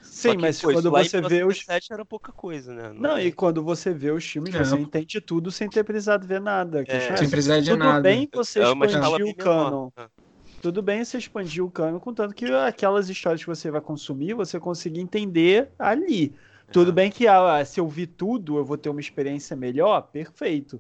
Sim, 0.04 0.38
mas 0.38 0.58
isso 0.58 0.72
quando 0.72 0.92
você 0.92 1.22
vê 1.22 1.44
os 1.44 1.58
1977 1.64 1.94
era 1.94 2.06
pouca 2.06 2.32
coisa, 2.32 2.74
né? 2.74 2.92
Não, 2.94 3.18
e 3.20 3.32
quando 3.32 3.64
você 3.64 3.94
vê 3.94 4.12
os 4.12 4.24
filmes, 4.26 4.54
É. 4.54 4.64
você 4.64 4.76
entende 4.76 5.20
tudo 5.22 5.52
sem 5.52 5.70
ter 5.70 5.84
precisado 5.84 6.28
ver 6.28 6.40
nada. 6.42 6.84
É. 6.88 6.98
isso 6.98 7.18
Sem 7.18 7.30
precisar 7.30 7.60
de 7.60 7.70
tudo 7.72 7.80
nada. 7.80 8.02
bem 8.02 8.30
você 8.34 8.60
é 8.60 8.64
expandir 8.64 9.26
o 9.26 9.36
canon. 9.36 9.70
menor. 9.70 9.92
né? 9.98 10.08
Tudo 10.62 10.82
bem 10.82 11.04
você 11.04 11.18
expandir 11.18 11.64
o 11.64 11.70
canon, 11.72 12.00
contanto 12.00 12.34
que 12.34 12.46
aquelas 12.46 13.10
histórias 13.10 13.42
que 13.42 13.48
você 13.48 13.70
vai 13.72 13.82
consumir, 13.82 14.34
você 14.34 14.60
consiga 14.60 15.00
entender 15.00 15.70
ali. 15.80 16.34
Tudo 16.72 16.92
É. 16.92 16.94
bem 16.94 17.12
que 17.12 17.28
ah, 17.28 17.64
se 17.66 17.80
eu 17.80 17.88
vi 17.88 18.08
tudo, 18.08 18.58
eu 18.58 18.64
vou 18.66 18.78
ter 18.78 18.90
uma 18.90 19.02
experiência 19.02 19.56
melhor, 19.56 20.02
perfeito. 20.04 20.80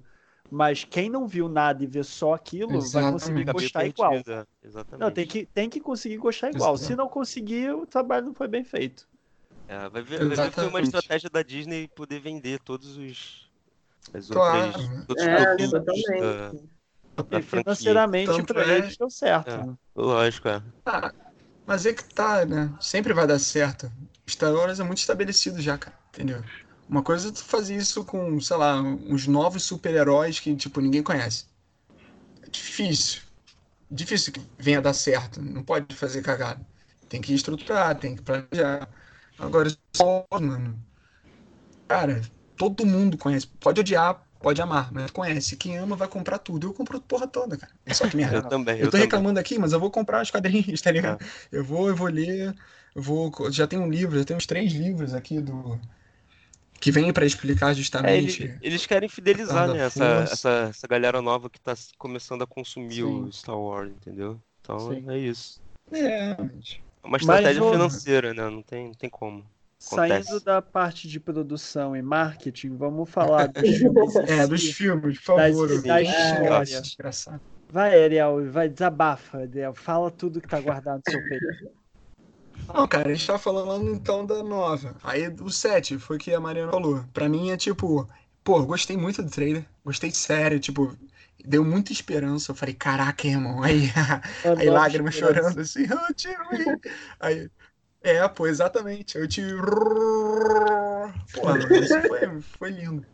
Mas 0.50 0.84
quem 0.84 1.10
não 1.10 1.28
viu 1.28 1.50
nada 1.50 1.84
e 1.84 1.88
vê 1.88 2.04
só 2.04 2.34
aquilo, 2.34 2.70
vai 2.70 2.78
Exatamente. 2.78 3.14
conseguir 3.14 3.40
Fica 3.40 3.54
meio 3.54 3.64
gostar 3.64 3.86
igual. 3.88 4.14
é, 4.14 4.46
Exatamente. 4.64 5.02
Não, 5.02 5.12
tem 5.12 5.26
que, 5.26 5.46
tem 5.48 5.70
que 5.70 5.80
conseguir 5.80 6.18
gostar 6.18 6.50
igual. 6.52 6.76
Exato. 6.76 6.88
Se 6.88 6.96
não 6.96 7.08
conseguir, 7.10 7.72
o 7.74 7.86
trabalho 7.88 8.28
não 8.28 8.34
foi 8.34 8.48
bem 8.48 8.64
feito. 8.64 9.08
É, 9.74 9.90
vai 9.90 10.02
ver, 10.04 10.26
vai 10.28 10.38
ver 10.38 10.50
que 10.50 10.56
foi 10.56 10.68
uma 10.68 10.82
estratégia 10.82 11.30
da 11.30 11.42
Disney 11.42 11.88
poder 11.88 12.20
vender 12.20 12.60
todos 12.60 12.96
os, 12.96 13.50
As 14.14 14.28
Claro. 14.28 14.68
outras, 14.68 14.90
outros 15.10 15.28
É, 15.28 15.46
produtos 15.46 15.72
totalmente. 15.72 16.22
da, 16.22 17.24
da 17.24 17.40
E 17.40 17.42
financeiramente 17.42 18.44
pra 18.44 18.64
é- 18.64 18.78
eles 18.78 18.98
deu 18.98 19.10
certo. 19.10 19.50
É. 19.50 19.58
né? 19.66 19.74
Lógico, 19.96 20.48
é. 20.48 20.62
Ah, 20.86 21.12
mas 21.66 21.86
é 21.86 21.94
que 21.94 22.04
tá, 22.14 22.46
né? 22.46 22.72
Sempre 22.80 23.14
vai 23.14 23.26
dar 23.26 23.40
certo. 23.40 23.92
Star 24.30 24.54
Wars 24.54 24.80
é 24.80 24.84
muito 24.84 25.00
estabelecido 25.00 25.60
já, 25.62 25.78
cara. 25.78 25.98
Entendeu? 26.10 26.44
Uma 26.88 27.02
coisa 27.02 27.30
é 27.30 27.32
tu 27.32 27.44
fazer 27.44 27.76
isso 27.76 28.06
com, 28.06 28.40
sei 28.40 28.58
lá, 28.58 28.80
uns 28.80 29.26
novos 29.26 29.64
super-heróis 29.64 30.40
que, 30.40 30.56
tipo, 30.56 30.80
ninguém 30.82 31.02
conhece. 31.02 31.46
É 32.44 32.50
difícil. 32.50 33.22
Difícil 33.90 34.34
que 34.34 34.42
venha 34.60 34.82
dar 34.82 34.94
certo. 34.94 35.42
Não 35.42 35.64
pode 35.64 35.96
fazer 35.96 36.22
cagada. 36.22 36.66
Tem 37.10 37.22
que 37.22 37.34
estruturar, 37.34 37.98
tem 38.00 38.16
que 38.16 38.22
planejar. 38.24 38.88
Agora, 39.46 39.70
Wars, 40.00 40.42
mano. 40.42 40.80
Cara, 41.88 42.22
todo 42.56 42.86
mundo 42.86 43.18
conhece. 43.18 43.48
Pode 43.60 43.80
odiar, 43.80 44.24
pode 44.40 44.62
amar, 44.62 44.92
mas 44.92 45.12
conhece. 45.12 45.56
Quem 45.58 45.78
ama 45.78 45.96
vai 45.96 46.08
comprar 46.08 46.38
tudo. 46.40 46.68
Eu 46.68 46.74
compro 46.74 47.00
porra 47.02 47.28
toda, 47.28 47.58
cara. 47.58 47.72
Só 47.94 48.08
que 48.10 48.16
merda. 48.18 48.38
Eu 48.44 48.44
também, 48.50 48.76
Eu 48.76 48.80
eu 48.82 48.86
tô 48.88 48.92
também. 48.92 49.06
reclamando 49.06 49.40
aqui, 49.40 49.60
mas 49.60 49.74
eu 49.74 49.80
vou 49.80 49.92
comprar 49.92 50.22
os 50.22 50.32
quadrinhos, 50.32 50.82
tá 50.82 50.92
ligado? 50.92 51.24
Eu 51.52 51.64
vou, 51.64 51.88
eu 51.90 51.96
vou 51.96 52.08
ler, 52.08 52.54
eu 52.96 53.02
vou. 53.02 53.32
Já 53.52 53.68
tem 53.68 53.80
um 53.80 53.90
livro, 53.90 54.18
já 54.18 54.26
tem 54.26 54.36
uns 54.36 54.46
três 54.46 54.72
livros 54.74 55.14
aqui 55.14 55.40
do. 55.40 55.80
Que 56.80 56.92
vem 56.92 57.14
pra 57.14 57.26
explicar 57.26 57.72
É, 57.72 57.74
justamente. 57.76 58.44
ele- 58.44 58.58
eles 58.62 58.86
querem 58.86 59.08
fidelizar, 59.08 59.70
né, 59.70 59.86
essa, 59.86 60.04
essa, 60.30 60.50
essa 60.70 60.86
galera 60.88 61.22
nova 61.22 61.50
que 61.50 61.58
tá 61.60 61.74
começando 61.98 62.42
a 62.42 62.48
consumir 62.48 62.96
Sim. 62.96 63.24
o 63.24 63.32
Star 63.32 63.58
Wars, 63.58 63.90
entendeu? 63.92 64.38
Então 64.60 64.80
Sim. 64.80 65.10
é 65.10 65.18
isso. 65.18 65.62
É, 65.92 66.36
mas- 66.38 66.78
É 66.78 66.93
uma 67.04 67.18
estratégia 67.18 67.64
ô- 67.64 67.72
financeira, 67.72 68.34
né? 68.34 68.50
Não 68.50 68.62
tem, 68.62 68.88
não 68.88 68.94
tem 68.94 69.10
como. 69.10 69.46
Acontece. 69.86 70.28
Saindo 70.28 70.40
da 70.44 70.62
parte 70.62 71.08
de 71.10 71.20
produção 71.20 71.96
e 71.96 72.02
marketing, 72.02 72.78
vamos 72.78 73.10
falar 73.10 73.48
dos 73.48 73.62
filmes. 73.78 74.16
é, 74.16 74.44
si. 74.44 74.48
dos 74.50 74.64
filmes, 74.72 75.20
por 75.20 75.26
favor. 75.38 75.68
das 75.68 75.82
xingar 75.82 76.02
histórias. 76.02 76.72
esse 76.72 76.82
desgraçado. 76.82 77.42
Vai, 77.70 78.04
Ariel, 78.04 78.50
vai, 78.52 78.70
desabafa, 78.70 79.40
Ariel. 79.40 79.74
Fala 79.74 80.10
tudo 80.12 80.40
que 80.40 80.48
tá 80.48 80.60
guardado 80.62 81.02
no 81.06 81.12
seu 81.12 81.22
peito. 81.28 81.46
Não, 82.74 82.88
cara, 82.88 83.10
a 83.10 83.14
gente 83.14 83.28
tá 83.28 83.38
falando 83.38 83.92
então 83.92 84.26
da 84.26 84.42
nova. 84.44 84.96
Aí 85.04 85.28
o 85.42 85.50
7 85.50 85.98
foi 85.98 86.16
o 86.16 86.20
que 86.20 86.34
a 86.34 86.40
Mariana 86.40 86.72
falou. 86.72 87.04
Pra 87.12 87.28
mim 87.28 87.50
é 87.50 87.58
tipo, 87.58 88.08
pô, 88.44 88.64
gostei 88.64 88.96
muito 88.96 89.22
do 89.22 89.30
trailer. 89.30 89.66
Gostei 89.84 90.12
sério, 90.12 90.60
tipo, 90.60 90.96
deu 91.46 91.64
muita 91.64 91.92
esperança. 91.92 92.52
Eu 92.52 92.56
falei, 92.56 92.74
caraca, 92.74 93.28
irmão. 93.28 93.62
Aí, 93.64 93.92
Uma 94.46 94.60
aí 94.60 94.70
lágrimas 94.70 95.16
chorando 95.16 95.60
assim, 95.60 95.86
oh, 95.92 96.14
tio. 96.14 96.32
Will." 96.52 96.80
Aí, 97.20 97.50
é, 98.02 98.28
pô, 98.28 98.48
exatamente. 98.48 99.18
Eu 99.18 99.28
te. 99.28 99.42
Pô, 101.34 101.56
isso 101.82 102.02
foi, 102.02 102.42
foi 102.42 102.70
lindo. 102.72 103.06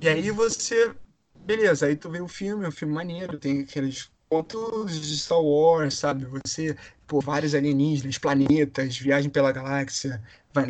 E 0.00 0.08
aí 0.08 0.30
você. 0.30 0.94
Beleza, 1.34 1.86
aí 1.86 1.96
tu 1.96 2.10
vê 2.10 2.20
o 2.20 2.26
filme, 2.26 2.64
é 2.64 2.68
um 2.68 2.72
filme 2.72 2.92
maneiro, 2.92 3.38
tem 3.38 3.60
aqueles 3.60 4.10
pontos 4.28 5.00
de 5.00 5.16
Star 5.16 5.40
Wars, 5.40 5.94
sabe? 5.94 6.24
Você, 6.24 6.76
pô, 7.06 7.20
vários 7.20 7.54
alienígenas, 7.54 8.18
planetas, 8.18 8.98
viagem 8.98 9.30
pela 9.30 9.52
galáxia, 9.52 10.20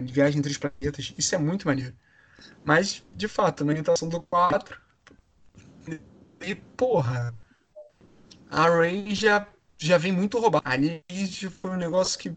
viagem 0.03 0.39
entre 0.39 0.53
os 0.53 0.59
planetas, 0.59 1.15
isso 1.17 1.35
é 1.35 1.39
muito 1.39 1.67
maneiro. 1.67 1.95
Mas, 2.65 3.03
de 3.15 3.29
fato, 3.29 3.65
na 3.65 3.71
orientação 3.73 4.09
do 4.09 4.21
4, 4.21 4.79
e 6.41 6.55
porra, 6.55 7.35
a 8.51 8.69
Rey 8.69 9.15
já, 9.15 9.47
já 9.79 9.99
vem 9.99 10.13
muito 10.13 10.39
roubada. 10.39 10.69
Ali 10.69 11.03
foi 11.63 11.71
um 11.71 11.77
negócio 11.77 12.19
que 12.19 12.37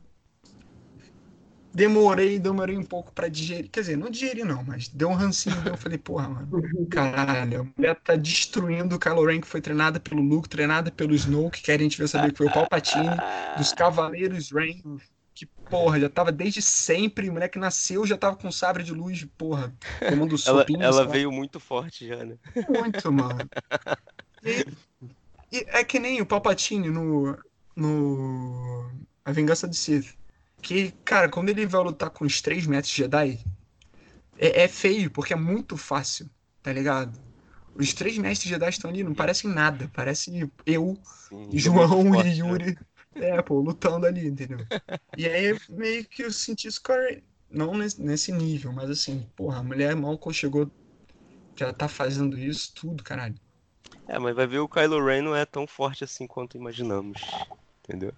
demorei, 1.74 2.40
demorei 2.40 2.78
um 2.78 2.84
pouco 2.84 3.12
pra 3.14 3.28
digerir. 3.28 3.70
Quer 3.70 3.82
dizer, 3.82 3.98
não 3.98 4.10
digeri 4.10 4.44
não, 4.44 4.64
mas 4.64 4.88
deu 4.88 5.10
um 5.10 5.14
rancinho. 5.14 5.56
Eu 5.66 5.78
falei, 5.78 5.98
porra, 5.98 6.30
mano, 6.30 6.62
caralho, 6.90 7.62
a 7.62 7.80
mulher 7.80 7.96
tá 8.04 8.16
destruindo 8.16 8.96
o 8.96 9.00
Kylo 9.00 9.26
Ren, 9.26 9.42
que 9.42 9.48
foi 9.48 9.62
treinada 9.62 10.00
pelo 10.00 10.22
Luke, 10.22 10.50
treinada 10.50 10.92
pelo 10.92 11.14
Snoke, 11.14 11.62
que 11.62 11.72
a 11.72 11.78
gente 11.78 11.98
veio 11.98 12.08
saber 12.08 12.32
que 12.32 12.38
foi 12.38 12.48
o 12.48 12.54
Palpatine, 12.54 13.16
dos 13.58 13.74
Cavaleiros 13.74 14.52
Ren, 14.52 14.82
porra, 15.70 16.00
já 16.00 16.10
tava 16.10 16.32
desde 16.32 16.62
sempre, 16.62 17.30
o 17.30 17.34
moleque 17.34 17.60
nasceu, 17.60 18.06
já 18.06 18.18
tava 18.18 18.36
com 18.36 18.52
sabre 18.52 18.84
de 18.84 18.94
luz, 18.94 19.26
porra, 19.38 19.74
tomando 20.10 20.32
Ela, 20.32 20.38
sopinho, 20.38 20.82
ela 20.82 21.06
veio 21.06 21.32
muito 21.32 21.60
forte 21.60 22.08
já, 22.08 22.26
né? 22.26 22.38
Muito, 22.68 23.12
mano. 23.12 23.50
E, 24.44 24.66
e 25.52 25.66
é 25.68 25.84
que 25.84 26.00
nem 26.00 26.22
o 26.22 26.26
Palpatine 26.26 26.90
no, 26.90 27.38
no 27.76 28.90
A 29.24 29.32
Vingança 29.32 29.68
de 29.68 29.76
Sith. 29.76 30.18
Que, 30.62 30.92
cara, 31.06 31.30
quando 31.30 31.50
ele 31.50 31.66
vai 31.66 31.82
lutar 31.82 32.10
com 32.10 32.26
os 32.26 32.42
três 32.42 32.68
metros 32.68 32.94
Jedi, 32.94 33.40
é, 34.38 34.64
é 34.64 34.68
feio, 34.68 35.10
porque 35.10 35.34
é 35.34 35.38
muito 35.38 35.78
fácil, 35.78 36.30
tá 36.62 36.74
ligado? 36.74 37.18
Os 37.76 37.94
três 37.94 38.18
mestres 38.18 38.50
Jedi 38.50 38.70
estão 38.70 38.90
ali, 38.90 39.04
não 39.04 39.14
parecem 39.14 39.50
nada. 39.50 39.90
Parece 39.94 40.52
eu, 40.66 40.98
Sim, 41.30 41.50
João 41.54 42.14
forte, 42.14 42.30
e 42.30 42.44
né? 42.44 42.76
É, 43.16 43.42
pô, 43.42 43.60
lutando 43.62 44.06
ali, 44.06 44.28
entendeu? 44.28 44.68
E 45.16 45.28
aí 45.28 45.54
meio 45.70 46.08
que 46.08 46.24
eu 46.24 46.32
senti 46.32 46.68
isso, 46.68 46.82
cara, 46.82 47.22
não 47.50 47.74
nesse, 47.78 48.32
nível, 48.32 48.72
mas 48.72 48.90
assim, 48.90 49.30
porra, 49.36 49.60
a 49.60 49.64
mulher 49.64 49.96
mal 49.96 50.18
chegou, 50.32 50.72
já 51.60 51.74
tá 51.74 51.90
fazendo 51.90 52.38
isso 52.40 52.74
tudo, 52.76 53.04
caralho. 53.04 53.36
É, 54.08 54.20
mas 54.20 54.36
vai 54.36 54.46
ver 54.46 54.60
o 54.60 54.68
Kylo 54.68 55.02
Ren 55.06 55.22
não 55.22 55.34
é 55.36 55.46
tão 55.46 55.66
forte 55.66 56.04
assim 56.04 56.28
quanto 56.28 56.58
imaginamos. 56.58 57.48
Entendeu? 57.82 58.14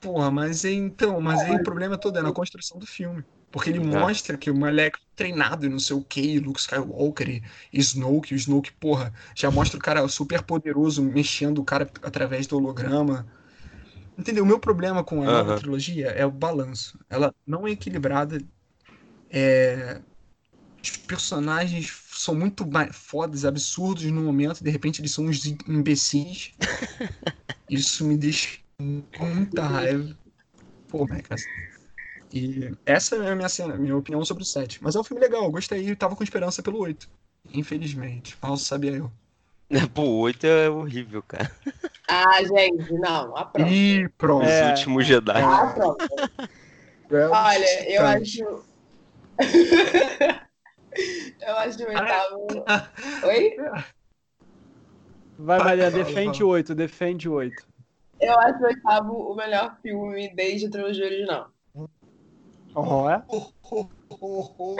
Porra, 0.00 0.30
mas 0.30 0.64
é- 0.64 0.72
então, 0.72 1.20
mas 1.20 1.42
aí 1.42 1.56
o 1.56 1.60
problema 1.60 1.98
todo 1.98 2.18
é 2.18 2.22
na 2.22 2.32
construção 2.32 2.78
do 2.78 2.86
filme. 2.86 3.24
Porque 3.50 3.70
ele 3.70 3.80
É. 3.90 4.08
mostra 4.08 4.36
que 4.38 4.50
o 4.50 4.54
moleque 4.54 4.98
treinado 5.16 5.64
e 5.66 5.68
não 5.68 5.78
sei 5.80 5.96
o 5.96 6.04
que, 6.04 6.38
Luke 6.38 6.60
Skywalker 6.60 7.28
e 7.72 7.80
Snoke, 7.80 8.34
o 8.34 8.36
Snoke, 8.36 8.72
porra, 8.74 9.12
já 9.34 9.50
mostra 9.50 9.78
o 9.78 9.82
cara 9.82 10.06
super 10.08 10.42
poderoso 10.42 11.02
mexendo 11.02 11.58
o 11.58 11.64
cara 11.64 11.90
através 12.02 12.46
do 12.46 12.56
holograma. 12.56 13.26
Entendeu? 14.18 14.42
O 14.42 14.46
meu 14.46 14.58
problema 14.58 15.04
com 15.04 15.22
a 15.22 15.26
nova 15.26 15.56
trilogia 15.60 16.08
é 16.08 16.26
o 16.26 16.30
balanço. 16.30 16.98
Ela 17.08 17.32
não 17.46 17.66
é 17.66 17.70
equilibrada. 17.70 18.38
É... 19.30 20.00
Os 20.82 20.96
personagens 20.96 21.92
são 22.12 22.34
muito 22.34 22.66
fodas, 22.92 23.44
absurdos 23.44 24.04
no 24.04 24.22
momento, 24.22 24.62
de 24.62 24.70
repente 24.70 25.00
eles 25.00 25.12
são 25.12 25.26
uns 25.26 25.44
imbecis. 25.68 26.52
Isso 27.70 28.04
me 28.04 28.16
deixa 28.16 28.58
com 28.78 29.24
muita 29.26 29.62
raiva. 29.62 30.16
Pô, 30.88 31.06
moleque, 31.06 31.32
essa- 31.32 31.48
E 32.32 32.70
essa 32.86 33.16
é 33.16 33.30
a 33.32 33.36
minha, 33.36 33.48
cena, 33.48 33.76
minha 33.76 33.96
opinião 33.96 34.24
sobre 34.24 34.42
o 34.42 34.46
7. 34.46 34.82
Mas 34.82 34.96
é 34.96 35.00
um 35.00 35.04
filme 35.04 35.20
legal, 35.22 35.44
eu 35.44 35.50
gostei 35.50 35.88
e 35.88 35.96
tava 35.96 36.16
com 36.16 36.24
esperança 36.24 36.62
pelo 36.62 36.78
8. 36.78 37.08
Infelizmente. 37.52 38.36
Mal 38.42 38.56
sabia 38.56 38.92
eu. 38.92 39.12
Pô, 39.94 40.02
o 40.02 40.18
8 40.20 40.46
é 40.46 40.70
horrível, 40.70 41.22
cara. 41.22 41.50
Ah, 42.08 42.42
gente, 42.42 42.90
não, 42.94 43.36
a 43.36 43.44
prova. 43.44 43.68
E 43.70 44.08
pronto. 44.16 44.44
Os 44.46 44.50
É. 44.50 44.70
últimos 44.70 45.06
Jedi. 45.06 45.42
A 45.42 45.66
prova. 45.74 45.96
Olha, 47.10 47.90
eu 47.90 48.02
Tá. 48.02 48.12
acho. 48.12 48.64
eu 51.40 51.56
acho 51.56 51.82
o 51.84 51.88
oitavo. 51.88 52.46
Oi? 53.26 53.56
Vai, 55.38 55.58
Maria, 55.58 55.90
defende 55.90 56.38
fala. 56.38 56.48
o 56.50 56.52
8, 56.52 56.74
defende 56.74 57.28
o 57.28 57.32
8. 57.34 57.66
Eu 58.20 58.38
acho 58.40 58.58
o 58.60 58.66
oitavo 58.66 59.12
o 59.12 59.34
melhor 59.36 59.76
filme 59.80 60.34
desde 60.34 60.66
a 60.66 60.70
trilogia 60.70 61.04
original. 61.06 61.50
Ó, 62.74 63.08
é? 63.10 63.22
Oh, 63.28 63.50
oh, 63.70 63.86
oh, 64.20 64.54
oh. 64.58 64.76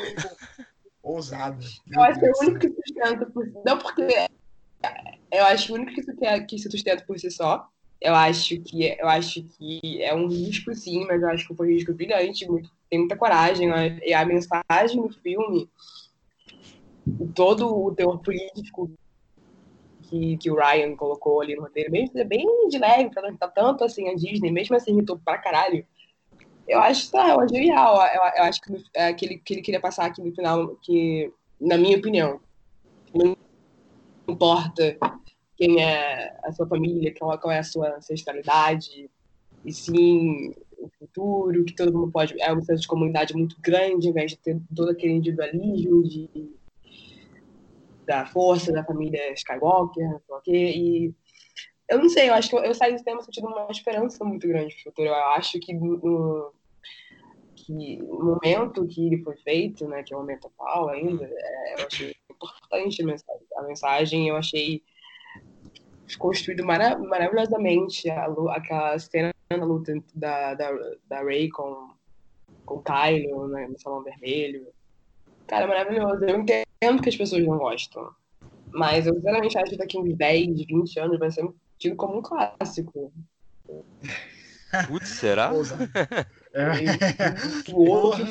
Ousado. 1.03 1.65
Eu 1.91 2.03
acho 2.03 2.19
que 2.21 2.27
é 2.27 2.31
o 2.31 2.39
único 2.43 2.59
que 2.59 2.69
sustenta 2.87 3.27
por 3.27 3.47
Não 3.65 3.79
porque. 3.79 4.28
Eu 5.31 5.45
acho 5.47 5.75
único 5.75 5.93
que, 5.93 6.03
su- 6.03 6.17
que 6.49 6.59
se 6.59 6.71
sustenta 6.71 7.05
por 7.05 7.19
si 7.19 7.31
só. 7.31 7.67
Eu 8.01 8.15
acho 8.15 8.61
que 8.61 8.85
eu 8.99 9.09
acho 9.09 9.43
que 9.43 10.01
é 10.03 10.15
um 10.15 10.29
risco, 10.29 10.73
sim, 10.75 11.05
mas 11.07 11.21
eu 11.21 11.29
acho 11.31 11.49
que 11.49 11.55
foi 11.55 11.69
um 11.69 11.73
risco 11.73 11.93
brilhante, 11.93 12.49
muito- 12.49 12.71
tem 12.89 13.01
muita 13.01 13.17
coragem. 13.17 13.69
né? 13.69 13.99
E 14.05 14.15
a 14.15 14.25
mensagem 14.25 15.03
do 15.03 15.09
filme, 15.11 15.69
todo 17.35 17.67
o 17.77 17.95
teor 17.95 18.19
político 18.21 18.91
que, 20.09 20.37
que 20.39 20.51
o 20.51 20.55
Ryan 20.57 20.95
colocou 20.97 21.41
ali 21.41 21.55
no 21.55 21.63
roteiro, 21.63 21.91
bem, 21.91 22.11
bem 22.27 22.69
de 22.69 22.79
leve, 22.79 23.11
pra 23.11 23.21
não 23.23 23.29
irritar 23.31 23.49
tanto 23.49 23.85
assim 23.85 24.09
a 24.09 24.15
Disney, 24.15 24.51
mesmo 24.51 24.75
assim 24.77 24.93
irritou 24.93 25.19
pra 25.19 25.39
caralho. 25.39 25.85
Eu 26.67 26.81
acho 26.81 27.11
tá, 27.11 27.31
eu 27.31 27.41
acho 27.41 27.55
genial. 27.55 27.97
Eu, 27.97 28.23
eu 28.37 28.43
acho 28.45 28.61
que, 28.61 28.73
é, 28.95 29.13
que, 29.13 29.25
ele, 29.27 29.39
que 29.39 29.55
ele 29.55 29.63
queria 29.63 29.81
passar 29.81 30.07
aqui 30.07 30.23
no 30.23 30.35
final, 30.35 30.77
que, 30.77 31.33
na 31.61 31.77
minha 31.77 31.97
opinião, 31.99 32.41
importa 34.29 34.97
quem 35.57 35.83
é 35.83 36.37
a 36.45 36.53
sua 36.53 36.67
família, 36.69 37.13
qual, 37.19 37.51
é 37.51 37.59
a 37.59 37.65
sua 37.65 37.97
ancestralidade, 37.97 39.11
e 39.65 39.73
sim 39.73 40.55
o 40.79 40.89
futuro, 40.99 41.65
que 41.65 41.75
todo 41.75 41.93
mundo 41.93 42.13
pode. 42.13 42.41
É 42.41 42.53
um 42.53 42.63
senso 42.63 42.83
de 42.83 42.89
comunidade 42.89 43.35
muito 43.35 43.57
grande, 43.61 44.07
ao 44.07 44.11
invés 44.13 44.31
de 44.31 44.39
ter 44.39 44.61
todo 44.75 44.91
aquele 44.91 45.15
individualismo 45.15 46.05
de, 46.05 46.29
da 48.07 48.25
força 48.27 48.73
da 48.73 48.85
família 48.85 49.33
Skywalker, 49.33 50.09
não 50.09 50.21
sei 50.21 50.35
o 50.37 50.41
quê, 50.41 50.73
e 50.77 51.15
eu 51.89 51.99
não 51.99 52.09
sei, 52.09 52.29
eu 52.29 52.35
acho 52.35 52.51
que 52.51 52.57
eu, 52.57 52.61
eu 52.61 52.75
saí 52.75 52.93
do 52.93 52.99
cinema 52.99 53.23
sentindo 53.23 53.49
uma 53.49 53.67
esperança 53.71 54.25
muito 54.25 54.47
grande 54.47 54.75
pro 54.75 54.85
futuro. 54.85 55.09
Eu 55.09 55.15
acho 55.15 55.59
que 55.59 55.73
no, 55.73 56.53
que 57.57 58.03
momento 58.03 58.87
que 58.87 59.07
ele 59.07 59.23
foi 59.23 59.37
feito, 59.39 59.89
né, 59.89 60.03
que 60.03 60.13
é 60.13 60.17
o 60.17 60.21
momento 60.21 60.47
atual 60.47 60.91
ainda, 60.91 61.25
é, 61.25 61.81
eu 61.81 61.87
achei 61.87 62.15
importante 62.39 63.03
a 63.03 63.07
mensagem. 63.07 63.47
A 63.57 63.63
mensagem 63.63 64.29
eu 64.29 64.37
achei 64.37 64.83
construído 66.19 66.65
mara 66.65 66.97
maravilhosamente 66.99 68.09
a, 68.09 68.27
aquela 68.53 68.99
cena 68.99 69.33
da 69.51 69.57
luta 69.57 69.93
da, 70.15 70.55
da, 70.55 70.71
da 71.09 71.23
Ray 71.23 71.51
com, 71.51 71.91
com 72.65 72.77
o 72.77 72.83
Kylo 72.83 73.49
né, 73.49 73.67
no 73.67 73.79
Salão 73.79 74.03
Vermelho. 74.03 74.69
Cara, 75.47 75.65
é 75.65 75.69
maravilhoso. 75.69 76.25
Eu 76.25 76.41
entendo 76.41 77.03
que 77.03 77.09
as 77.09 77.17
pessoas 77.17 77.45
não 77.45 77.59
gostam. 77.59 78.11
Mas 78.71 79.07
eu 79.07 79.15
sinceramente 79.15 79.59
acho 79.59 79.71
que 79.71 79.79
daqui 79.79 79.99
uns 79.99 80.15
10, 80.15 80.67
20 80.67 81.01
anos 81.01 81.19
vai 81.19 81.31
ser 81.31 81.49
tido 81.79 81.97
como 81.97 82.19
um 82.19 82.23
clássico. 82.23 83.13
Putz, 84.87 85.09
será? 85.09 85.51
É. 86.53 86.69
O 87.73 87.89
outro 87.89 88.25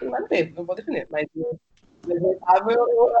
não 0.00 0.10
vai 0.10 0.22
ter, 0.28 0.52
não 0.52 0.64
vou 0.64 0.74
defender. 0.74 1.06
Mas 1.10 1.26
eu, 2.10 2.70
eu, 2.70 2.88
eu, 2.88 3.12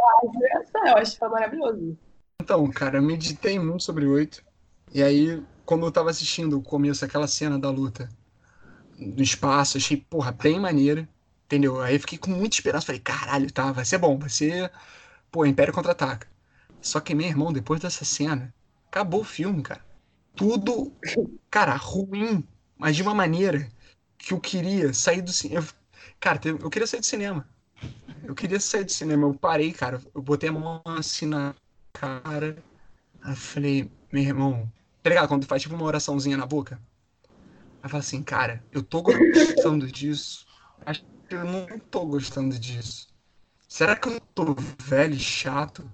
eu 0.86 0.96
acho 0.96 1.12
que 1.12 1.18
foi 1.18 1.28
maravilhoso. 1.28 1.98
Então, 2.40 2.68
cara, 2.70 2.98
eu 2.98 3.02
meditei 3.02 3.58
muito 3.58 3.82
sobre 3.82 4.06
oito. 4.06 4.42
E 4.92 5.02
aí, 5.02 5.42
quando 5.64 5.84
eu 5.84 5.92
tava 5.92 6.10
assistindo 6.10 6.58
o 6.58 6.62
começo, 6.62 7.04
aquela 7.04 7.26
cena 7.26 7.58
da 7.58 7.70
luta 7.70 8.08
no 8.98 9.22
espaço, 9.22 9.76
achei, 9.76 9.96
porra, 9.96 10.32
bem 10.32 10.58
maneira. 10.58 11.08
Entendeu? 11.44 11.80
Aí 11.80 11.98
fiquei 11.98 12.18
com 12.18 12.30
muita 12.30 12.56
esperança. 12.56 12.86
Falei, 12.86 13.00
caralho, 13.00 13.52
tá, 13.52 13.72
vai 13.72 13.84
ser 13.84 13.98
bom, 13.98 14.18
vai 14.18 14.28
ser. 14.28 14.70
Pô, 15.30 15.44
Império 15.46 15.72
contra-ataca. 15.72 16.28
Só 16.80 17.00
que, 17.00 17.14
meu 17.14 17.26
irmão, 17.26 17.52
depois 17.52 17.80
dessa 17.80 18.04
cena, 18.04 18.54
acabou 18.86 19.20
o 19.20 19.24
filme, 19.24 19.62
cara. 19.62 19.84
Tudo, 20.34 20.92
cara, 21.50 21.74
ruim, 21.74 22.46
mas 22.76 22.96
de 22.96 23.02
uma 23.02 23.14
maneira 23.14 23.68
que 24.16 24.32
eu 24.32 24.40
queria 24.40 24.92
sair 24.92 25.22
do 25.22 25.32
cinema. 25.32 25.66
Cara, 26.20 26.40
eu 26.44 26.70
queria 26.70 26.86
sair 26.86 27.00
do 27.00 27.06
cinema. 27.06 27.48
Eu 28.24 28.34
queria 28.34 28.60
sair 28.60 28.84
do 28.84 28.92
cinema. 28.92 29.26
Eu 29.26 29.34
parei, 29.34 29.72
cara. 29.72 30.00
Eu 30.14 30.22
botei 30.22 30.48
a 30.48 30.52
mão 30.52 30.82
assim 30.84 31.26
na 31.26 31.54
cara. 31.92 32.56
Aí 33.22 33.32
eu 33.32 33.36
falei, 33.36 33.90
meu 34.12 34.22
irmão, 34.22 34.70
tá 35.02 35.10
ligado? 35.10 35.28
Quando 35.28 35.46
faz 35.46 35.62
tipo 35.62 35.74
uma 35.74 35.84
oraçãozinha 35.84 36.36
na 36.36 36.46
boca. 36.46 36.80
Aí 37.28 37.84
eu 37.84 37.90
falo 37.90 38.00
assim, 38.00 38.22
cara, 38.22 38.62
eu 38.72 38.82
tô 38.82 39.02
gostando 39.02 39.86
disso. 39.90 40.46
Acho 40.84 41.04
que 41.28 41.34
eu 41.34 41.44
não 41.44 41.66
tô 41.90 42.06
gostando 42.06 42.58
disso. 42.58 43.08
Será 43.68 43.94
que 43.94 44.08
eu 44.08 44.20
tô 44.34 44.56
velho 44.82 45.14
e 45.14 45.18
chato? 45.18 45.90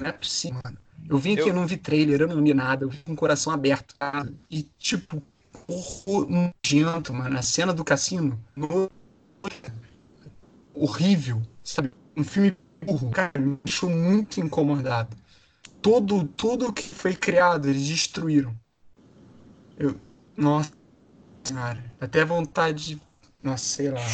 Não 0.00 0.08
é 0.08 0.12
possível, 0.12 0.60
mano. 0.64 0.78
Eu 1.08 1.18
vim 1.18 1.34
aqui, 1.34 1.42
eu... 1.42 1.48
eu 1.48 1.54
não 1.54 1.66
vi 1.66 1.76
trailer, 1.76 2.22
eu 2.22 2.28
não 2.28 2.42
vi 2.42 2.52
nada, 2.52 2.84
eu 2.84 2.88
vim 2.88 3.00
com 3.04 3.12
o 3.12 3.16
coração 3.16 3.52
aberto. 3.52 3.94
Tá? 3.96 4.26
E, 4.50 4.64
tipo, 4.78 5.22
nojento, 6.28 7.12
mano. 7.12 7.38
A 7.38 7.42
cena 7.42 7.72
do 7.72 7.84
cassino. 7.84 8.42
No... 8.56 8.90
Horrível, 10.76 11.40
sabe? 11.64 11.90
Um 12.14 12.22
filme 12.22 12.56
burro. 12.84 13.10
Cara, 13.10 13.32
me 13.38 13.58
deixou 13.64 13.88
muito 13.88 14.40
incomodado. 14.40 15.16
Todo, 15.80 16.26
tudo 16.28 16.72
que 16.72 16.82
foi 16.82 17.14
criado, 17.14 17.68
eles 17.68 17.88
destruíram. 17.88 18.54
Eu. 19.78 19.98
Nossa, 20.36 20.72
cara. 21.52 21.82
Até 22.00 22.24
vontade 22.24 22.96
de. 22.96 23.02
Nossa, 23.42 23.64
sei 23.64 23.90
lá. 23.90 24.00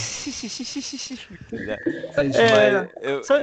é, 2.17 2.91
eu... 3.01 3.25
Só... 3.25 3.41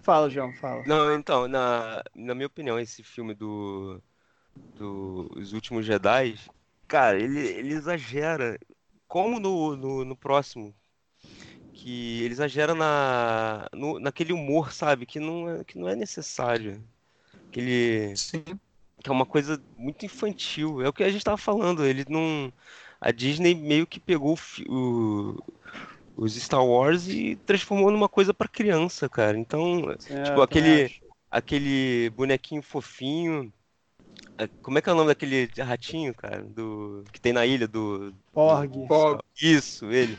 Fala, 0.00 0.30
João, 0.30 0.52
fala. 0.54 0.82
Não, 0.86 1.14
então, 1.14 1.46
na, 1.46 2.02
na 2.14 2.34
minha 2.34 2.46
opinião, 2.46 2.78
esse 2.78 3.02
filme 3.02 3.34
do. 3.34 4.02
do 4.74 5.30
Os 5.36 5.52
Últimos 5.52 5.84
Jedi, 5.84 6.38
cara, 6.86 7.18
ele, 7.18 7.38
ele 7.38 7.74
exagera. 7.74 8.58
Como 9.06 9.38
no, 9.40 9.76
no, 9.76 10.04
no 10.04 10.16
próximo, 10.16 10.74
que 11.78 12.24
ele 12.24 12.34
exagera 12.34 12.74
na, 12.74 13.68
no, 13.72 14.00
naquele 14.00 14.32
humor, 14.32 14.72
sabe? 14.72 15.06
Que 15.06 15.20
não 15.20 15.48
é, 15.48 15.64
que 15.64 15.78
não 15.78 15.88
é 15.88 15.94
necessário. 15.94 16.82
Aquele. 17.48 18.16
Sim. 18.16 18.42
Que 19.00 19.08
é 19.08 19.12
uma 19.12 19.24
coisa 19.24 19.62
muito 19.76 20.04
infantil. 20.04 20.82
É 20.82 20.88
o 20.88 20.92
que 20.92 21.04
a 21.04 21.08
gente 21.10 21.24
tava 21.24 21.36
falando. 21.36 21.86
Ele 21.86 22.04
não. 22.08 22.52
A 23.00 23.12
Disney 23.12 23.54
meio 23.54 23.86
que 23.86 24.00
pegou 24.00 24.36
o, 24.68 25.40
os 26.16 26.34
Star 26.34 26.66
Wars 26.66 27.06
e 27.06 27.36
transformou 27.46 27.92
numa 27.92 28.08
coisa 28.08 28.34
para 28.34 28.48
criança, 28.48 29.08
cara. 29.08 29.38
Então, 29.38 29.92
é, 30.10 30.22
tipo, 30.24 30.42
aquele, 30.42 31.00
aquele 31.30 32.10
bonequinho 32.10 32.60
fofinho. 32.60 33.52
Como 34.62 34.78
é 34.78 34.82
que 34.82 34.88
é 34.88 34.92
o 34.92 34.96
nome 34.96 35.08
daquele 35.08 35.48
ratinho, 35.58 36.14
cara? 36.14 36.42
Do, 36.42 37.04
que 37.12 37.20
tem 37.20 37.32
na 37.32 37.44
ilha 37.44 37.66
do. 37.66 38.14
Porg. 38.32 38.70
Do... 38.70 39.24
Isso, 39.40 39.86
ele. 39.92 40.18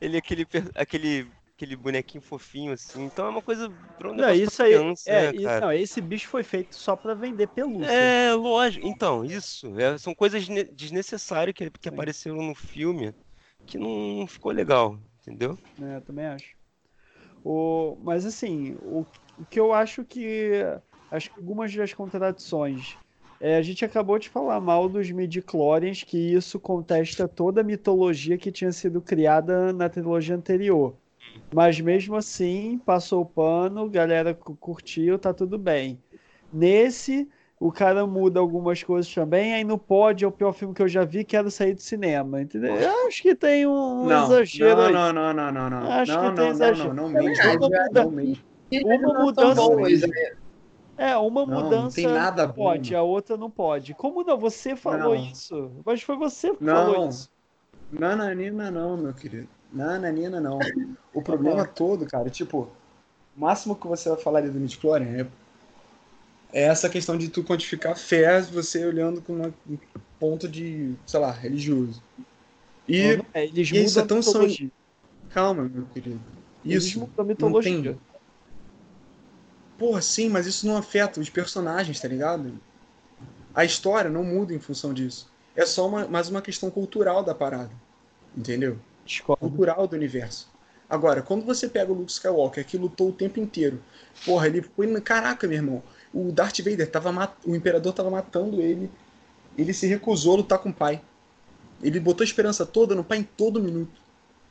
ele 0.00 0.16
é 0.16 0.18
aquele, 0.18 0.46
aquele, 0.74 1.28
aquele 1.54 1.76
bonequinho 1.76 2.22
fofinho, 2.22 2.72
assim. 2.72 3.04
Então 3.04 3.26
é 3.26 3.28
uma 3.28 3.42
coisa 3.42 3.68
um 3.68 4.12
não, 4.14 4.30
isso 4.30 4.62
aí, 4.62 4.74
criança, 4.74 5.10
é, 5.10 5.32
né, 5.32 5.38
isso, 5.38 5.60
não, 5.60 5.72
esse 5.72 6.00
bicho 6.00 6.28
foi 6.28 6.42
feito 6.42 6.74
só 6.74 6.96
para 6.96 7.14
vender 7.14 7.48
pelúcia. 7.48 7.90
É, 7.90 8.32
lógico. 8.34 8.86
Então, 8.86 9.24
isso. 9.24 9.78
É, 9.78 9.98
são 9.98 10.14
coisas 10.14 10.46
desnecessárias 10.72 11.54
que, 11.54 11.70
que 11.70 11.88
apareceram 11.88 12.36
no 12.36 12.54
filme 12.54 13.14
que 13.66 13.78
não 13.78 14.26
ficou 14.26 14.52
legal, 14.52 14.98
entendeu? 15.20 15.58
É, 15.82 16.00
também 16.00 16.26
acho. 16.26 16.56
O, 17.44 17.96
mas 18.02 18.24
assim, 18.24 18.76
o, 18.82 19.06
o 19.38 19.44
que 19.44 19.60
eu 19.60 19.72
acho 19.72 20.04
que. 20.04 20.62
Acho 21.10 21.30
que 21.30 21.38
algumas 21.38 21.74
das 21.74 21.92
contradições 21.92 22.96
é, 23.40 23.56
a 23.56 23.62
gente 23.62 23.84
acabou 23.84 24.18
de 24.18 24.28
falar 24.28 24.60
mal 24.60 24.88
dos 24.88 25.10
midichlorians, 25.10 26.02
que 26.02 26.16
isso 26.16 26.58
contesta 26.58 27.28
toda 27.28 27.60
a 27.60 27.64
mitologia 27.64 28.38
que 28.38 28.50
tinha 28.50 28.72
sido 28.72 29.00
criada 29.00 29.72
na 29.72 29.88
trilogia 29.88 30.34
anterior. 30.34 30.94
Mas 31.52 31.78
mesmo 31.80 32.16
assim, 32.16 32.80
passou 32.84 33.22
o 33.22 33.26
pano, 33.26 33.90
galera 33.90 34.34
curtiu, 34.34 35.18
tá 35.18 35.34
tudo 35.34 35.58
bem. 35.58 35.98
Nesse, 36.50 37.28
o 37.60 37.70
cara 37.70 38.06
muda 38.06 38.40
algumas 38.40 38.82
coisas 38.82 39.12
também, 39.12 39.52
aí 39.52 39.64
no 39.64 39.76
Pod 39.76 40.24
é 40.24 40.28
o 40.28 40.32
pior 40.32 40.52
filme 40.52 40.72
que 40.72 40.82
eu 40.82 40.88
já 40.88 41.04
vi, 41.04 41.22
quero 41.22 41.50
sair 41.50 41.74
do 41.74 41.82
cinema, 41.82 42.40
entendeu? 42.40 42.74
Eu 42.74 43.06
acho 43.06 43.22
que 43.22 43.34
tem 43.34 43.66
um 43.66 44.06
não, 44.06 44.24
exagero 44.24 44.76
não, 44.76 44.86
aí. 44.86 44.92
Não, 44.92 45.12
não, 45.12 45.34
não, 45.34 45.52
não, 45.52 45.70
não. 45.70 45.92
Acho 45.92 46.12
não, 46.12 46.30
que 46.30 46.36
tem 46.40 46.48
exagero. 46.48 46.94
Não, 46.94 47.08
não, 47.10 47.22
não, 47.22 47.22
não, 47.22 47.92
não, 47.92 48.08
Uma 48.82 49.24
mudança... 49.24 49.62
É, 50.98 51.16
uma 51.16 51.44
não, 51.44 51.62
mudança 51.62 51.82
não 51.82 51.90
tem 51.90 52.06
nada 52.06 52.48
pode, 52.48 52.94
a 52.94 53.02
outra 53.02 53.36
não 53.36 53.50
pode. 53.50 53.94
Como 53.94 54.24
não? 54.24 54.38
Você 54.38 54.74
falou 54.74 55.14
não. 55.14 55.30
isso. 55.30 55.70
Mas 55.84 56.02
foi 56.02 56.16
você 56.16 56.54
que 56.54 56.64
não. 56.64 56.92
falou 56.92 57.08
isso. 57.08 57.30
Nananina 57.92 58.70
não, 58.70 58.96
meu 58.96 59.12
querido. 59.12 59.48
Nananina 59.72 60.40
não. 60.40 60.58
O 61.12 61.22
problema 61.22 61.66
todo, 61.66 62.04
cara, 62.04 62.28
tipo, 62.28 62.68
o 63.34 63.40
máximo 63.40 63.74
que 63.74 63.86
você 63.86 64.10
vai 64.10 64.18
falar 64.18 64.40
ali 64.40 64.50
do 64.50 64.60
Midichlorian 64.60 65.06
é, 65.06 65.26
é 66.52 66.62
essa 66.64 66.90
questão 66.90 67.16
de 67.16 67.28
tu 67.30 67.42
quantificar 67.42 67.96
fé 67.96 68.42
você 68.42 68.84
olhando 68.84 69.22
com 69.22 69.32
um 69.32 69.78
ponto 70.20 70.46
de, 70.46 70.94
sei 71.06 71.18
lá, 71.18 71.30
religioso. 71.30 72.02
E, 72.86 73.18
é, 73.32 73.46
eles 73.46 73.70
e 73.70 73.82
isso 73.82 73.98
é 73.98 74.04
tão 74.04 74.20
sonho. 74.20 74.70
Calma, 75.30 75.64
meu 75.64 75.86
querido. 75.86 76.20
Isso. 76.62 76.88
Eles 76.88 76.96
mudam 76.96 77.24
a 77.24 77.28
mitologia. 77.28 77.98
Porra, 79.78 80.00
sim, 80.00 80.28
mas 80.28 80.46
isso 80.46 80.66
não 80.66 80.76
afeta 80.76 81.20
os 81.20 81.28
personagens, 81.28 82.00
tá 82.00 82.08
ligado? 82.08 82.58
A 83.54 83.64
história 83.64 84.10
não 84.10 84.24
muda 84.24 84.54
em 84.54 84.58
função 84.58 84.92
disso. 84.92 85.30
É 85.54 85.64
só 85.64 85.86
uma, 85.88 86.06
mais 86.06 86.28
uma 86.28 86.42
questão 86.42 86.70
cultural 86.70 87.22
da 87.22 87.34
parada. 87.34 87.70
Entendeu? 88.36 88.78
Discordo. 89.04 89.48
Cultural 89.48 89.86
do 89.86 89.96
universo. 89.96 90.48
Agora, 90.88 91.20
quando 91.20 91.44
você 91.44 91.68
pega 91.68 91.90
o 91.90 91.94
Luke 91.94 92.12
Skywalker, 92.12 92.64
que 92.64 92.76
lutou 92.76 93.08
o 93.08 93.12
tempo 93.12 93.40
inteiro, 93.40 93.82
porra, 94.24 94.46
ele 94.46 94.62
foi. 94.62 95.00
Caraca, 95.00 95.46
meu 95.46 95.56
irmão, 95.56 95.82
o 96.12 96.30
Darth 96.30 96.58
Vader 96.60 96.90
tava 96.90 97.10
mat... 97.10 97.32
o 97.44 97.54
Imperador 97.54 97.92
tava 97.92 98.10
matando 98.10 98.60
ele. 98.60 98.90
Ele 99.58 99.72
se 99.72 99.86
recusou 99.86 100.34
a 100.34 100.36
lutar 100.38 100.58
com 100.58 100.68
o 100.68 100.74
pai. 100.74 101.02
Ele 101.82 101.98
botou 101.98 102.22
a 102.22 102.26
esperança 102.26 102.64
toda 102.64 102.94
no 102.94 103.02
pai 103.04 103.18
em 103.18 103.22
todo 103.22 103.62
minuto. 103.62 104.00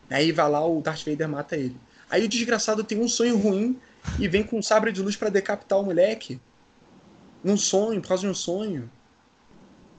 Aí 0.10 0.32
vai 0.32 0.50
lá, 0.50 0.66
o 0.66 0.82
Darth 0.82 1.06
Vader 1.06 1.30
mata 1.30 1.56
ele. 1.56 1.78
Aí 2.10 2.24
o 2.24 2.28
desgraçado 2.28 2.84
tem 2.84 3.00
um 3.00 3.08
sonho 3.08 3.38
ruim 3.38 3.80
e 4.20 4.28
vem 4.28 4.44
com 4.44 4.58
um 4.58 4.62
sabre 4.62 4.92
de 4.92 5.02
luz 5.02 5.16
para 5.16 5.30
decapitar 5.30 5.80
o 5.80 5.84
moleque. 5.84 6.40
Num 7.44 7.58
sonho, 7.58 8.02
por 8.02 8.10
causa 8.10 8.22
de 8.22 8.30
um 8.30 8.34
sonho. 8.34 8.90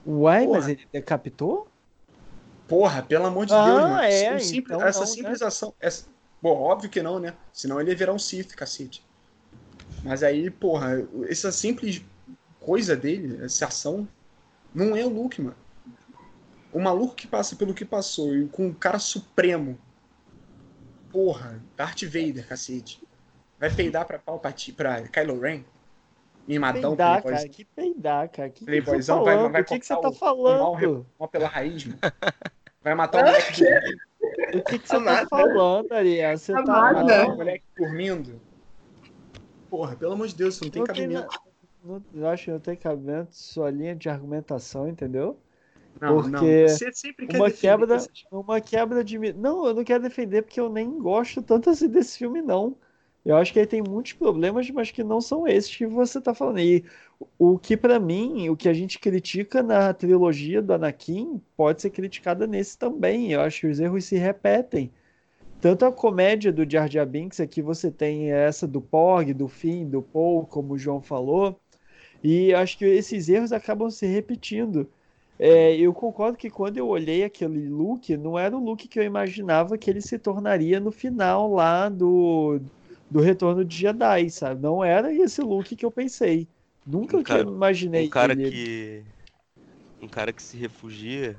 Uai, 0.07 0.45
Porra. 0.45 0.59
mas 0.59 0.69
ele 0.69 0.87
decapitou? 0.93 1.69
Porra, 2.69 3.03
pelo 3.03 3.27
amor 3.27 3.47
de 3.47 3.55
ah, 3.55 3.65
Deus, 3.65 3.81
mano. 3.83 3.99
É, 4.01 4.39
simples, 4.39 4.77
então 4.77 4.87
essa 4.87 5.01
não, 5.01 5.07
simples 5.07 5.41
né? 5.41 5.47
ação. 5.47 5.75
Essa... 5.81 6.07
Bom, 6.43 6.61
óbvio 6.61 6.91
que 6.91 7.03
não, 7.03 7.19
né? 7.19 7.35
Senão 7.53 7.81
ele 7.81 7.91
ia 7.91 7.97
virar 7.97 8.13
um 8.13 8.19
Sith, 8.19 8.55
cacete. 8.55 9.05
Mas 10.03 10.23
aí, 10.23 10.51
porra, 10.51 11.07
essa 11.29 11.51
simples 11.51 12.03
coisa 12.61 12.97
dele, 12.97 13.45
essa 13.45 13.67
ação, 13.67 14.09
não 14.75 14.97
é 14.97 15.05
o 15.05 15.09
Luke, 15.09 15.41
mano. 15.41 15.57
O 16.73 16.81
maluco 16.81 17.15
que 17.15 17.27
passa 17.27 17.57
pelo 17.57 17.73
que 17.73 17.85
passou 17.85 18.37
e 18.37 18.49
com 18.49 18.69
o 18.69 18.75
cara 18.75 18.99
supremo. 18.99 19.79
Porra, 21.11 21.63
Darth 21.77 22.03
Vader, 22.03 22.47
cacete. 22.47 23.06
Vai 23.59 23.71
peidar 23.71 24.05
pra 24.07 24.19
Palpatine, 24.19 24.77
pra 24.77 25.03
Kylo 25.09 25.41
Ren? 25.41 25.65
Me 26.47 26.59
matar 26.59 26.81
peidar, 26.81 27.19
um 27.19 27.23
cara, 27.23 27.49
que 27.49 27.65
peidar, 27.65 28.29
cara. 28.29 28.51
Que 28.51 28.65
Playboyzão 28.65 29.25
vai, 29.25 29.37
vai 29.49 29.63
o 29.63 29.65
que, 29.65 29.79
que 29.81 29.87
você 29.87 29.97
tá 29.97 30.13
falando? 30.13 30.79
mal, 31.19 31.29
pela 31.29 31.49
raiz, 31.49 31.85
mano. 31.87 31.99
Vai 32.83 32.95
matar 32.95 33.19
o 33.19 33.25
moleque 33.25 33.65
O 34.55 34.63
que, 34.63 34.79
que 34.79 34.89
você 34.89 35.05
tá 35.05 35.27
falando, 35.27 35.93
Ariel? 35.93 36.39
Você 36.39 36.53
tá 36.53 36.63
matar 36.63 37.29
o 37.29 37.37
moleque 37.37 37.65
dormindo. 37.77 38.41
Porra, 39.69 39.97
pelo 39.97 40.13
amor 40.13 40.29
de 40.29 40.37
Deus, 40.37 40.61
não 40.61 40.71
tem 40.71 40.81
Não 40.81 40.87
cabimento. 40.87 41.41
não- 41.83 42.05
eu 42.15 42.29
acho 42.29 42.45
que 42.45 42.51
não 42.53 42.61
tem 42.61 42.77
cabimento 42.77 43.35
sua 43.35 43.71
linha 43.71 43.97
de 43.97 44.09
argumentação, 44.09 44.87
entendeu? 44.87 45.37
Não, 46.01 46.23
porque 46.23 46.31
não. 46.31 46.69
Você 46.69 46.93
sempre 46.93 47.27
quer 47.27 47.39
Uma 47.39 47.51
quebra, 47.51 47.97
essas- 47.97 48.09
uma 48.31 48.61
quebra 48.61 49.03
de. 49.03 49.19
Não, 49.33 49.67
eu 49.67 49.75
não 49.75 49.83
quero 49.83 50.03
defender 50.05 50.43
porque 50.43 50.61
eu 50.61 50.69
nem 50.69 50.99
gosto 50.99 51.43
tanto 51.43 51.71
assim 51.71 51.89
desse 51.89 52.19
filme, 52.19 52.41
não. 52.41 52.77
Eu 53.27 53.37
acho 53.37 53.53
que 53.53 53.59
ele 53.59 53.67
tem 53.67 53.83
muitos 53.83 54.13
problemas, 54.13 54.71
mas 54.71 54.93
que 54.93 55.03
não 55.03 55.21
são 55.21 55.49
esses 55.49 55.75
que 55.75 55.85
você 55.85 56.21
tá 56.21 56.33
falando. 56.33 56.61
E 56.61 56.85
o 57.37 57.59
que 57.59 57.77
pra 57.77 57.99
mim, 57.99 58.49
o 58.49 58.57
que 58.57 58.69
a 58.69 58.73
gente 58.73 59.01
critica 59.01 59.65
na 59.65 59.93
trilogia 59.93 60.63
do 60.63 60.73
Anakin, 60.73 61.41
pode 61.57 61.83
ser 61.83 61.91
criticada 61.91 62.47
nesse 62.47 62.79
também. 62.79 63.33
Eu 63.33 63.41
acho 63.41 63.63
que 63.63 63.67
os 63.67 63.81
erros 63.81 64.05
se 64.05 64.17
repetem. 64.17 64.93
Tanto 65.61 65.85
a 65.85 65.91
comédia 65.91 66.53
do 66.53 66.71
Jar 66.71 66.89
Jar 66.89 67.05
Binks, 67.05 67.41
aqui 67.41 67.61
você 67.61 67.91
tem 67.91 68.31
essa 68.31 68.65
do 68.65 68.81
Porg, 68.81 69.35
do 69.35 69.49
Finn, 69.49 69.89
do 69.89 70.03
Paul, 70.03 70.47
como 70.47 70.75
o 70.75 70.79
João 70.79 71.01
falou, 71.01 71.59
e 72.23 72.55
acho 72.55 72.79
que 72.79 72.85
esses 72.85 73.29
erros 73.29 73.53
acabam 73.53 73.91
se 73.91 74.07
repetindo. 74.07 74.89
É, 75.39 75.75
eu 75.77 75.93
concordo 75.93 76.39
que 76.39 76.49
quando 76.51 76.79
eu 76.79 76.87
olhei 76.89 77.25
aquele 77.25 77.69
look, 77.69 78.17
não 78.17 78.39
era 78.39 78.57
o 78.57 78.63
look 78.63 78.87
que 78.87 78.99
eu 78.99 79.03
imaginava 79.03 79.77
que 79.77 79.91
ele 79.91 80.01
se 80.01 80.19
tornaria 80.19 80.79
no 80.79 80.93
final 80.93 81.53
lá 81.53 81.89
do, 81.89 82.61
do 83.11 83.21
Retorno 83.21 83.65
de 83.65 83.77
Jedi, 83.77 84.31
sabe? 84.31 84.61
Não 84.63 84.83
era 84.85 85.13
esse 85.13 85.41
look 85.41 85.75
que 85.77 85.85
eu 85.85 85.91
pensei. 85.91 86.47
Nunca 86.87 87.17
Um 87.17 87.23
que 87.23 87.33
eu 87.33 87.37
cara- 87.37 87.49
imaginei 87.49 88.07
Um 88.07 88.11
cara 88.11 88.33
ele. 88.33 88.51
que. 88.51 89.03
Um 90.03 90.09
cara 90.09 90.33
que 90.33 90.43
se 90.43 90.57
refugia. 90.57 91.37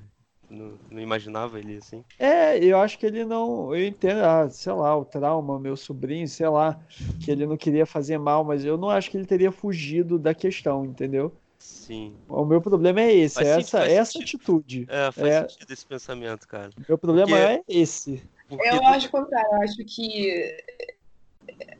Não, 0.49 0.73
não 0.89 1.01
imaginava 1.01 1.59
ele 1.59 1.75
assim. 1.77 2.05
É, 2.17 2.57
eu 2.63 2.79
acho 2.79 2.97
que 2.97 3.05
ele 3.05 3.25
não. 3.25 3.75
Eu 3.75 3.85
entendo, 3.85 4.19
ah, 4.23 4.49
sei 4.49 4.71
lá, 4.71 4.95
o 4.97 5.03
trauma, 5.03 5.59
meu 5.59 5.75
sobrinho, 5.75 6.25
sei 6.27 6.47
lá, 6.47 6.79
que 7.23 7.29
ele 7.29 7.45
não 7.45 7.57
queria 7.57 7.85
fazer 7.85 8.17
mal, 8.17 8.45
mas 8.45 8.63
eu 8.63 8.77
não 8.77 8.89
acho 8.89 9.11
que 9.11 9.17
ele 9.17 9.25
teria 9.25 9.51
fugido 9.51 10.17
da 10.17 10.33
questão, 10.33 10.85
entendeu? 10.85 11.33
Sim. 11.59 12.13
O 12.29 12.45
meu 12.45 12.61
problema 12.61 13.01
é 13.01 13.13
esse, 13.13 13.35
Faz 13.35 13.47
é 13.47 13.51
sentido, 13.55 13.65
essa, 13.67 13.77
faz 13.79 13.91
essa 13.91 14.11
sentido. 14.13 14.37
atitude. 14.39 14.85
É, 14.89 15.11
faz 15.11 15.27
É. 15.27 15.49
sentido 15.49 15.73
esse 15.73 15.85
pensamento, 15.85 16.47
cara. 16.47 16.69
O 16.77 16.81
meu 16.87 16.97
problema 16.97 17.27
Porque- 17.27 17.43
é 17.43 17.61
esse. 17.67 18.23
Porque 18.47 18.67
Eu 18.69 18.87
acho 18.87 19.07
o 19.07 19.11
contrário, 19.11 19.49
eu 19.51 19.61
acho 19.63 19.75
que 19.83 20.63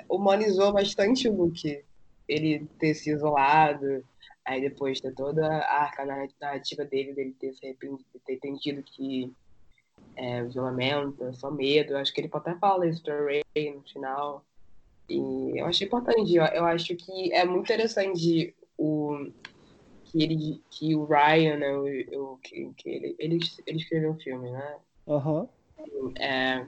humanizou 0.09 0.74
bastante 0.74 1.28
o 1.28 1.36
Luke. 1.36 1.84
Ele 2.28 2.68
ter 2.80 2.93
se 2.93 3.11
isolado, 3.11 4.03
aí 4.45 4.61
depois 4.61 4.99
ter 4.99 5.13
toda 5.13 5.45
a 5.47 5.84
arca 5.84 6.05
narra- 6.05 6.28
narrativa 6.41 6.84
dele, 6.86 7.13
dele 7.13 7.34
ter 7.39 7.53
se 7.53 7.65
arrependido, 7.65 8.05
ter 8.26 8.34
entendido 8.36 8.84
que 8.84 9.32
é, 10.15 10.43
o 10.43 10.47
isolamento 10.47 11.24
é 11.24 11.34
só 11.34 11.49
medo. 11.51 11.93
Eu 11.93 11.97
acho 11.97 12.13
que 12.13 12.22
ele 12.22 12.30
até 12.34 12.55
fala 12.55 12.88
isso 12.88 13.01
pra 13.03 13.18
Ray 13.24 13.43
no 13.74 13.84
final. 13.84 14.45
E 15.09 15.59
eu 15.59 15.65
achei 15.65 15.88
importante. 15.88 16.36
Eu, 16.36 16.43
eu 16.45 16.65
acho 16.65 16.95
que 16.95 17.32
é 17.34 17.45
muito 17.45 17.65
interessante 17.65 18.53
o 18.78 19.30
que 20.05 20.24
ele 20.24 20.63
que 20.72 20.95
o 20.95 21.05
Ryan, 21.05 21.57
né, 21.57 21.78
o, 21.78 22.34
o- 22.34 22.38
que, 22.38 22.72
que 22.78 22.89
ele, 22.89 23.15
ele, 23.20 23.39
ele 23.65 23.78
escreveu 23.78 24.11
um 24.11 24.20
filme, 24.20 24.51
né? 24.51 24.80
Aham. 25.07 25.49
é, 26.20 26.65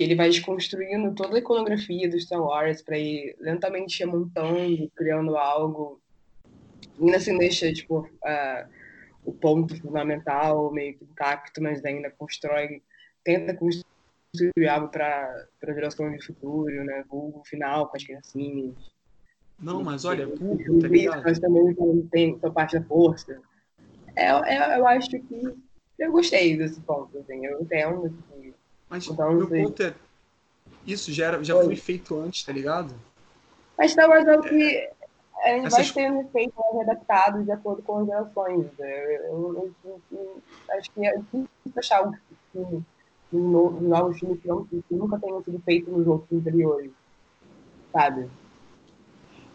que 0.00 0.04
ele 0.04 0.14
vai 0.14 0.30
desconstruindo 0.30 1.14
toda 1.14 1.36
a 1.36 1.40
iconografia 1.40 2.08
do 2.08 2.18
Star 2.18 2.40
Wars 2.40 2.80
para 2.80 2.96
ir 2.96 3.36
lentamente 3.38 3.98
remontando, 3.98 4.90
criando 4.96 5.36
algo. 5.36 6.00
E 6.98 7.04
ainda 7.04 7.18
assim 7.18 7.36
deixa 7.36 7.70
tipo, 7.70 8.08
ah, 8.24 8.66
o 9.26 9.30
ponto 9.30 9.78
fundamental 9.78 10.72
meio 10.72 10.96
que 10.96 11.04
intacto, 11.04 11.62
mas 11.62 11.84
ainda 11.84 12.08
constrói, 12.12 12.80
tenta 13.22 13.52
construir 13.52 14.68
algo 14.70 14.88
para 14.88 15.46
gerações 15.66 16.18
de 16.18 16.26
futuro, 16.28 16.82
né? 16.82 17.04
O 17.10 17.42
final 17.44 17.86
com 17.88 17.98
as 17.98 18.02
criancinhas. 18.02 18.74
Não, 19.58 19.84
mas 19.84 20.06
olha, 20.06 20.26
tem 20.26 20.78
tá 20.80 20.88
ligado? 20.88 21.22
Mas 21.22 21.38
também 21.38 22.08
tem, 22.10 22.38
sua 22.38 22.50
parte 22.50 22.78
da 22.78 22.84
força. 22.86 23.38
É, 24.16 24.28
é, 24.28 24.78
eu 24.78 24.86
acho 24.86 25.10
que 25.10 25.54
eu 25.98 26.10
gostei 26.10 26.56
desse 26.56 26.80
ponto, 26.80 27.18
assim. 27.18 27.44
Eu 27.44 27.60
entendo 27.60 28.10
Mas 28.90 29.06
Então, 29.06 29.32
meu 29.32 29.48
ponto 29.48 29.82
é. 29.82 29.94
Isso 30.86 31.12
já, 31.12 31.26
era, 31.26 31.44
já 31.44 31.54
Oi. 31.54 31.64
foi 31.66 31.76
feito 31.76 32.18
antes, 32.18 32.42
tá 32.44 32.52
ligado? 32.52 32.92
Mas 33.78 33.92
Star 33.92 34.08
Wars 34.08 34.26
é 34.26 34.36
o 34.36 34.42
que 34.42 34.90
a 35.44 35.48
gente 35.50 35.70
vai 35.70 35.80
Essas- 35.80 35.88
sendo 35.88 36.28
feito 36.30 36.52
adaptado 36.82 37.44
de 37.44 37.52
acordo 37.52 37.82
com 37.82 37.98
as 37.98 38.06
gerações. 38.06 38.66
né? 38.78 39.04
Eu, 39.28 39.54
eu- 39.54 39.74
eu- 39.84 40.00
eu 40.10 40.42
acho 40.72 40.90
que 40.92 41.06
é 41.06 41.16
difícil 41.16 41.48
achar 41.76 42.06
um 42.06 42.12
filme, 42.52 42.84
um 43.32 43.38
no- 43.38 43.68
um 43.78 43.88
novo 43.88 44.12
filme 44.14 44.36
que, 44.38 44.48
não, 44.48 44.64
que 44.64 44.82
nunca 44.90 45.18
tenha 45.18 45.40
sido 45.42 45.60
feito 45.60 45.90
nos 45.90 46.06
outros 46.06 46.38
anteriores. 46.40 46.90
Sabe? 47.92 48.28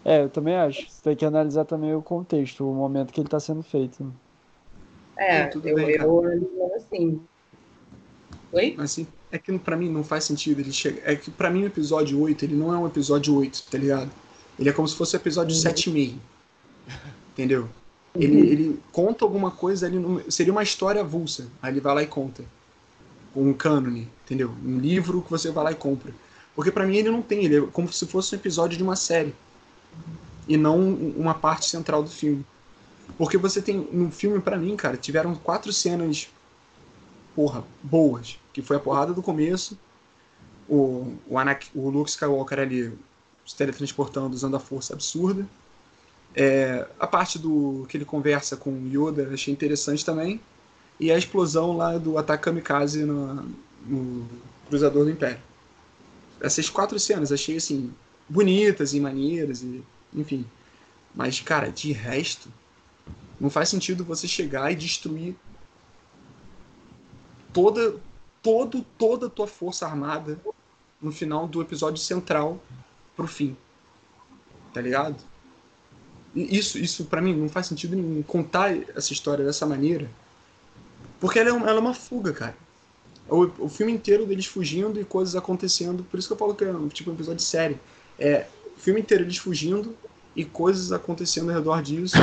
É, 0.04 0.22
eu 0.22 0.30
também 0.30 0.56
acho. 0.56 0.90
Você 0.90 1.02
tem 1.04 1.16
que 1.16 1.26
analisar 1.26 1.66
também 1.66 1.94
o 1.96 2.02
contexto, 2.02 2.70
o 2.70 2.74
momento 2.74 3.12
que 3.12 3.20
ele 3.20 3.28
está 3.28 3.40
sendo 3.40 3.64
feito. 3.64 4.14
É, 5.18 5.48
tudo 5.48 5.68
eu, 5.68 5.76
bem, 5.76 5.90
eu 5.92 6.20
analiso 6.20 6.74
assim. 6.76 7.22
Oi? 8.56 8.74
Mas 8.78 8.92
assim, 8.92 9.08
é 9.32 9.38
que 9.38 9.58
pra 9.60 9.76
mim 9.76 9.90
não 9.90 10.04
faz 10.04 10.24
sentido 10.24 10.60
ele 10.62 10.72
chegar. 10.72 11.02
É 11.04 11.16
que 11.16 11.30
pra 11.30 11.50
mim 11.50 11.64
o 11.64 11.68
episódio 11.68 12.20
8, 12.22 12.46
ele 12.46 12.56
não 12.56 12.74
é 12.74 12.78
um 12.78 12.88
episódio 12.88 13.36
8, 13.36 13.64
tá 13.70 13.78
ligado? 13.78 14.10
Ele 14.58 14.70
é 14.70 14.72
como 14.74 14.88
se 14.88 14.96
fosse 14.96 15.16
o 15.16 15.18
episódio 15.18 15.56
Uhum. 15.56 15.62
7,5. 15.62 16.16
Entendeu? 17.34 17.68
Ele, 18.18 18.40
ele 18.40 18.80
conta 18.94 19.26
alguma 19.26 19.52
coisa 19.52 19.86
ali. 19.86 20.00
no- 20.00 20.24
seria 20.32 20.54
uma 20.54 20.64
história 20.64 21.02
avulsa. 21.02 21.48
Aí 21.62 21.74
ele 21.74 21.82
vai 21.82 21.94
lá 21.96 22.02
e 22.04 22.08
conta. 22.08 22.46
Um 23.36 23.52
cânone, 23.52 24.08
entendeu? 24.24 24.54
Um 24.64 24.78
livro 24.80 25.22
que 25.22 25.30
você 25.30 25.52
vai 25.52 25.66
lá 25.66 25.72
e 25.74 25.76
compra. 25.76 26.14
Porque 26.56 26.72
pra 26.72 26.86
mim 26.88 26.96
ele 26.96 27.10
não 27.12 27.22
tem, 27.22 27.44
ele 27.44 27.58
é 27.58 27.62
como 27.74 27.92
se 27.92 28.06
fosse 28.06 28.34
um 28.34 28.40
episódio 28.40 28.78
de 28.78 28.84
uma 28.84 28.96
série. 28.96 29.36
E 30.48 30.56
não 30.56 30.80
uma 30.94 31.34
parte 31.34 31.66
central 31.66 32.02
do 32.02 32.10
filme. 32.10 32.46
Porque 33.18 33.38
você 33.38 33.62
tem. 33.62 33.90
No 33.92 34.10
filme, 34.10 34.40
pra 34.40 34.56
mim, 34.56 34.78
cara, 34.78 34.96
tiveram 34.96 35.36
quatro 35.36 35.74
cenas. 35.74 36.30
Porra, 37.36 37.66
boas. 37.84 38.40
Que 38.56 38.62
foi 38.62 38.78
a 38.78 38.80
porrada 38.80 39.14
do 39.14 39.22
começo. 39.22 39.78
O, 40.70 41.14
o, 41.28 41.38
Anakin, 41.38 41.70
o 41.76 41.90
Luke 41.90 42.10
Skywalker 42.10 42.58
ali 42.58 42.98
se 43.46 43.54
teletransportando 43.54 44.34
usando 44.34 44.56
a 44.56 44.62
força 44.62 44.94
absurda. 44.94 45.46
É, 46.34 46.88
a 46.98 47.06
parte 47.06 47.38
do 47.38 47.86
que 47.90 47.98
ele 47.98 48.06
conversa 48.06 48.56
com 48.56 48.88
Yoda 48.88 49.30
achei 49.34 49.54
interessante 49.54 50.06
também. 50.06 50.40
E 50.98 51.12
a 51.12 51.18
explosão 51.18 51.76
lá 51.76 51.98
do 51.98 52.18
ataque 52.18 52.46
kamikaze 52.46 53.04
no, 53.04 53.46
no 53.86 54.26
Cruzador 54.70 55.04
do 55.04 55.12
Império. 55.12 55.42
Essas 56.40 56.70
quatro 56.70 56.98
cenas 56.98 57.34
achei 57.34 57.58
assim 57.58 57.94
bonitas 58.30 58.94
e 58.94 59.02
maneiras 59.02 59.64
e 59.64 59.84
enfim. 60.14 60.46
Mas 61.14 61.42
cara, 61.42 61.70
de 61.70 61.92
resto 61.92 62.48
não 63.38 63.50
faz 63.50 63.68
sentido 63.68 64.06
você 64.06 64.30
chegar 64.30 64.72
e 64.72 64.76
destruir 64.76 65.36
toda 67.52 67.98
todo 68.46 68.86
toda 68.96 69.26
a 69.26 69.30
tua 69.30 69.48
força 69.48 69.88
armada 69.88 70.40
no 71.02 71.12
final 71.12 71.48
do 71.48 71.64
episódio 71.64 72.00
central 72.00 72.62
pro 73.16 73.26
fim. 73.28 73.58
Tá 74.72 74.80
ligado? 74.80 75.16
Isso, 76.36 76.78
isso 76.78 77.06
para 77.06 77.22
mim 77.22 77.34
não 77.34 77.50
faz 77.50 77.66
sentido 77.66 77.96
nenhum 77.96 78.22
contar 78.22 78.78
essa 78.96 79.12
história 79.12 79.44
dessa 79.44 79.66
maneira. 79.66 80.08
Porque 81.20 81.40
ela 81.40 81.50
é 81.50 81.54
uma, 81.54 81.68
ela 81.68 81.80
é 81.80 81.82
uma 81.82 81.96
fuga, 81.96 82.34
cara. 82.34 82.56
O, 83.28 83.66
o 83.66 83.68
filme 83.68 83.92
inteiro 83.92 84.28
deles 84.28 84.46
fugindo 84.46 85.02
e 85.02 85.04
coisas 85.04 85.36
acontecendo. 85.36 86.04
Por 86.04 86.20
isso 86.20 86.28
que 86.28 86.34
eu 86.34 86.38
falo 86.38 86.54
que 86.54 86.64
é 86.64 86.72
tipo 86.94 87.10
um 87.10 87.16
episódio 87.16 87.38
de 87.38 87.44
série. 87.44 87.80
É 88.20 88.46
o 88.78 88.80
filme 88.80 89.02
inteiro 89.02 89.24
eles 89.24 89.38
fugindo 89.38 89.98
e 90.36 90.46
coisas 90.46 90.92
acontecendo 90.92 91.50
ao 91.50 91.56
redor 91.56 91.82
disso. 91.82 92.16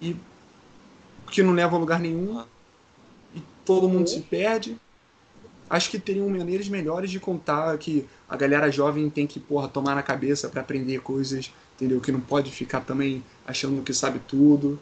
E 0.00 0.14
que 1.32 1.42
não 1.42 1.52
leva 1.52 1.74
a 1.74 1.80
lugar 1.80 1.98
nenhum. 1.98 2.44
E 3.34 3.42
todo 3.64 3.88
mundo 3.88 4.08
se 4.08 4.20
perde. 4.20 4.78
Acho 5.68 5.90
que 5.90 5.98
teriam 5.98 6.28
maneiras 6.28 6.68
melhores 6.68 7.10
de 7.10 7.18
contar 7.18 7.76
que 7.78 8.06
a 8.28 8.36
galera 8.36 8.70
jovem 8.70 9.10
tem 9.10 9.26
que, 9.26 9.40
porra, 9.40 9.66
tomar 9.66 9.94
na 9.94 10.02
cabeça 10.02 10.48
para 10.48 10.60
aprender 10.60 11.00
coisas, 11.00 11.52
entendeu? 11.74 12.00
Que 12.00 12.12
não 12.12 12.20
pode 12.20 12.50
ficar 12.50 12.80
também 12.82 13.22
achando 13.44 13.82
que 13.82 13.92
sabe 13.92 14.20
tudo, 14.28 14.78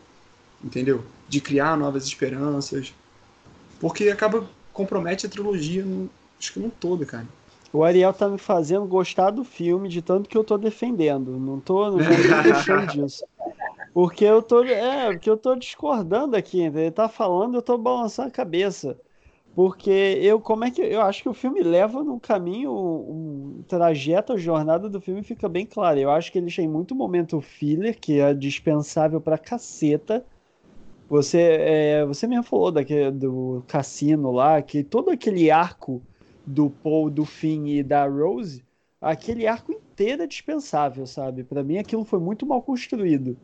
entendeu? 0.62 1.03
De 1.28 1.41
criar 1.41 1.76
novas 1.76 2.05
esperanças. 2.05 2.93
Porque 3.80 4.09
acaba 4.11 4.47
compromete 4.72 5.24
a 5.24 5.28
trilogia, 5.28 5.85
no, 5.85 6.11
acho 6.39 6.53
que 6.53 6.61
não 6.61 6.68
todo, 6.68 7.07
cara. 7.07 7.26
O 7.72 7.82
Ariel 7.82 8.12
tá 8.12 8.28
me 8.28 8.39
fazendo 8.39 8.87
gostar 8.87 9.30
do 9.30 9.43
filme 9.43 9.89
de 9.89 10.03
tanto 10.03 10.28
que 10.28 10.37
eu 10.37 10.45
tô 10.45 10.59
defendendo. 10.59 11.39
Não 11.39 11.59
tô, 11.59 11.91
não 11.91 11.99
tô 11.99 12.43
deixando 12.43 12.87
disso. 12.93 13.24
Porque 13.93 14.24
eu 14.24 14.43
tô, 14.43 14.62
é, 14.64 15.12
porque 15.12 15.30
eu 15.30 15.37
tô 15.37 15.57
discordando 15.57 16.37
aqui. 16.37 16.61
Ele 16.61 16.91
tá 16.91 17.09
falando, 17.09 17.55
eu 17.55 17.62
tô 17.62 17.78
balançando 17.78 18.28
a 18.28 18.32
cabeça. 18.32 18.97
Porque 19.55 19.90
eu, 19.90 20.40
como 20.40 20.64
é 20.64 20.70
que 20.70 20.82
eu 20.82 21.00
acho 21.00 21.22
que 21.22 21.28
o 21.28 21.34
filme 21.34 21.62
leva 21.62 22.02
num 22.02 22.18
caminho, 22.18 22.72
um 22.72 23.62
trajeto, 23.68 24.32
a 24.32 24.36
jornada 24.36 24.88
do 24.90 25.00
filme 25.00 25.22
fica 25.22 25.48
bem 25.48 25.64
clara. 25.64 26.00
Eu 26.00 26.11
acho 26.11 26.32
que 26.32 26.38
ele 26.38 26.52
tem 26.52 26.66
muito 26.66 26.94
momento 26.94 27.40
filler, 27.40 27.98
que 28.00 28.18
é 28.18 28.34
dispensável 28.34 29.20
pra 29.20 29.38
caceta. 29.38 30.24
Você, 31.09 31.38
é, 31.40 32.05
você 32.05 32.26
mesmo 32.26 32.42
falou 32.42 32.72
daquele, 32.72 33.12
do 33.12 33.62
cassino 33.68 34.32
lá, 34.32 34.61
que 34.61 34.82
todo 34.82 35.11
aquele 35.11 35.50
arco 35.50 36.02
do 36.44 36.68
Paul, 36.68 37.09
do 37.09 37.24
Finn 37.24 37.66
e 37.68 37.82
da 37.82 38.07
Rose, 38.09 38.64
aquele 39.00 39.46
arco 39.46 39.72
roteiro 39.94 40.22
é 40.22 40.26
dispensável, 40.26 41.07
sabe? 41.07 41.44
Pra 41.44 41.62
mim 41.62 41.78
aquilo 41.78 42.05
foi 42.05 42.18
muito 42.18 42.44
mal 42.44 42.61
construído. 42.61 43.36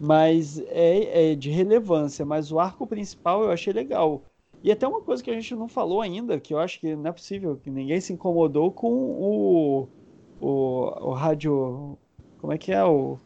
Mas 0.00 0.58
é, 0.58 1.32
é 1.32 1.34
de 1.36 1.50
relevância. 1.50 2.24
Mas 2.24 2.50
o 2.50 2.58
arco 2.58 2.86
principal 2.86 3.44
eu 3.44 3.50
achei 3.50 3.72
legal. 3.72 4.27
E 4.62 4.72
até 4.72 4.86
uma 4.86 5.00
coisa 5.00 5.22
que 5.22 5.30
a 5.30 5.34
gente 5.34 5.54
não 5.54 5.68
falou 5.68 6.00
ainda, 6.00 6.38
que 6.40 6.52
eu 6.52 6.58
acho 6.58 6.80
que 6.80 6.96
não 6.96 7.10
é 7.10 7.12
possível, 7.12 7.56
que 7.56 7.70
ninguém 7.70 8.00
se 8.00 8.12
incomodou 8.12 8.72
com 8.72 8.92
o, 8.92 9.88
o, 10.40 11.08
o 11.08 11.12
rádio. 11.12 11.96
Como 12.38 12.52
é 12.52 12.58
que 12.58 12.72
é? 12.72 12.84
O, 12.84 13.18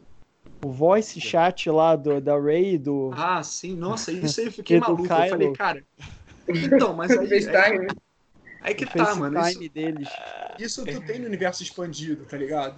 o 0.63 0.69
voice 0.69 1.19
chat 1.19 1.69
lá 1.69 1.95
do, 1.95 2.21
da 2.21 2.39
Ray 2.39 2.77
do. 2.77 3.11
Ah, 3.13 3.41
sim, 3.41 3.75
nossa, 3.75 4.11
isso 4.11 4.39
aí 4.39 4.47
eu 4.47 4.51
fiquei 4.53 4.79
maluco. 4.79 5.03
Eu 5.03 5.07
Kylo. 5.07 5.29
falei, 5.29 5.53
cara. 5.53 5.83
Então, 6.47 6.93
mas 6.93 7.11
aí. 7.17 7.27
FaceTime. 7.27 7.87
Aí, 7.87 7.87
aí 8.61 8.75
que 8.75 8.85
o 8.85 8.89
tá, 8.89 9.15
mano. 9.15 9.35
Isso, 9.39 9.45
FaceTime 9.45 9.69
deles. 9.69 10.09
isso 10.59 10.85
tu 10.85 11.01
tem 11.01 11.19
no 11.19 11.25
universo 11.25 11.63
expandido, 11.63 12.25
tá 12.25 12.37
ligado? 12.37 12.75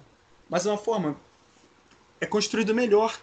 Mas 0.48 0.64
é 0.64 0.70
uma 0.70 0.78
forma. 0.78 1.16
É 2.20 2.26
construído 2.26 2.74
melhor 2.74 3.18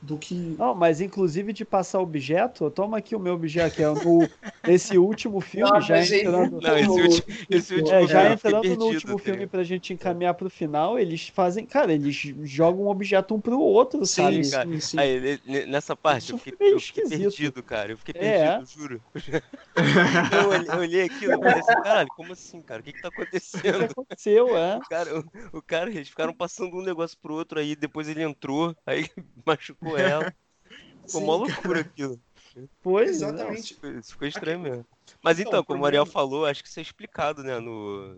do 0.00 0.18
que. 0.18 0.56
Não, 0.56 0.74
mas 0.74 1.00
inclusive 1.00 1.52
de 1.52 1.64
passar 1.64 2.00
objeto, 2.00 2.70
toma 2.70 2.98
aqui 2.98 3.14
o 3.16 3.20
meu 3.20 3.34
objeto, 3.34 3.76
que 3.76 3.82
é 3.82 3.88
no, 3.94 4.32
esse 4.64 4.98
último 4.98 5.40
filme, 5.40 5.80
Nossa, 5.80 5.80
já 5.80 6.04
gente. 6.04 6.06
entrando. 6.06 6.60
Não, 6.60 6.76
esse 6.78 7.00
último, 7.02 7.24
esse 7.50 7.74
último 7.74 7.98
É, 7.98 8.06
já 8.06 8.26
filme 8.26 8.30
entrando 8.30 8.76
no 8.76 8.86
último 8.86 9.18
tá 9.18 9.18
filme 9.18 9.46
ligado? 9.46 9.46
pra 9.46 9.62
gente 9.64 9.92
encaminhar 9.92 10.34
pro 10.34 10.50
final, 10.50 10.98
eles 10.98 11.28
fazem, 11.28 11.66
cara, 11.66 11.92
eles 11.92 12.14
jogam 12.42 12.84
um 12.84 12.88
objeto 12.88 13.34
um 13.34 13.40
pro 13.40 13.58
outro, 13.60 14.06
sabe? 14.06 14.44
Sim, 14.44 14.50
cara. 14.50 14.68
sim, 14.68 14.80
sim. 14.80 15.08
Aí, 15.08 15.20
ne- 15.20 15.40
ne- 15.44 15.66
nessa 15.66 15.96
parte, 15.96 16.30
Isso 16.30 16.32
eu 16.32 16.36
fiquei, 16.36 16.56
eu 16.68 16.80
fiquei 16.80 17.04
perdido, 17.04 17.62
cara. 17.62 17.92
Eu 17.92 17.98
fiquei 17.98 18.14
É. 18.14 18.62
perdido, 18.62 18.64
juro. 18.66 19.02
Eu 20.30 20.46
olhei, 20.48 20.74
eu 20.74 20.80
olhei 20.80 21.02
aquilo 21.04 21.34
e 21.34 21.38
falei 21.38 21.60
assim, 21.60 21.76
caralho, 21.76 22.10
como 22.12 22.32
assim, 22.32 22.62
cara? 22.62 22.80
O 22.80 22.84
que 22.84 22.92
que 22.92 23.00
tá 23.00 23.08
O 23.68 23.74
que 23.74 23.84
acontecendo? 23.84 23.84
aconteceu, 23.84 24.56
é? 24.56 24.82
O 24.82 24.88
cara, 24.88 25.20
o, 25.20 25.58
o 25.58 25.62
cara, 25.62 25.90
eles 25.90 26.08
ficaram 26.08 26.34
passando 26.34 26.76
um 26.76 26.82
negócio 26.82 27.18
pro 27.20 27.34
outro 27.34 27.58
aí, 27.60 27.76
depois 27.76 28.08
ele 28.08 28.22
entrou, 28.22 28.76
aí 28.86 29.04
machucou 29.46 29.85
ela. 29.94 30.34
Ficou 31.06 31.20
Sim, 31.20 31.26
mó 31.26 31.36
loucura 31.36 31.80
aquilo. 31.80 32.18
Foi, 32.80 33.04
Exatamente. 33.04 33.74
Ficou- 33.74 33.90
Isso 33.90 34.12
ficou 34.12 34.26
estranho 34.28 34.60
mesmo. 34.60 34.86
Mas 35.22 35.38
então, 35.38 35.52
Então, 35.52 35.64
como 35.64 35.82
o 35.82 35.86
Ariel 35.86 36.04
problema- 36.06 36.28
falou, 36.28 36.46
acho 36.46 36.62
que 36.62 36.68
isso 36.68 36.80
é 36.80 36.82
explicado, 36.82 37.42
né, 37.42 37.60
no, 37.60 38.16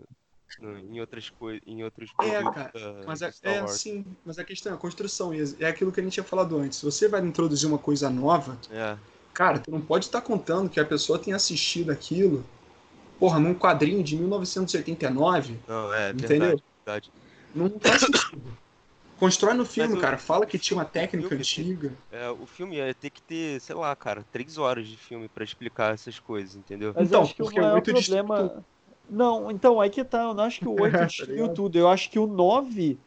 no- 0.59 0.77
em 0.79 0.99
outras 0.99 1.29
coisas, 1.29 1.61
em 1.67 1.83
outros 1.83 2.09
É, 2.21 2.41
cara, 2.43 2.71
da- 2.73 3.03
Mas 3.05 3.19
do 3.19 3.25
é, 3.25 3.31
é 3.43 3.61
Wars. 3.61 3.79
sim, 3.81 4.05
mas 4.25 4.39
a 4.39 4.43
questão 4.43 4.71
é 4.71 4.75
a 4.75 4.77
construção. 4.77 5.33
e 5.33 5.41
É 5.59 5.67
aquilo 5.67 5.91
que 5.91 5.99
a 5.99 6.03
gente 6.03 6.13
tinha 6.13 6.23
falado 6.23 6.57
antes. 6.57 6.79
Se 6.79 6.85
você 6.85 7.07
vai 7.07 7.21
introduzir 7.21 7.67
uma 7.67 7.77
coisa 7.77 8.09
nova, 8.09 8.57
É, 8.71 8.97
cara, 9.33 9.59
tu 9.59 9.69
não 9.69 9.81
pode 9.81 10.05
estar 10.05 10.21
contando 10.21 10.69
que 10.69 10.79
a 10.79 10.85
pessoa 10.85 11.19
tenha 11.19 11.35
assistido 11.35 11.91
aquilo, 11.91 12.43
porra, 13.19 13.39
num 13.39 13.53
quadrinho 13.53 14.03
de 14.03 14.15
1989, 14.15 15.59
não, 15.67 15.93
é 15.93 16.11
Entendeu? 16.11 16.39
verdade, 16.39 16.63
verdade. 16.85 17.11
não 17.53 17.79
faz 17.79 18.01
sentido. 18.01 18.57
Constrói 19.19 19.53
no 19.53 19.65
filme, 19.65 19.99
cara. 19.99 20.17
Fala 20.17 20.45
que 20.45 20.57
tinha 20.57 20.77
uma 20.77 20.85
técnica 20.85 21.27
filme- 21.27 21.41
antiga. 21.41 21.93
É, 22.11 22.29
o 22.29 22.45
filme 22.45 22.77
ia 22.77 22.93
ter 22.93 23.09
que 23.09 23.21
ter, 23.21 23.59
sei 23.59 23.75
lá, 23.75 23.93
cara, 23.95 24.25
três 24.31 24.57
horas 24.57 24.87
de 24.87 24.95
filme 24.95 25.27
pra 25.27 25.43
explicar 25.43 25.93
essas 25.93 26.17
coisas, 26.19 26.55
entendeu? 26.55 26.93
Mas 26.95 27.07
Então, 27.07 27.19
eu 27.21 27.25
acho 27.25 27.35
que 27.35 27.41
o 27.41 27.45
porque 27.45 27.59
o 27.59 27.63
maior 27.63 27.75
oito 27.75 27.93
destruiu 27.93 28.23
problema. 28.25 28.63
Não, 29.09 29.51
então, 29.51 29.81
aí 29.81 29.89
que 29.89 30.03
tá. 30.03 30.23
Eu 30.23 30.33
não 30.33 30.43
acho 30.43 30.59
que 30.59 30.67
o 30.67 30.79
8 30.79 30.91
Tá 30.99 31.05
destruiu 31.05 31.35
ligado? 31.43 31.53
tudo. 31.55 31.77
Eu 31.77 31.87
acho 31.89 32.09
que 32.09 32.17
o 32.19 32.27
9, 32.27 32.97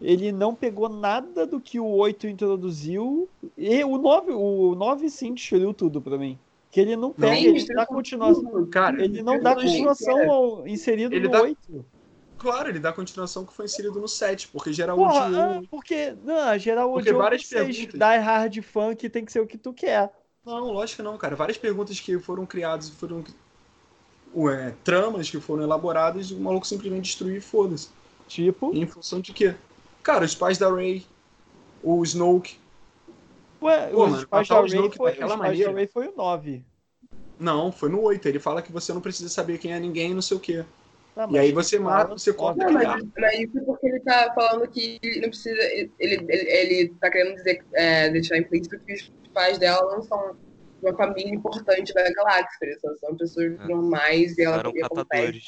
ele 0.00 0.32
não 0.32 0.54
pegou 0.54 0.88
nada 0.88 1.46
do 1.46 1.60
que 1.60 1.78
o 1.78 1.86
8 1.86 2.26
introduziu. 2.26 3.28
E 3.56 3.84
o 3.84 3.96
9, 3.98 4.32
o 4.32 4.74
9 4.74 5.08
sim 5.10 5.34
destruiu 5.34 5.72
tudo 5.74 6.00
pra 6.00 6.16
mim. 6.18 6.38
Que 6.72 6.80
ele 6.80 6.96
não 6.96 7.12
pega, 7.12 7.34
Sim, 7.34 7.42
ele 7.44 7.52
destruiu 7.54 7.76
dá 7.78 7.86
continuação. 7.86 8.66
Cara, 8.66 9.04
Ele 9.04 9.22
não 9.22 9.40
dá 9.40 9.54
continuação 9.54 10.30
ao, 10.30 10.66
inserido 10.68 11.14
Ele 11.14 11.26
no 11.26 11.32
dá- 11.32 11.42
8. 11.42 11.84
Claro, 12.40 12.68
ele 12.68 12.80
dá 12.80 12.90
a 12.90 12.92
continuação 12.92 13.44
que 13.46 13.52
foi 13.52 13.66
inserido 13.66 14.00
no 14.00 14.08
7, 14.08 14.48
porque 14.48 14.72
geral 14.72 14.96
Porra, 14.96 15.26
odiou. 15.26 15.40
ah, 15.40 15.62
porque. 15.70 16.12
Não, 16.24 16.58
geral 16.58 16.92
Porque 16.92 17.10
odiou 17.10 17.22
várias 17.22 17.44
perguntas. 17.44 17.94
Die 17.94 18.18
Hard 18.18 18.62
Funk 18.62 19.08
tem 19.10 19.24
que 19.24 19.32
ser 19.32 19.40
o 19.40 19.46
que 19.46 19.58
tu 19.58 19.72
quer. 19.72 20.12
Não, 20.44 20.72
lógico 20.72 20.96
que 20.96 21.02
não, 21.02 21.16
cara. 21.18 21.36
Várias 21.36 21.58
perguntas 21.58 22.00
que 22.00 22.18
foram 22.18 22.46
criadas 22.46 22.88
e 22.88 22.92
foram. 22.92 23.24
Ué, 24.34 24.74
tramas 24.84 25.28
que 25.28 25.40
foram 25.40 25.62
elaboradas 25.64 26.30
e 26.30 26.34
o 26.34 26.40
maluco 26.40 26.66
simplesmente 26.66 27.04
destruiu 27.06 27.36
e 27.36 27.40
foda-se. 27.40 27.88
Tipo, 28.28 28.72
E 28.72 28.80
em 28.80 28.86
função 28.86 29.20
de 29.20 29.32
quê? 29.32 29.56
Cara, 30.02 30.24
os 30.24 30.34
pais 30.34 30.56
da 30.56 30.70
Ray, 30.72 31.04
o 31.82 32.02
Snoke. 32.04 32.56
ué, 33.60 33.88
Pô, 33.88 34.04
os 34.04 34.10
mano, 34.10 34.28
pais 34.28 34.48
da 34.48 34.60
o 34.60 34.66
Ray 34.66 34.90
foi, 34.96 35.10
daquela 35.10 35.36
maneira. 35.36 35.72
Ray 35.72 35.86
foi 35.86 36.08
o 36.08 36.16
9. 36.16 36.64
Não, 37.38 37.72
foi 37.72 37.88
no 37.88 38.00
8. 38.00 38.26
Ele 38.28 38.38
fala 38.38 38.62
que 38.62 38.70
você 38.72 38.92
não 38.92 39.00
precisa 39.00 39.28
saber 39.28 39.58
quem 39.58 39.72
é 39.72 39.80
ninguém, 39.80 40.14
não 40.14 40.22
sei 40.22 40.36
o 40.36 40.40
quê. 40.40 40.64
E 41.30 41.38
aí 41.38 41.52
você 41.52 41.78
mata, 41.78 42.12
você 42.12 42.32
corta 42.32 42.64
Não, 42.64 42.76
aquele 42.76 42.86
mas, 42.86 43.04
mas 43.18 43.40
isso 43.40 43.64
porque 43.64 43.86
ele 43.88 44.00
tá 44.00 44.32
falando 44.34 44.66
que 44.68 44.98
não 45.20 45.28
precisa. 45.28 45.60
Ele, 45.62 45.90
ele, 45.98 46.26
ele 46.28 46.94
tá 47.00 47.10
querendo 47.10 47.34
dizer, 47.36 47.62
é, 47.74 48.08
deixar 48.10 48.38
implícito 48.38 48.78
que 48.80 48.94
os 48.94 49.12
pais 49.34 49.58
dela 49.58 49.96
não 49.96 50.02
são 50.02 50.34
uma 50.82 50.96
família 50.96 51.34
importante 51.34 51.92
da 51.92 52.10
galáxia. 52.12 52.78
São 53.00 53.14
pessoas 53.16 53.58
É. 53.60 53.66
normais 53.66 54.38
e 54.38 54.42
ela 54.42 54.58
Eram 54.58 54.72
catadores. 54.72 55.44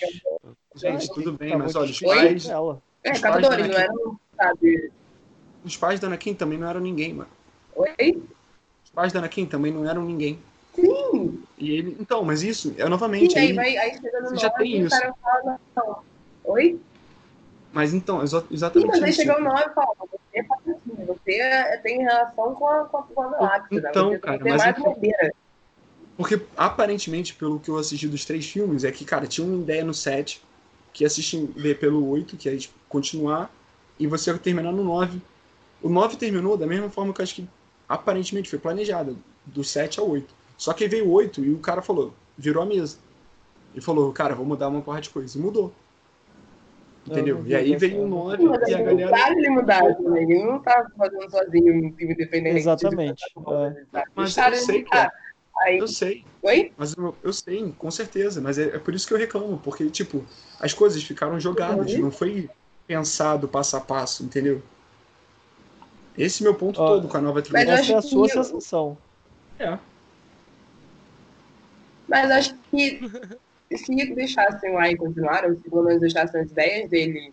Gente, 0.76 1.08
tudo 1.14 1.32
bem, 1.32 1.56
mas 1.56 1.74
olha, 1.74 1.90
os 1.90 2.00
pais, 2.00 2.46
dela. 2.46 2.82
É, 3.04 3.12
Os 3.12 3.20
pais 3.20 3.34
catadores, 3.34 3.66
da 3.68 3.72
não 3.72 3.80
eram, 3.80 4.20
sabe? 4.36 4.92
os 5.64 5.76
pais 5.76 6.00
da 6.00 6.06
Anakin 6.08 6.34
também 6.34 6.58
não 6.58 6.68
eram 6.68 6.80
ninguém, 6.80 7.14
mano. 7.14 7.30
Oi? 7.76 8.22
Os 8.84 8.90
pais 8.90 9.12
da 9.12 9.20
Anakin 9.20 9.46
também 9.46 9.72
não 9.72 9.88
eram 9.88 10.04
ninguém. 10.04 10.38
Sim, 10.74 11.42
E 11.58 11.70
ele, 11.70 11.96
então, 12.00 12.24
mas 12.24 12.42
isso 12.42 12.74
é 12.78 12.88
novamente. 12.88 13.34
sim, 13.34 13.40
aí 13.40 13.52
vai, 13.52 13.76
aí 13.76 13.94
chega 13.94 14.20
no 14.22 14.36
já 14.36 14.48
9 14.50 14.64
tem 14.64 14.80
isso. 14.80 14.96
fala. 15.74 16.02
Oi? 16.44 16.80
Mas 17.72 17.94
então, 17.94 18.22
exa- 18.22 18.40
Sim, 18.40 18.54
exatamente 18.54 18.88
mas 18.88 19.02
aí 19.02 19.12
chega 19.12 19.38
o 19.38 19.40
9 19.44 19.62
e 19.70 19.74
fala, 19.74 19.88
você 20.00 20.18
é 20.34 20.42
patrocínio, 20.44 21.06
você 21.06 21.32
é- 21.40 21.76
tem 21.78 22.02
relação 22.02 22.54
com 22.54 22.66
a, 22.66 22.84
com 22.84 22.96
a, 22.98 23.02
com 23.02 23.22
a 23.22 23.30
galáxia, 23.30 23.80
né? 23.80 23.90
Então, 23.90 24.10
você 24.10 24.18
cara, 24.18 24.38
tem 24.38 24.52
mas 24.52 24.62
mais 24.62 24.78
então-. 24.78 24.96
Porque 26.16 26.40
aparentemente, 26.56 27.34
pelo 27.34 27.58
que 27.58 27.70
eu 27.70 27.78
assisti 27.78 28.06
dos 28.06 28.24
três 28.24 28.46
filmes, 28.46 28.84
é 28.84 28.92
que, 28.92 29.04
cara, 29.04 29.26
tinha 29.26 29.46
uma 29.46 29.62
ideia 29.62 29.84
no 29.84 29.94
7, 29.94 30.42
que 30.92 31.04
ia 31.04 31.06
assistir 31.06 31.44
ver 31.56 31.78
pelo 31.78 32.06
8, 32.08 32.36
que 32.36 32.48
é 32.48 32.56
tipo, 32.56 32.74
continuar, 32.88 33.50
e 33.98 34.06
você 34.06 34.30
ia 34.30 34.38
terminar 34.38 34.72
no 34.72 34.84
9. 34.84 35.20
O 35.82 35.88
9 35.88 36.16
terminou 36.16 36.56
da 36.56 36.66
mesma 36.66 36.90
forma 36.90 37.12
que 37.12 37.20
eu 37.20 37.24
acho 37.24 37.34
que 37.36 37.48
aparentemente 37.88 38.48
foi 38.50 38.58
planejado, 38.58 39.18
do 39.44 39.64
7 39.64 39.98
ao 39.98 40.08
8. 40.08 40.34
Só 40.57 40.72
que 40.72 40.84
aí 40.84 40.90
veio 40.90 41.07
o 41.09 41.12
8 41.12 41.44
e 41.44 41.53
o 41.53 41.59
cara 41.59 41.82
falou, 41.82 42.12
virou 42.36 42.62
a 42.62 42.66
mesa. 42.66 42.98
E 43.74 43.80
falou, 43.80 44.12
cara, 44.12 44.34
vou 44.34 44.44
mudar 44.46 44.68
uma 44.68 44.80
porra 44.82 45.00
de 45.00 45.11
coisa. 45.11 45.36
E 45.38 45.40
mudou. 45.40 45.72
Entendeu? 47.07 47.42
E 47.46 47.55
aí 47.55 47.74
veio 47.76 47.96
o 48.03 48.05
essa- 48.05 48.09
9 48.09 48.44
Mas 48.44 48.68
e 48.68 48.74
a 48.74 48.82
galera. 48.82 49.16
sabe 49.16 49.40
ele 49.40 49.50
mudar 49.50 49.94
também. 49.96 50.22
Ele 50.30 50.44
não 50.44 50.59
tá 50.61 50.86
fazendo 50.96 51.30
sozinho 51.30 51.74
um 51.86 51.92
time 51.92 52.12
independente. 52.12 52.57
Exatamente, 52.59 53.22
é. 53.94 54.05
Mas 54.14 54.34
Cara, 54.34 54.55
eu 54.57 54.61
sei, 54.61 54.82
cara. 54.84 55.11
tá. 55.11 55.16
Aí, 55.64 55.78
Eu 55.78 55.88
sei. 55.88 56.24
oi? 56.42 56.72
Mas 56.76 56.94
eu, 56.96 57.14
eu 57.22 57.32
sei, 57.32 57.74
com 57.76 57.90
certeza. 57.90 58.40
Mas 58.40 58.59
é, 58.59 58.64
é 58.76 58.78
por 58.78 58.94
isso 58.94 59.07
que 59.07 59.14
eu 59.14 59.18
reclamo. 59.18 59.59
Porque, 59.59 59.88
tipo, 59.90 60.24
as 60.61 60.72
coisas 60.72 61.03
ficaram 61.03 61.38
jogadas. 61.40 61.92
Não 61.98 62.11
foi 62.11 62.48
pensado 62.86 63.48
passo 63.48 63.76
a 63.76 63.80
passo, 63.80 64.22
entendeu? 64.24 64.62
Esse 66.16 66.42
é 66.42 66.44
meu 66.44 66.55
ponto 66.55 66.80
Ó, 66.80 66.86
todo 66.86 67.09
com 67.09 67.16
a 67.16 67.20
nova 67.20 67.40
Mas 67.40 67.48
trilogia. 67.48 67.72
Essa 67.74 67.92
é 67.92 67.96
a 67.96 68.03
sua 68.03 68.26
que- 68.28 68.32
sensação. 68.32 68.98
É. 69.59 69.78
Mas 72.12 72.30
acho 72.30 72.54
que 72.70 73.00
se 73.74 74.14
deixassem 74.14 74.74
lá 74.74 74.90
e 74.90 74.96
continuaram, 74.96 75.56
se 75.56 75.70
pelo 75.70 75.82
menos 75.82 76.02
deixassem 76.02 76.42
as 76.42 76.50
ideias 76.50 76.90
dele 76.90 77.32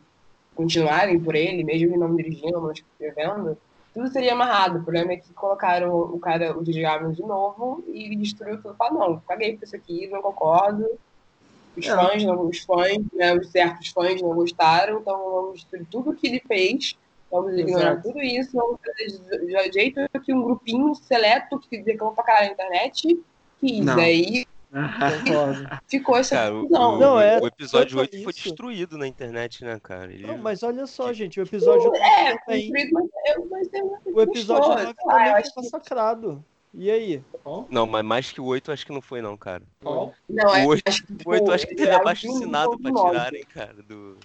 continuarem 0.56 1.20
por 1.20 1.36
ele, 1.36 1.66
mesmo 1.66 1.90
ele 1.90 1.98
não 1.98 2.16
dirigindo, 2.16 2.62
não 2.62 2.72
escrevendo, 2.72 3.58
tudo 3.94 4.08
seria 4.08 4.32
amarrado. 4.32 4.80
O 4.80 4.84
problema 4.84 5.12
é 5.12 5.18
que 5.18 5.34
colocaram 5.34 5.94
o 5.94 6.18
cara, 6.18 6.58
o. 6.58 6.62
Abrams 6.88 7.18
de 7.18 7.24
novo 7.24 7.84
e 7.90 8.16
destruiu 8.16 8.62
tudo. 8.62 8.74
Falaram, 8.76 9.00
não, 9.00 9.20
caguei 9.28 9.58
por 9.58 9.66
isso 9.66 9.76
aqui, 9.76 10.08
não 10.08 10.22
concordo. 10.22 10.88
Os 11.76 11.86
É. 11.86 11.96
fãs, 11.96 12.24
não, 12.24 12.48
os 12.48 12.60
fãs, 12.60 12.98
né, 13.14 13.36
os 13.36 13.52
certos 13.52 13.90
fãs 13.90 14.22
não 14.22 14.34
gostaram, 14.34 15.00
então 15.00 15.18
vamos 15.32 15.56
destruir 15.56 15.86
tudo 15.92 16.14
que 16.14 16.28
ele 16.28 16.42
fez. 16.48 16.96
Vamos 17.30 17.54
ignorar 17.58 17.92
Exato. 17.92 18.08
tudo 18.08 18.22
isso, 18.22 18.52
vamos 18.54 18.80
fazer 18.82 19.46
de 19.46 19.72
jeito 19.74 20.00
que 20.24 20.34
um 20.34 20.42
grupinho 20.42 20.96
seleto 20.96 21.60
que 21.60 21.78
reclamou 21.82 22.16
pra 22.16 22.24
caralho 22.24 22.48
na 22.48 22.54
internet 22.54 23.20
quis. 23.60 23.86
Daí 23.86 24.46
Concordo. 24.72 25.68
ficou 25.88 26.18
essa 26.18 26.36
Cara, 26.36 26.56
o, 26.56 26.62
confusão. 26.62 26.96
o- 26.96 27.00
Não, 27.00 27.20
é- 27.20 27.40
o 27.40 27.48
episódio 27.48 27.92
foi 27.94 28.02
8 28.02 28.24
foi 28.24 28.34
destruído 28.34 28.98
na 28.98 29.08
internet, 29.08 29.64
né, 29.64 29.80
cara? 29.82 30.14
Ele- 30.14 30.28
Não, 30.28 30.38
mas 30.38 30.62
olha 30.64 30.86
só, 30.86 31.12
gente, 31.12 31.40
o 31.40 31.44
episódio 31.44 31.92
É, 31.96 32.38
também. 32.46 32.72
mas 32.72 33.10
eu, 33.26 33.48
mas 33.50 33.68
eu 33.74 34.00
O 34.14 34.22
episódio 34.22 34.64
gostou, 34.68 34.76
9 34.76 34.82
sei 34.84 34.94
lá, 35.06 35.14
também 35.14 35.28
eu 35.46 35.54
foi 35.54 35.64
massacrado. 35.64 36.46
E 36.72 36.92
aí? 36.92 37.24
Não, 37.72 37.88
mas 37.88 38.06
mais 38.06 38.32
que 38.32 38.40
o 38.40 38.46
8 38.46 38.72
acho 38.72 38.86
que 38.86 38.92
não 38.92 39.02
foi, 39.02 39.24
não, 39.24 39.36
cara. 39.36 39.64
Qual? 39.82 40.14
Não, 40.30 40.56
é, 40.56 40.64
O 40.66 40.70
oito- 40.70 40.88
acho 40.88 41.04
que, 41.04 41.14
O 41.26 41.32
8 41.32 41.52
acho 41.52 41.66
que 41.68 41.76
teve 41.76 41.90
é 41.90 41.96
abaixo 41.96 42.30
assinado 42.32 42.78
pra 42.78 42.94
tirarem, 42.94 43.44
cara, 43.46 43.74
do. 43.88 44.18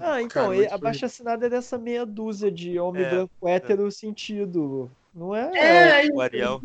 Ah, 0.00 0.22
então, 0.22 0.44
Cara, 0.44 0.54
e 0.54 0.58
muito 0.58 0.72
a 0.72 0.78
baixa 0.78 1.06
assinada 1.06 1.46
é 1.46 1.48
dessa 1.48 1.76
meia 1.76 2.06
dúzia 2.06 2.52
de 2.52 2.78
homem 2.78 3.02
É, 3.02 3.10
branco 3.10 3.32
hétero 3.48 3.90
sentido. 3.90 4.88
Não 5.18 5.34
é? 5.34 6.04
É, 6.04 6.08
O 6.12 6.20
Ariel. 6.20 6.60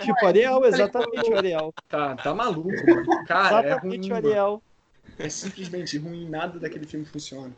Tipo 0.00 0.26
Ariel, 0.26 0.64
exatamente 0.64 1.30
o 1.30 1.36
Ariel. 1.36 1.72
Tá, 1.88 2.16
tá 2.16 2.34
maluco, 2.34 2.68
mano. 2.68 3.06
Cara, 3.26 3.66
é 3.68 3.72
ruim. 3.74 3.94
Exatamente 3.94 4.06
o 4.10 4.14
mano. 4.14 4.26
Ariel. 4.28 4.62
É 5.18 5.28
simplesmente 5.28 5.96
ruim. 5.98 6.28
Nada 6.28 6.58
daquele 6.58 6.86
filme 6.86 7.06
funciona. 7.06 7.52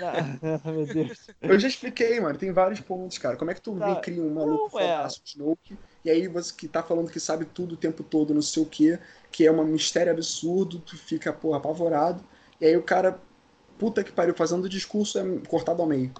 Ah, 0.00 0.60
meu 0.70 0.86
Deus. 0.86 1.26
Eu 1.42 1.58
já 1.58 1.66
expliquei, 1.68 2.20
mano. 2.20 2.38
Tem 2.38 2.52
vários 2.52 2.80
pontos, 2.80 3.18
cara. 3.18 3.36
Como 3.36 3.50
é 3.50 3.54
que 3.54 3.60
tu 3.60 3.76
Tá. 3.76 3.96
cria 3.96 4.22
um 4.22 4.32
maluco 4.32 4.70
Não, 4.78 4.80
é. 4.80 5.06
Snoke, 5.24 5.76
e 6.04 6.10
aí 6.10 6.28
você 6.28 6.52
que 6.54 6.68
tá 6.68 6.82
falando 6.82 7.10
que 7.10 7.18
sabe 7.20 7.44
tudo 7.44 7.74
o 7.74 7.76
tempo 7.76 8.02
todo, 8.04 8.32
não 8.34 8.42
sei 8.42 8.62
o 8.62 8.66
quê, 8.66 8.98
que 9.32 9.46
é 9.46 9.50
um 9.52 9.64
mistério 9.64 10.12
absurdo, 10.12 10.78
tu 10.78 10.96
fica, 10.96 11.32
porra, 11.32 11.56
apavorado. 11.58 12.22
E 12.60 12.66
aí 12.66 12.76
o 12.76 12.82
cara, 12.82 13.18
puta 13.78 14.04
que 14.04 14.12
pariu, 14.12 14.34
fazendo 14.34 14.64
o 14.64 14.68
discurso 14.68 15.18
é 15.18 15.24
cortado 15.48 15.82
ao 15.82 15.88
meio. 15.88 16.12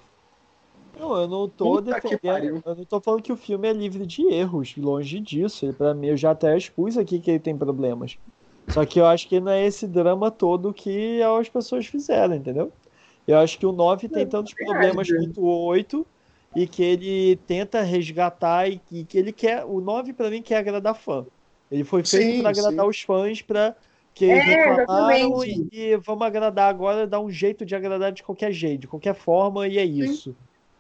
Não, 0.98 1.20
eu 1.20 1.28
não 1.28 1.48
tô 1.48 1.80
defendendo. 1.80 2.62
Eu 2.64 2.74
não 2.74 2.84
tô 2.84 3.00
falando 3.00 3.22
que 3.22 3.32
o 3.32 3.36
filme 3.36 3.68
é 3.68 3.72
livre 3.72 4.06
de 4.06 4.22
erros, 4.32 4.76
longe 4.76 5.20
disso. 5.20 5.64
Ele, 5.64 5.72
pra 5.72 5.94
mim, 5.94 6.08
eu 6.08 6.16
já 6.16 6.30
até 6.30 6.56
expus 6.56 6.96
aqui 6.96 7.18
que 7.18 7.30
ele 7.30 7.40
tem 7.40 7.56
problemas. 7.56 8.16
Só 8.68 8.84
que 8.86 9.00
eu 9.00 9.06
acho 9.06 9.28
que 9.28 9.40
não 9.40 9.52
é 9.52 9.66
esse 9.66 9.86
drama 9.86 10.30
todo 10.30 10.72
que 10.72 11.20
as 11.22 11.48
pessoas 11.48 11.86
fizeram, 11.86 12.34
entendeu? 12.34 12.72
Eu 13.26 13.38
acho 13.38 13.58
que 13.58 13.66
o 13.66 13.72
9 13.72 14.08
tem 14.08 14.26
tantos 14.26 14.54
problemas 14.54 15.08
quanto 15.10 15.40
o 15.40 15.64
8 15.66 16.06
e 16.54 16.66
que 16.66 16.82
ele 16.82 17.36
tenta 17.46 17.82
resgatar 17.82 18.68
e 18.68 18.78
que, 18.78 19.04
que 19.04 19.18
ele 19.18 19.32
quer. 19.32 19.64
O 19.64 19.80
9 19.80 20.12
pra 20.12 20.30
mim 20.30 20.42
quer 20.42 20.56
agradar 20.56 20.94
fã. 20.94 21.26
Ele 21.70 21.84
foi 21.84 22.04
feito 22.04 22.36
Sim, 22.36 22.40
pra 22.40 22.50
agradar 22.50 22.84
sim. 22.84 22.90
os 22.90 23.00
fãs 23.00 23.42
pra 23.42 23.74
que 24.14 24.26
É, 24.26 24.38
reclamaram 24.38 25.44
e, 25.44 25.68
e 25.72 25.96
vamos 25.96 26.24
agradar 26.24 26.70
agora, 26.70 27.06
dar 27.06 27.20
um 27.20 27.28
jeito 27.28 27.66
de 27.66 27.74
agradar 27.74 28.12
de 28.12 28.22
qualquer 28.22 28.52
jeito, 28.52 28.82
de 28.82 28.86
qualquer 28.86 29.14
forma, 29.14 29.66
e 29.66 29.76
é 29.76 29.84
isso. 29.84 30.36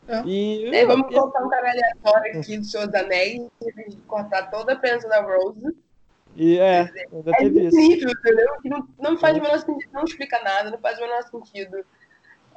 É. 0.06 0.22
E 0.26 0.74
É, 0.74 0.84
vamos 0.86 1.06
eu- 1.12 1.20
colocar 1.20 1.44
um 1.44 1.48
cara 1.48 1.70
aleatório 1.70 2.38
aqui 2.38 2.58
do 2.58 2.64
Senhor 2.64 2.86
dos 2.86 2.94
Anéis 2.94 3.42
e 3.62 3.96
cortar 4.06 4.50
toda 4.50 4.72
a 4.74 4.76
presença 4.76 5.08
da 5.08 5.22
Rose. 5.22 5.74
E 6.36 6.58
é, 6.58 6.80
ainda 7.12 7.30
É 7.30 7.36
teve 7.38 7.66
isso. 7.68 7.80
incrível, 7.80 8.10
entendeu? 8.10 8.60
Que 8.60 8.68
não, 8.68 8.88
não 8.98 9.16
faz 9.16 9.38
o 9.38 9.40
menor 9.40 9.58
sentido, 9.60 9.90
não 9.92 10.04
explica 10.04 10.42
nada, 10.42 10.70
não 10.70 10.78
faz 10.78 10.98
o 10.98 11.02
menor 11.02 11.22
sentido. 11.22 11.84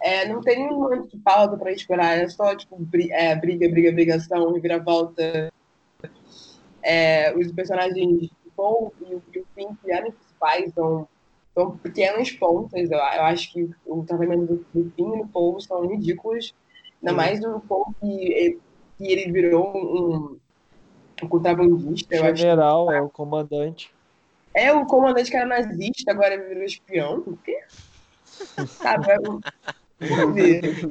É, 0.01 0.27
não 0.27 0.41
tem 0.41 0.57
nenhum 0.59 0.79
momento 0.79 1.07
de 1.09 1.17
pausa 1.17 1.55
pra 1.57 1.71
esperar, 1.71 2.17
é 2.17 2.27
só 2.27 2.55
tipo 2.55 2.75
bri- 2.77 3.11
é, 3.11 3.35
briga, 3.35 3.69
briga, 3.69 3.91
brigação, 3.91 4.51
reviravolta. 4.53 5.51
É, 6.81 7.35
os 7.35 7.51
personagens 7.51 8.29
do 8.43 8.51
Paul 8.55 8.93
e 9.01 9.15
o, 9.15 9.23
e 9.33 9.39
o 9.39 9.45
Finn, 9.55 9.75
que 9.83 9.91
eram 9.91 10.09
os 10.09 10.15
principais, 10.15 10.73
são, 10.73 11.07
são 11.53 11.77
pequenas 11.77 12.31
pontas. 12.31 12.89
Eu, 12.89 12.97
eu 12.97 13.23
acho 13.23 13.51
que 13.51 13.69
o 13.85 14.03
tratamento 14.03 14.45
do, 14.45 14.65
do 14.73 14.91
Finn 14.95 15.15
e 15.15 15.21
do 15.23 15.27
Paul 15.27 15.59
são 15.59 15.85
ridículos. 15.87 16.53
Ainda 17.01 17.11
Sim. 17.11 17.15
mais 17.15 17.39
do 17.39 17.59
Paul 17.61 17.85
que, 17.99 18.59
que 18.97 19.11
ele 19.11 19.31
virou 19.31 19.71
um, 19.75 20.39
um 21.23 21.27
contrabandista. 21.29 22.15
Eu 22.15 22.23
acho 22.23 22.33
que 22.33 22.39
General 22.41 22.91
é 22.91 23.01
o 23.01 23.09
comandante. 23.09 23.93
é 24.53 24.71
o 24.73 24.85
comandante 24.85 25.29
que 25.29 25.37
era 25.37 25.45
nazista, 25.45 26.11
agora 26.11 26.37
virou 26.37 26.63
espião. 26.63 27.19
O 27.25 27.37
quê? 27.37 27.59
Sabe? 28.81 29.11
é 29.11 29.19
um-? 29.19 29.39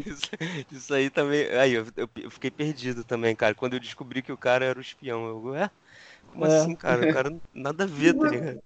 Isso, 0.05 0.31
isso 0.73 0.95
aí 0.95 1.11
também. 1.11 1.47
Aí, 1.57 1.73
eu, 1.73 1.85
eu- 1.97 2.31
fiquei 2.31 2.51
perdido 2.51 3.05
também, 3.05 3.37
cara. 3.37 3.55
Quando 3.55 3.75
eu 3.75 3.81
descobri 3.81 4.23
que 4.23 4.33
o 4.33 4.39
cara 4.39 4.65
era 4.65 4.79
o 4.79 4.83
espião, 4.83 5.27
eu. 5.29 5.55
É? 5.55 5.71
Como 6.33 6.45
É. 6.45 6.49
assim, 6.49 6.75
cara? 6.75 7.09
O 7.09 7.13
cara 7.15 7.31
nada 7.55 7.85
a 7.85 7.87
ver, 7.87 8.15
tá 8.15 8.29
ligado? 8.29 8.61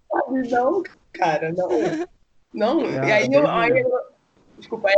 Não, 0.50 0.82
cara, 1.12 1.52
não. 1.52 1.68
Não, 2.52 2.80
Ah, 2.86 3.08
e 3.08 3.12
aí 3.12 3.28
eu. 3.32 3.46
Aí 3.46 3.70
eu 3.70 3.90
desculpa, 4.58 4.88
aí 4.88 4.96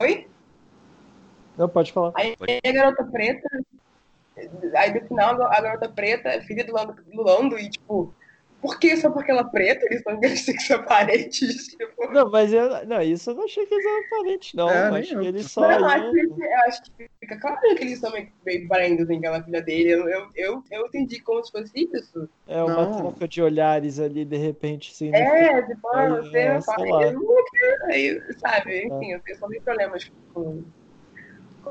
Oi? 0.00 0.33
Não, 1.56 1.68
pode 1.68 1.92
falar. 1.92 2.12
Aí 2.16 2.34
a 2.64 2.72
garota 2.72 3.04
preta. 3.04 3.48
Aí 4.76 4.92
no 4.92 5.06
final 5.06 5.42
a 5.42 5.60
garota 5.60 5.88
preta 5.88 6.28
é 6.28 6.40
filha 6.42 6.64
do 6.64 6.72
Lando, 6.72 6.94
do 6.94 7.22
Lando 7.22 7.58
e 7.58 7.70
tipo. 7.70 8.14
Por 8.60 8.78
que 8.78 8.96
só 8.96 9.10
porque 9.10 9.30
ela 9.30 9.42
é 9.42 9.50
preta? 9.50 9.84
Eles 9.84 10.02
são 10.02 10.18
eles 10.22 10.46
têm 10.46 10.56
que 10.56 10.62
ser 10.62 10.82
parentes. 10.86 11.68
Tipo, 11.68 12.10
Não, 12.10 12.30
mas 12.30 12.50
eu, 12.50 12.86
não, 12.86 13.02
isso 13.02 13.28
eu 13.28 13.34
não 13.34 13.44
achei 13.44 13.66
que 13.66 13.74
eles 13.74 13.84
eram 13.84 14.08
parentes, 14.08 14.54
não. 14.54 14.70
É, 14.70 15.00
acho 15.00 15.18
que 15.18 15.26
eles 15.26 15.50
só 15.50 15.60
Não, 15.60 15.70
eu 15.70 15.84
acho, 15.84 16.10
que, 16.10 16.18
eu 16.18 16.58
acho 16.66 16.82
que 16.82 17.10
fica 17.20 17.38
claro 17.40 17.60
que 17.60 17.84
eles 17.84 17.98
são 17.98 18.10
meio, 18.10 18.66
parentes, 18.66 19.04
assim, 19.04 19.20
que 19.20 19.26
ela 19.26 19.36
é 19.36 19.42
filha 19.42 19.60
dele. 19.60 19.92
Eu, 19.92 20.08
eu, 20.08 20.30
eu, 20.34 20.62
eu 20.70 20.86
entendi 20.86 21.20
como 21.20 21.44
se 21.44 21.52
fosse 21.52 21.90
isso. 21.92 22.26
É 22.48 22.64
uma 22.64 22.86
Não. 22.86 22.96
troca 22.96 23.28
de 23.28 23.42
olhares 23.42 24.00
ali, 24.00 24.24
de 24.24 24.38
repente, 24.38 24.92
assim. 24.92 25.10
no 25.10 25.16
É, 25.16 25.60
tipo, 25.60 25.86
ah, 25.88 26.08
você 26.08 26.38
é, 26.38 26.46
é 26.46 26.60
pai, 26.62 26.88
eu 27.12 27.44
aí, 27.84 28.22
sabe? 28.38 28.86
Enfim, 28.86 29.12
eu 29.12 29.20
tenho 29.20 29.38
só 29.38 29.46
meio 29.46 29.60
problemas 29.60 30.10
com, 30.32 30.64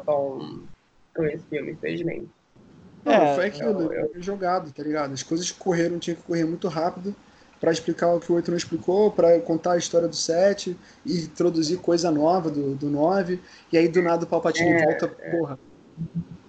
com, 0.06 0.60
com 1.16 1.24
esse 1.26 1.44
filme, 1.50 1.72
infelizmente. 1.72 2.28
Não, 3.06 3.14
É, 3.14 3.36
foi 3.36 3.46
aquilo, 3.48 3.92
eu- 3.94 4.12
foi 4.12 4.22
jogado, 4.22 4.72
tá 4.72 4.82
ligado? 4.84 5.14
As 5.14 5.24
coisas 5.24 5.52
correram, 5.52 6.00
tinha 6.00 6.16
que 6.16 6.22
correr 6.24 6.46
muito 6.46 6.68
rápido 6.68 7.14
pra 7.60 7.72
explicar 7.72 8.14
o 8.14 8.20
que 8.20 8.32
o 8.32 8.36
8 8.36 8.50
não 8.52 8.58
explicou, 8.58 9.12
pra 9.12 9.40
contar 9.42 9.74
a 9.74 9.78
história 9.78 10.08
do 10.08 10.16
7 10.16 10.78
e 11.06 11.22
introduzir 11.24 11.80
coisa 11.80 12.12
nova 12.12 12.50
do, 12.50 12.76
do 12.76 12.90
9, 12.90 13.40
e 13.72 13.78
aí 13.78 13.88
do 13.88 14.02
nada 14.02 14.24
o 14.26 14.28
Palpatine 14.28 14.70
É, 14.70 14.86
volta, 14.86 15.08
porra. 15.08 15.60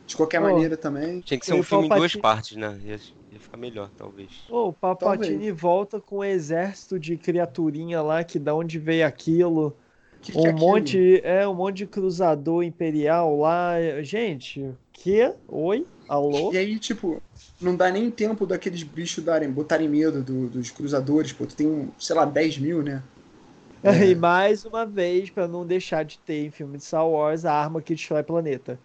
De 0.07 0.17
qualquer 0.17 0.41
Pô. 0.41 0.49
maneira 0.49 0.77
também. 0.77 1.21
Tinha 1.21 1.39
que 1.39 1.47
ser 1.47 1.55
um 1.55 1.61
o 1.61 1.63
filme 1.63 1.87
em 1.87 1.89
duas 1.89 2.13
Palpatine- 2.17 2.23
partes, 2.23 2.57
né? 2.57 2.79
Ia, 2.85 3.01
ia 3.33 3.41
ficar 3.41 3.57
melhor, 3.57 3.91
talvez. 3.97 4.31
Pô, 4.49 4.69
o 4.69 4.73
Palpatine 4.73 5.51
volta 5.51 6.01
com 6.01 6.19
um 6.19 6.25
exército 6.25 6.99
de 6.99 7.17
criaturinha 7.17 8.03
lá, 8.03 8.23
que 8.23 8.39
da 8.39 8.55
onde 8.55 8.79
veio 8.79 9.07
aquilo. 9.07 9.77
Que 10.25 10.39
Um 10.39 10.47
é 10.49 10.53
monte, 10.53 11.21
é, 11.23 11.47
um 11.47 11.55
monte 11.55 11.77
de 11.79 11.87
cruzador 11.87 12.63
imperial 12.63 13.37
lá. 13.39 13.75
Gente, 14.03 14.75
que? 14.93 15.33
Oi? 15.49 15.87
Alô? 16.09 16.53
E 16.53 16.57
aí, 16.59 16.79
tipo, 16.79 17.21
não 17.61 17.77
dá 17.77 17.91
nem 17.91 18.11
tempo 18.11 18.47
daqueles 18.47 18.83
bichos 18.83 19.23
darem, 19.23 19.51
botarem 19.51 19.89
medo 19.89 20.23
do- 20.23 20.49
dos 20.49 20.71
cruzadores, 20.71 21.33
pô, 21.33 21.47
tu 21.47 21.55
tem, 21.55 21.91
sei 21.99 22.17
lá, 22.17 22.25
10 22.25 22.59
mil, 22.59 22.83
né? 22.83 23.03
É. 23.85 24.11
E 24.11 24.15
mais 24.15 24.65
uma 24.65 24.87
vez, 24.87 25.29
pra 25.29 25.47
não 25.47 25.67
deixar 25.67 26.05
de 26.05 26.19
ter 26.21 26.47
em 26.47 26.51
filme 26.51 26.79
de 26.79 26.85
Star 26.85 27.07
Wars, 27.07 27.45
a 27.45 27.53
arma 27.53 27.83
que 27.83 27.95
destrói 27.95 28.23
planeta. 28.23 28.79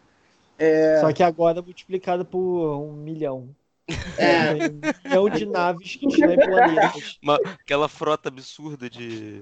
É, 0.58 1.00
Só 1.00 1.14
que 1.14 1.24
agora 1.24 1.62
multiplicada 1.62 2.26
por 2.26 2.80
um 2.82 2.94
milhão. 2.94 3.56
É. 4.18 4.52
Um 4.70 4.82
milhão 5.10 5.30
de 5.30 5.46
naves 5.46 5.96
que 5.96 6.06
destroem 6.08 6.38
planetas. 6.38 7.18
Uma, 7.24 7.36
aquela 7.36 7.88
frota 7.88 8.28
absurda 8.30 8.90
de. 8.90 9.42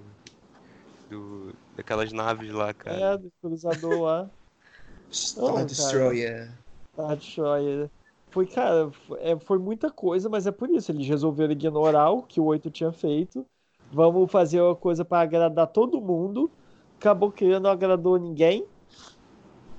Do- 1.09 1.53
daquelas 1.75 2.11
naves 2.11 2.51
lá, 2.51 2.73
cara. 2.73 2.95
É, 2.95 3.17
do 3.17 3.31
cruzador 3.41 4.01
lá. 4.01 4.29
Star 5.11 5.53
cara. 5.53 5.65
Destroyer. 5.65 6.51
Tá, 6.95 7.15
Destroyer. 7.15 7.89
Foi, 8.29 8.45
cara, 8.45 8.91
foi, 8.91 9.19
é, 9.21 9.39
foi 9.39 9.57
muita 9.57 9.89
coisa, 9.89 10.29
mas 10.29 10.45
é 10.45 10.51
por 10.51 10.69
isso. 10.69 10.91
Eles 10.91 11.07
resolveram 11.07 11.53
ignorar 11.53 12.11
o 12.11 12.21
que 12.21 12.39
o 12.39 12.45
8 12.45 12.69
tinha 12.69 12.91
feito. 12.91 13.45
Vamos 13.91 14.29
fazer 14.31 14.61
uma 14.61 14.75
coisa 14.75 15.05
pra 15.05 15.21
agradar 15.21 15.67
todo 15.67 16.01
mundo. 16.01 16.51
Acabou 16.99 17.31
que 17.31 17.57
não 17.59 17.69
agradou 17.69 18.17
ninguém. 18.17 18.65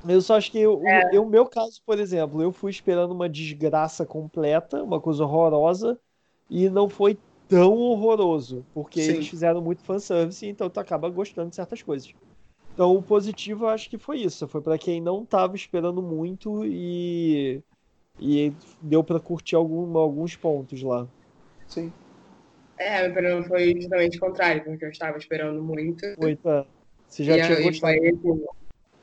Eu 0.09 0.23
só 0.23 0.37
acho 0.37 0.51
que 0.51 0.67
o 0.67 0.87
É. 0.87 1.11
eu- 1.13 1.25
o 1.25 1.29
meu 1.29 1.45
caso, 1.45 1.83
por 1.85 1.99
exemplo, 1.99 2.41
eu 2.43 2.53
fui 2.53 2.71
esperando 2.71 3.11
uma 3.13 3.29
desgraça 3.29 4.07
completa, 4.07 4.83
uma 4.83 5.01
coisa 5.01 5.25
horrorosa, 5.25 5.99
e 6.49 6.71
não 6.71 6.89
foi 6.89 7.19
tão 7.49 7.75
horroroso, 7.75 8.65
porque 8.75 9.01
Sim. 9.01 9.13
eles 9.15 9.29
fizeram 9.29 9.61
muito 9.63 9.83
fanservice, 9.83 10.47
então 10.47 10.69
tu 10.69 10.79
acaba 10.79 11.09
gostando 11.09 11.51
de 11.51 11.57
certas 11.57 11.83
coisas. 11.83 12.13
Então, 12.75 12.95
o 12.95 13.03
positivo 13.03 13.65
eu 13.65 13.69
acho 13.71 13.91
que 13.91 13.99
foi 13.99 14.21
isso. 14.21 14.47
Foi 14.47 14.61
pra 14.61 14.79
quem 14.79 15.01
não 15.01 15.25
tava 15.25 15.57
esperando 15.57 16.01
muito 16.01 16.65
e, 16.65 17.61
e 18.21 18.53
deu 18.81 19.03
pra 19.03 19.19
curtir 19.19 19.57
algum, 19.57 19.99
alguns 19.99 20.37
pontos 20.37 20.81
lá. 20.83 21.07
Sim. 21.67 21.91
É, 22.79 23.03
meu 23.03 23.13
problema 23.13 23.43
foi 23.43 23.75
justamente 23.75 24.17
o 24.17 24.21
contrário, 24.21 24.63
porque 24.63 24.85
eu 24.85 24.91
estava 24.91 25.19
esperando 25.19 25.61
muito. 25.61 26.07
Muita. 26.17 26.65
Você 27.09 27.25
já 27.25 27.37
e 27.37 27.43
tinha 27.43 27.61
gostado. 27.63 27.97
foi, 27.97 28.09
assim, 28.09 28.45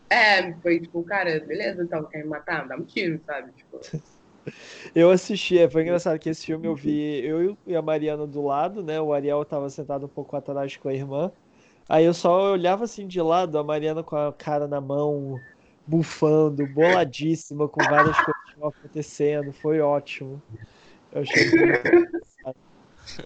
É, 0.09 0.53
foi 0.61 0.79
tipo, 0.79 1.03
cara, 1.03 1.39
beleza, 1.41 1.83
então, 1.83 2.05
quer 2.05 2.19
me 2.19 2.29
matar? 2.29 2.65
Dá 2.67 2.77
um 2.77 2.85
tiro, 2.85 3.21
sabe? 3.25 3.51
Tipo, 3.51 3.81
Eu 4.93 5.11
assisti, 5.11 5.57
é, 5.57 5.69
foi 5.69 5.81
engraçado 5.81 6.19
que 6.19 6.29
esse 6.29 6.45
filme 6.45 6.67
eu 6.67 6.75
vi 6.75 7.25
eu 7.25 7.57
e 7.65 7.75
a 7.75 7.81
Mariana 7.81 8.25
do 8.25 8.43
lado, 8.43 8.83
né? 8.83 8.99
O 8.99 9.13
Ariel 9.13 9.43
tava 9.45 9.69
sentado 9.69 10.05
um 10.05 10.09
pouco 10.09 10.35
atrás 10.35 10.77
com 10.77 10.89
a 10.89 10.93
irmã. 10.93 11.31
Aí 11.87 12.05
eu 12.05 12.13
só 12.13 12.51
olhava 12.53 12.83
assim 12.83 13.07
de 13.07 13.21
lado, 13.21 13.57
a 13.57 13.63
Mariana 13.63 14.03
com 14.03 14.15
a 14.15 14.33
cara 14.33 14.67
na 14.67 14.81
mão, 14.81 15.39
bufando, 15.85 16.65
boladíssima, 16.67 17.67
com 17.67 17.83
várias 17.83 18.15
coisas 18.17 18.75
acontecendo. 18.77 19.53
Foi 19.53 19.79
ótimo. 19.79 20.41
Eu 21.11 21.21
achei 21.21 21.51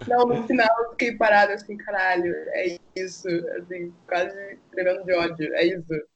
não, 0.06 0.26
no 0.26 0.46
final 0.46 0.68
eu 0.84 0.90
fiquei 0.90 1.16
parada 1.16 1.54
assim, 1.54 1.76
caralho, 1.76 2.34
é 2.48 2.76
isso, 2.96 3.28
assim, 3.58 3.92
quase 4.06 4.58
tremendo 4.70 5.04
de 5.04 5.14
ódio, 5.14 5.54
é 5.54 5.66
isso. 5.66 6.06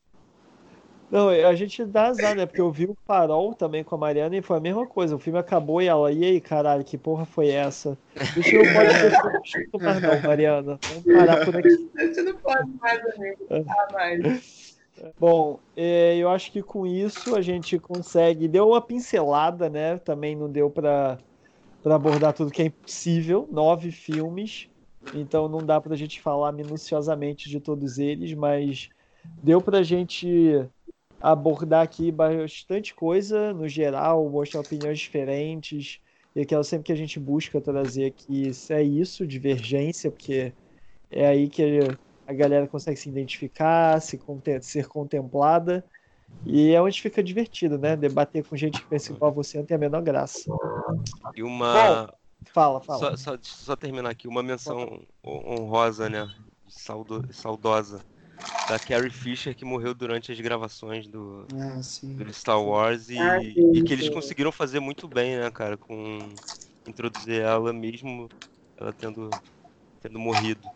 Não, 1.14 1.28
a 1.28 1.54
gente 1.54 1.84
dá 1.84 2.08
azar, 2.08 2.34
né? 2.34 2.44
Porque 2.44 2.60
eu 2.60 2.72
vi 2.72 2.86
o 2.86 2.96
Farol 3.06 3.54
também 3.54 3.84
com 3.84 3.94
a 3.94 3.98
Mariana 3.98 4.36
e 4.36 4.42
foi 4.42 4.56
a 4.56 4.60
mesma 4.60 4.84
coisa. 4.84 5.14
O 5.14 5.18
filme 5.20 5.38
acabou 5.38 5.80
e 5.80 5.86
ela, 5.86 6.10
e 6.10 6.24
aí, 6.24 6.40
caralho, 6.40 6.82
que 6.82 6.98
porra 6.98 7.24
foi 7.24 7.50
essa? 7.50 7.96
Isso 8.36 8.52
não 8.52 8.72
pode 8.74 8.92
ser 8.94 9.12
feito 9.52 9.80
mais 9.80 10.02
não, 10.02 10.20
Mariana. 10.22 10.80
Vamos 10.88 11.04
parar 11.04 11.44
por 11.44 11.56
aqui. 11.56 11.88
Você 11.94 12.20
não 12.20 12.36
pode 12.38 12.68
mais, 12.80 13.00
amigo, 13.14 13.46
não 13.48 13.62
dá 13.62 13.88
mais. 13.92 14.76
Bom, 15.16 15.60
é, 15.76 16.16
eu 16.16 16.28
acho 16.30 16.50
que 16.50 16.60
com 16.60 16.84
isso 16.84 17.36
a 17.36 17.40
gente 17.40 17.78
consegue. 17.78 18.48
Deu 18.48 18.70
uma 18.70 18.82
pincelada, 18.82 19.70
né? 19.70 19.98
Também 19.98 20.34
não 20.34 20.50
deu 20.50 20.68
pra 20.68 21.16
para 21.80 21.94
abordar 21.94 22.32
tudo 22.32 22.50
que 22.50 22.62
é 22.62 22.64
impossível. 22.64 23.48
Nove 23.52 23.92
filmes, 23.92 24.68
então 25.14 25.48
não 25.48 25.64
dá 25.64 25.80
pra 25.80 25.94
gente 25.94 26.20
falar 26.20 26.50
minuciosamente 26.50 27.48
de 27.48 27.60
todos 27.60 27.98
eles, 27.98 28.34
mas 28.34 28.88
deu 29.42 29.60
pra 29.60 29.80
gente 29.84 30.66
abordar 31.24 31.82
aqui 31.82 32.12
bastante 32.12 32.94
coisa 32.94 33.54
no 33.54 33.66
geral, 33.66 34.28
mostrar 34.28 34.60
opiniões 34.60 34.98
diferentes. 34.98 35.98
E 36.36 36.42
aquela 36.42 36.62
sempre 36.62 36.84
que 36.84 36.92
a 36.92 36.96
gente 36.96 37.18
busca 37.18 37.58
trazer 37.62 38.04
aqui 38.04 38.50
é 38.68 38.82
isso, 38.82 39.26
divergência, 39.26 40.10
porque 40.10 40.52
é 41.10 41.26
aí 41.26 41.48
que 41.48 41.80
a 42.26 42.32
galera 42.34 42.66
consegue 42.66 42.98
se 42.98 43.08
identificar, 43.08 44.02
se 44.02 44.20
ser 44.60 44.86
contemplada. 44.86 45.82
E 46.44 46.72
é 46.72 46.82
onde 46.82 47.00
fica 47.00 47.22
divertido, 47.22 47.78
né? 47.78 47.96
Debater 47.96 48.46
com 48.46 48.54
gente 48.54 48.82
que 48.82 48.86
pensa 48.86 49.10
igual 49.12 49.30
a 49.30 49.34
você 49.34 49.56
não 49.56 49.64
tem 49.64 49.76
a 49.76 49.80
menor 49.80 50.02
graça. 50.02 50.44
E 51.34 51.42
uma. 51.42 52.06
Bom, 52.06 52.12
fala, 52.52 52.80
fala. 52.82 52.98
Só, 52.98 53.16
só, 53.16 53.38
só 53.40 53.76
terminar 53.76 54.10
aqui, 54.10 54.28
uma 54.28 54.42
menção 54.42 55.00
honrosa, 55.24 56.10
né? 56.10 56.28
Saudo, 56.68 57.26
saudosa 57.32 58.04
da 58.68 58.78
Carrie 58.78 59.10
Fisher 59.10 59.54
que 59.54 59.64
morreu 59.64 59.94
durante 59.94 60.32
as 60.32 60.40
gravações 60.40 61.06
do, 61.06 61.46
ah, 61.50 61.80
do 62.02 62.32
Star 62.32 62.62
Wars 62.62 63.08
e, 63.08 63.18
ah, 63.18 63.42
e, 63.42 63.82
que 63.82 63.92
eles 63.92 64.08
conseguiram 64.08 64.50
fazer 64.50 64.80
muito 64.80 65.06
bem, 65.08 65.36
né, 65.36 65.50
cara, 65.50 65.76
com 65.76 66.34
introduzir 66.86 67.40
ela 67.40 67.72
mesmo 67.72 68.30
ela 68.76 68.92
tendo, 68.92 69.30
tendo 70.00 70.18
morrido. 70.18 70.68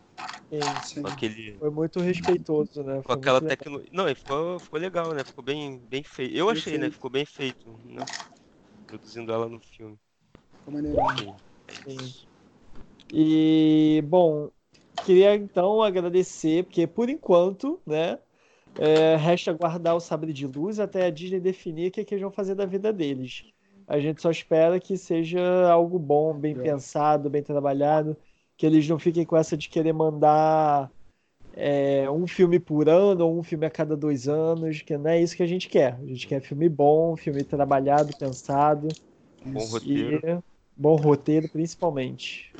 Sim, 0.80 1.02
com 1.02 1.08
aquele... 1.08 1.58
Foi 1.58 1.70
muito 1.70 2.00
respeitoso, 2.00 2.82
né? 2.82 2.94
Foi 2.94 3.04
com 3.04 3.12
aquela 3.12 3.40
tecnologia. 3.40 3.90
Não, 3.92 4.14
ficou, 4.14 4.58
ficou 4.60 4.78
legal, 4.78 5.12
né? 5.12 5.22
Ficou 5.24 5.44
bem, 5.44 5.78
bem 5.86 6.02
feito. 6.02 6.34
Eu 6.34 6.48
achei, 6.48 6.78
né? 6.78 6.90
Ficou 6.90 7.10
bem 7.10 7.26
feito, 7.26 7.70
né? 7.84 8.02
Introduzindo 8.84 9.32
ela 9.32 9.48
no 9.48 9.60
filme. 9.60 9.98
Ficou 10.58 10.74
maneiro. 10.74 10.96
Sim. 11.86 12.14
E, 13.10 14.02
bom, 14.06 14.50
queria 15.04 15.34
então 15.34 15.82
agradecer, 15.82 16.64
porque 16.64 16.86
por 16.86 17.08
enquanto, 17.08 17.80
né, 17.86 18.18
é, 18.78 19.16
resta 19.16 19.52
guardar 19.52 19.96
o 19.96 20.00
sabre 20.00 20.32
de 20.32 20.46
luz 20.46 20.78
até 20.78 21.06
a 21.06 21.10
Disney 21.10 21.40
definir 21.40 21.88
o 21.88 21.90
que, 21.90 22.00
é 22.00 22.04
que 22.04 22.14
eles 22.14 22.22
vão 22.22 22.30
fazer 22.30 22.54
da 22.54 22.66
vida 22.66 22.92
deles. 22.92 23.44
A 23.86 23.98
gente 23.98 24.20
só 24.20 24.30
espera 24.30 24.78
que 24.78 24.96
seja 24.96 25.70
algo 25.70 25.98
bom, 25.98 26.34
bem 26.34 26.52
é. 26.52 26.62
pensado, 26.62 27.30
bem 27.30 27.42
trabalhado, 27.42 28.16
que 28.56 28.66
eles 28.66 28.86
não 28.88 28.98
fiquem 28.98 29.24
com 29.24 29.36
essa 29.36 29.56
de 29.56 29.68
querer 29.68 29.94
mandar 29.94 30.90
é, 31.54 32.08
um 32.10 32.26
filme 32.26 32.60
por 32.60 32.88
ano 32.88 33.26
ou 33.26 33.38
um 33.38 33.42
filme 33.42 33.66
a 33.66 33.70
cada 33.70 33.96
dois 33.96 34.28
anos, 34.28 34.82
que 34.82 34.96
não 34.96 35.10
é 35.10 35.20
isso 35.20 35.36
que 35.36 35.42
a 35.42 35.46
gente 35.46 35.68
quer. 35.68 35.98
A 36.00 36.06
gente 36.06 36.26
quer 36.26 36.40
filme 36.40 36.68
bom, 36.68 37.16
filme 37.16 37.42
trabalhado, 37.42 38.16
pensado. 38.16 38.88
Bom 39.44 39.64
roteiro. 39.64 40.20
E 40.24 40.38
bom 40.76 40.94
roteiro, 40.94 41.48
principalmente. 41.48 42.52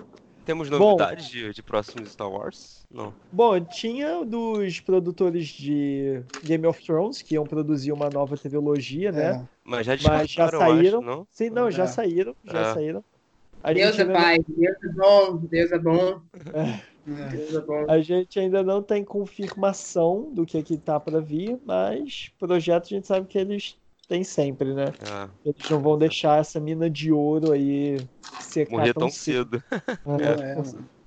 Temos 0.48 0.70
novidades 0.70 1.26
Bom, 1.26 1.30
de, 1.30 1.52
de 1.52 1.62
próximos 1.62 2.10
Star 2.10 2.32
Wars? 2.32 2.86
Não. 2.90 3.12
Bom, 3.30 3.60
tinha 3.60 4.24
dos 4.24 4.80
produtores 4.80 5.46
de 5.46 6.22
Game 6.42 6.66
of 6.66 6.82
Thrones 6.82 7.20
que 7.20 7.34
iam 7.34 7.44
produzir 7.44 7.92
uma 7.92 8.08
nova 8.08 8.34
trilogia, 8.34 9.12
né? 9.12 9.26
É. 9.26 9.42
Mas 9.62 9.84
já, 9.84 9.98
Mas 10.08 10.30
já 10.30 10.48
saíram. 10.48 11.00
Acho, 11.00 11.06
não? 11.06 11.26
Sim, 11.30 11.50
não, 11.50 11.68
é. 11.68 11.70
já 11.70 11.86
saíram. 11.86 12.34
Já 12.44 12.60
é. 12.60 12.72
saíram. 12.72 13.04
A 13.62 13.74
Deus 13.74 13.98
é 13.98 14.04
pai, 14.06 14.38
Deus 14.48 14.76
é 14.82 14.88
bom, 14.88 15.36
Deus 15.36 15.70
é 15.70 15.78
bom. 15.78 16.22
É. 16.54 16.80
Deus 17.28 17.54
é 17.54 17.60
bom. 17.60 17.84
A 17.86 18.00
gente 18.00 18.40
ainda 18.40 18.62
não 18.62 18.82
tem 18.82 19.04
confirmação 19.04 20.30
do 20.32 20.46
que 20.46 20.56
é 20.56 20.62
que 20.62 20.78
tá 20.78 20.98
para 20.98 21.20
vir, 21.20 21.58
mas 21.66 22.32
projetos 22.38 22.90
a 22.90 22.94
gente 22.94 23.06
sabe 23.06 23.26
que 23.26 23.36
eles 23.36 23.76
tem 24.08 24.24
sempre, 24.24 24.72
né? 24.72 24.86
Ah. 25.08 25.28
Eles 25.44 25.70
não 25.70 25.80
vão 25.80 25.98
deixar 25.98 26.40
essa 26.40 26.58
mina 26.58 26.88
de 26.88 27.12
ouro 27.12 27.52
aí 27.52 27.98
secar 28.40 28.78
Morrer 28.78 28.94
tão, 28.94 29.02
tão 29.02 29.10
cedo. 29.10 29.62
cedo. 29.68 29.82
É. 30.24 30.52
É. 30.52 30.98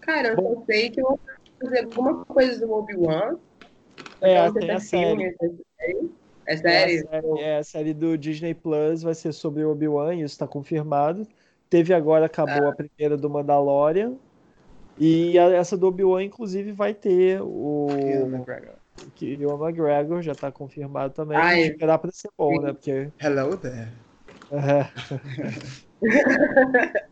Cara, 0.00 0.28
eu 0.28 0.36
Bom, 0.36 0.64
sei 0.66 0.90
que 0.90 1.00
eu 1.00 1.06
vou 1.06 1.20
fazer 1.60 1.84
alguma 1.84 2.24
coisa 2.24 2.66
do 2.66 2.72
Obi-Wan. 2.72 3.36
É, 4.20 4.50
tem 4.52 4.70
a 4.70 4.80
série. 4.80 5.34
É 5.34 5.36
série? 5.36 6.10
É 6.46 6.52
a 6.52 6.56
série, 6.56 7.40
é 7.40 7.58
a 7.58 7.64
série 7.64 7.94
do 7.94 8.16
Disney 8.16 8.54
Plus, 8.54 9.02
vai 9.02 9.14
ser 9.14 9.32
sobre 9.32 9.64
o 9.64 9.70
Obi-Wan, 9.72 10.14
isso 10.14 10.26
está 10.26 10.46
confirmado. 10.46 11.26
Teve 11.68 11.92
agora, 11.92 12.26
acabou 12.26 12.68
ah. 12.68 12.70
a 12.70 12.74
primeira 12.74 13.16
do 13.16 13.28
Mandalorian. 13.28 14.14
E 14.98 15.38
a, 15.38 15.50
essa 15.50 15.76
do 15.76 15.88
Obi-Wan, 15.88 16.24
inclusive, 16.24 16.72
vai 16.72 16.94
ter 16.94 17.40
o 17.42 17.88
que 19.14 19.44
o 19.44 19.64
McGregor 19.64 20.22
já 20.22 20.34
tá 20.34 20.50
confirmado 20.50 21.12
também. 21.14 21.36
Ai, 21.36 21.62
Acho 21.62 21.74
que 21.74 21.86
dá 21.86 21.98
pra 21.98 22.10
ser 22.10 22.30
bom, 22.36 22.60
né? 22.60 22.72
Porque... 22.72 23.10
Hello 23.20 23.56
there. 23.56 23.88
É. 24.50 24.86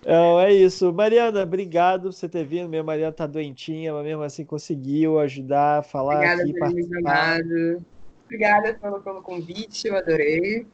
Então, 0.00 0.40
é 0.40 0.52
isso. 0.52 0.92
Mariana, 0.92 1.42
obrigado 1.42 2.04
por 2.04 2.12
você 2.12 2.28
ter 2.28 2.44
vindo. 2.44 2.68
Minha 2.68 2.82
Mariana 2.82 3.12
tá 3.12 3.26
doentinha, 3.26 3.92
mas 3.92 4.04
mesmo 4.04 4.22
assim 4.22 4.44
conseguiu 4.44 5.18
ajudar, 5.20 5.84
falar 5.84 6.14
Obrigada 6.14 6.42
aqui, 6.42 6.58
participar. 6.58 7.40
Obrigada 8.24 8.74
pelo, 8.74 9.00
pelo 9.02 9.22
convite, 9.22 9.86
eu 9.86 9.96
adorei. 9.96 10.66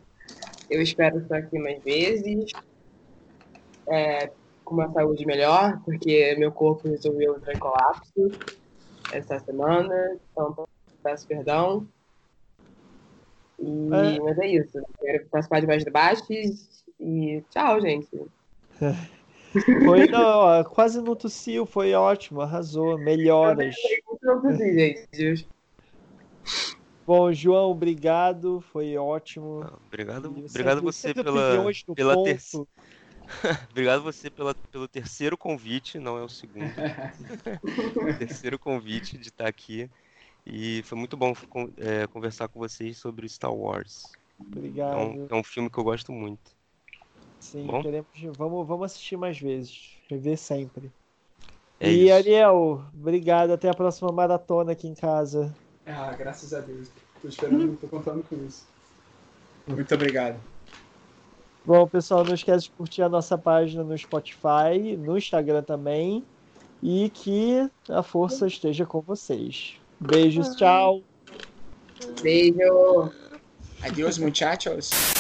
Eu 0.70 0.80
espero 0.80 1.18
estar 1.18 1.38
aqui 1.38 1.58
mais 1.58 1.82
vezes. 1.82 2.52
É, 3.88 4.30
com 4.64 4.74
uma 4.74 4.92
saúde 4.92 5.24
melhor, 5.26 5.80
porque 5.84 6.34
meu 6.38 6.50
corpo 6.50 6.88
resolveu 6.88 7.36
entrar 7.36 7.54
em 7.54 7.58
colapso 7.58 8.30
essa 9.12 9.38
semana, 9.40 10.18
então 10.32 10.68
peço 11.02 11.26
perdão. 11.26 11.86
E, 13.59 13.88
é. 13.92 14.20
Mas 14.20 14.38
é 14.38 14.46
isso. 14.48 14.78
Quero 15.00 15.26
participar 15.26 15.61
de 15.61 15.66
mais 15.66 15.84
debates 15.84 16.84
e 17.00 17.42
tchau, 17.50 17.80
gente. 17.80 18.09
Foi, 19.84 20.07
não, 20.09 20.64
quase 20.64 21.00
não 21.00 21.16
tossiu, 21.16 21.64
foi 21.64 21.94
ótimo, 21.94 22.42
arrasou, 22.42 22.98
melhoras. 22.98 23.74
Não 24.22 24.42
tossi, 24.42 24.74
gente. 24.74 25.48
Bom, 27.07 27.32
João, 27.32 27.70
obrigado, 27.70 28.61
foi 28.72 28.98
ótimo. 28.98 29.64
Obrigado, 29.86 30.26
obrigado 30.28 30.82
você 30.82 31.14
pela, 31.14 31.64
pela 31.94 32.22
terceira. 32.24 32.66
Obrigado 33.70 34.02
você 34.02 34.30
pela, 34.30 34.54
pelo 34.54 34.88
terceiro 34.88 35.36
convite, 35.36 35.98
não 35.98 36.18
é 36.18 36.22
o 36.22 36.28
segundo. 36.28 36.72
o 37.96 38.14
terceiro 38.18 38.58
convite 38.58 39.18
de 39.18 39.28
estar 39.28 39.46
aqui. 39.46 39.90
E 40.46 40.82
foi 40.84 40.96
muito 40.96 41.16
bom 41.16 41.32
é, 41.76 42.06
conversar 42.06 42.48
com 42.48 42.60
vocês 42.60 42.98
sobre 42.98 43.28
Star 43.28 43.52
Wars. 43.52 44.04
Obrigado. 44.38 44.92
É 44.92 44.96
um, 44.96 45.26
é 45.30 45.34
um 45.34 45.42
filme 45.42 45.68
que 45.68 45.78
eu 45.78 45.84
gosto 45.84 46.12
muito. 46.12 46.54
Sim, 47.40 47.66
bom? 47.66 47.82
queremos. 47.82 48.08
Vamos, 48.36 48.66
vamos 48.66 48.86
assistir 48.86 49.16
mais 49.16 49.38
vezes. 49.38 49.98
Rever 50.08 50.38
sempre. 50.38 50.92
É 51.80 51.90
e 51.90 52.04
isso. 52.04 52.14
Ariel, 52.14 52.84
obrigado. 52.94 53.52
Até 53.52 53.68
a 53.68 53.74
próxima 53.74 54.10
maratona 54.12 54.72
aqui 54.72 54.86
em 54.86 54.94
casa. 54.94 55.54
Ah, 55.84 56.12
graças 56.12 56.54
a 56.54 56.60
Deus. 56.60 56.90
Tô 57.20 57.28
esperando, 57.28 57.76
tô 57.76 57.88
contando 57.88 58.22
com 58.22 58.36
isso. 58.46 58.66
Muito 59.66 59.94
obrigado. 59.94 60.55
Bom, 61.67 61.84
pessoal, 61.88 62.25
não 62.25 62.34
esquece 62.34 62.64
de 62.64 62.71
curtir 62.71 63.03
a 63.03 63.09
nossa 63.09 63.37
página 63.37 63.83
no 63.83 63.99
Spotify, 63.99 64.97
no 64.97 65.18
Instagram 65.18 65.63
também. 65.64 66.25
E 66.80 67.11
que 67.13 67.68
a 67.88 68.03
força 68.03 68.47
esteja 68.47 68.87
com 68.87 69.01
vocês. 69.01 69.75
Beijos, 69.99 70.55
tchau. 70.55 71.03
Beijo. 72.22 73.11
Adiós, 73.83 74.18
muchachos. 74.18 75.16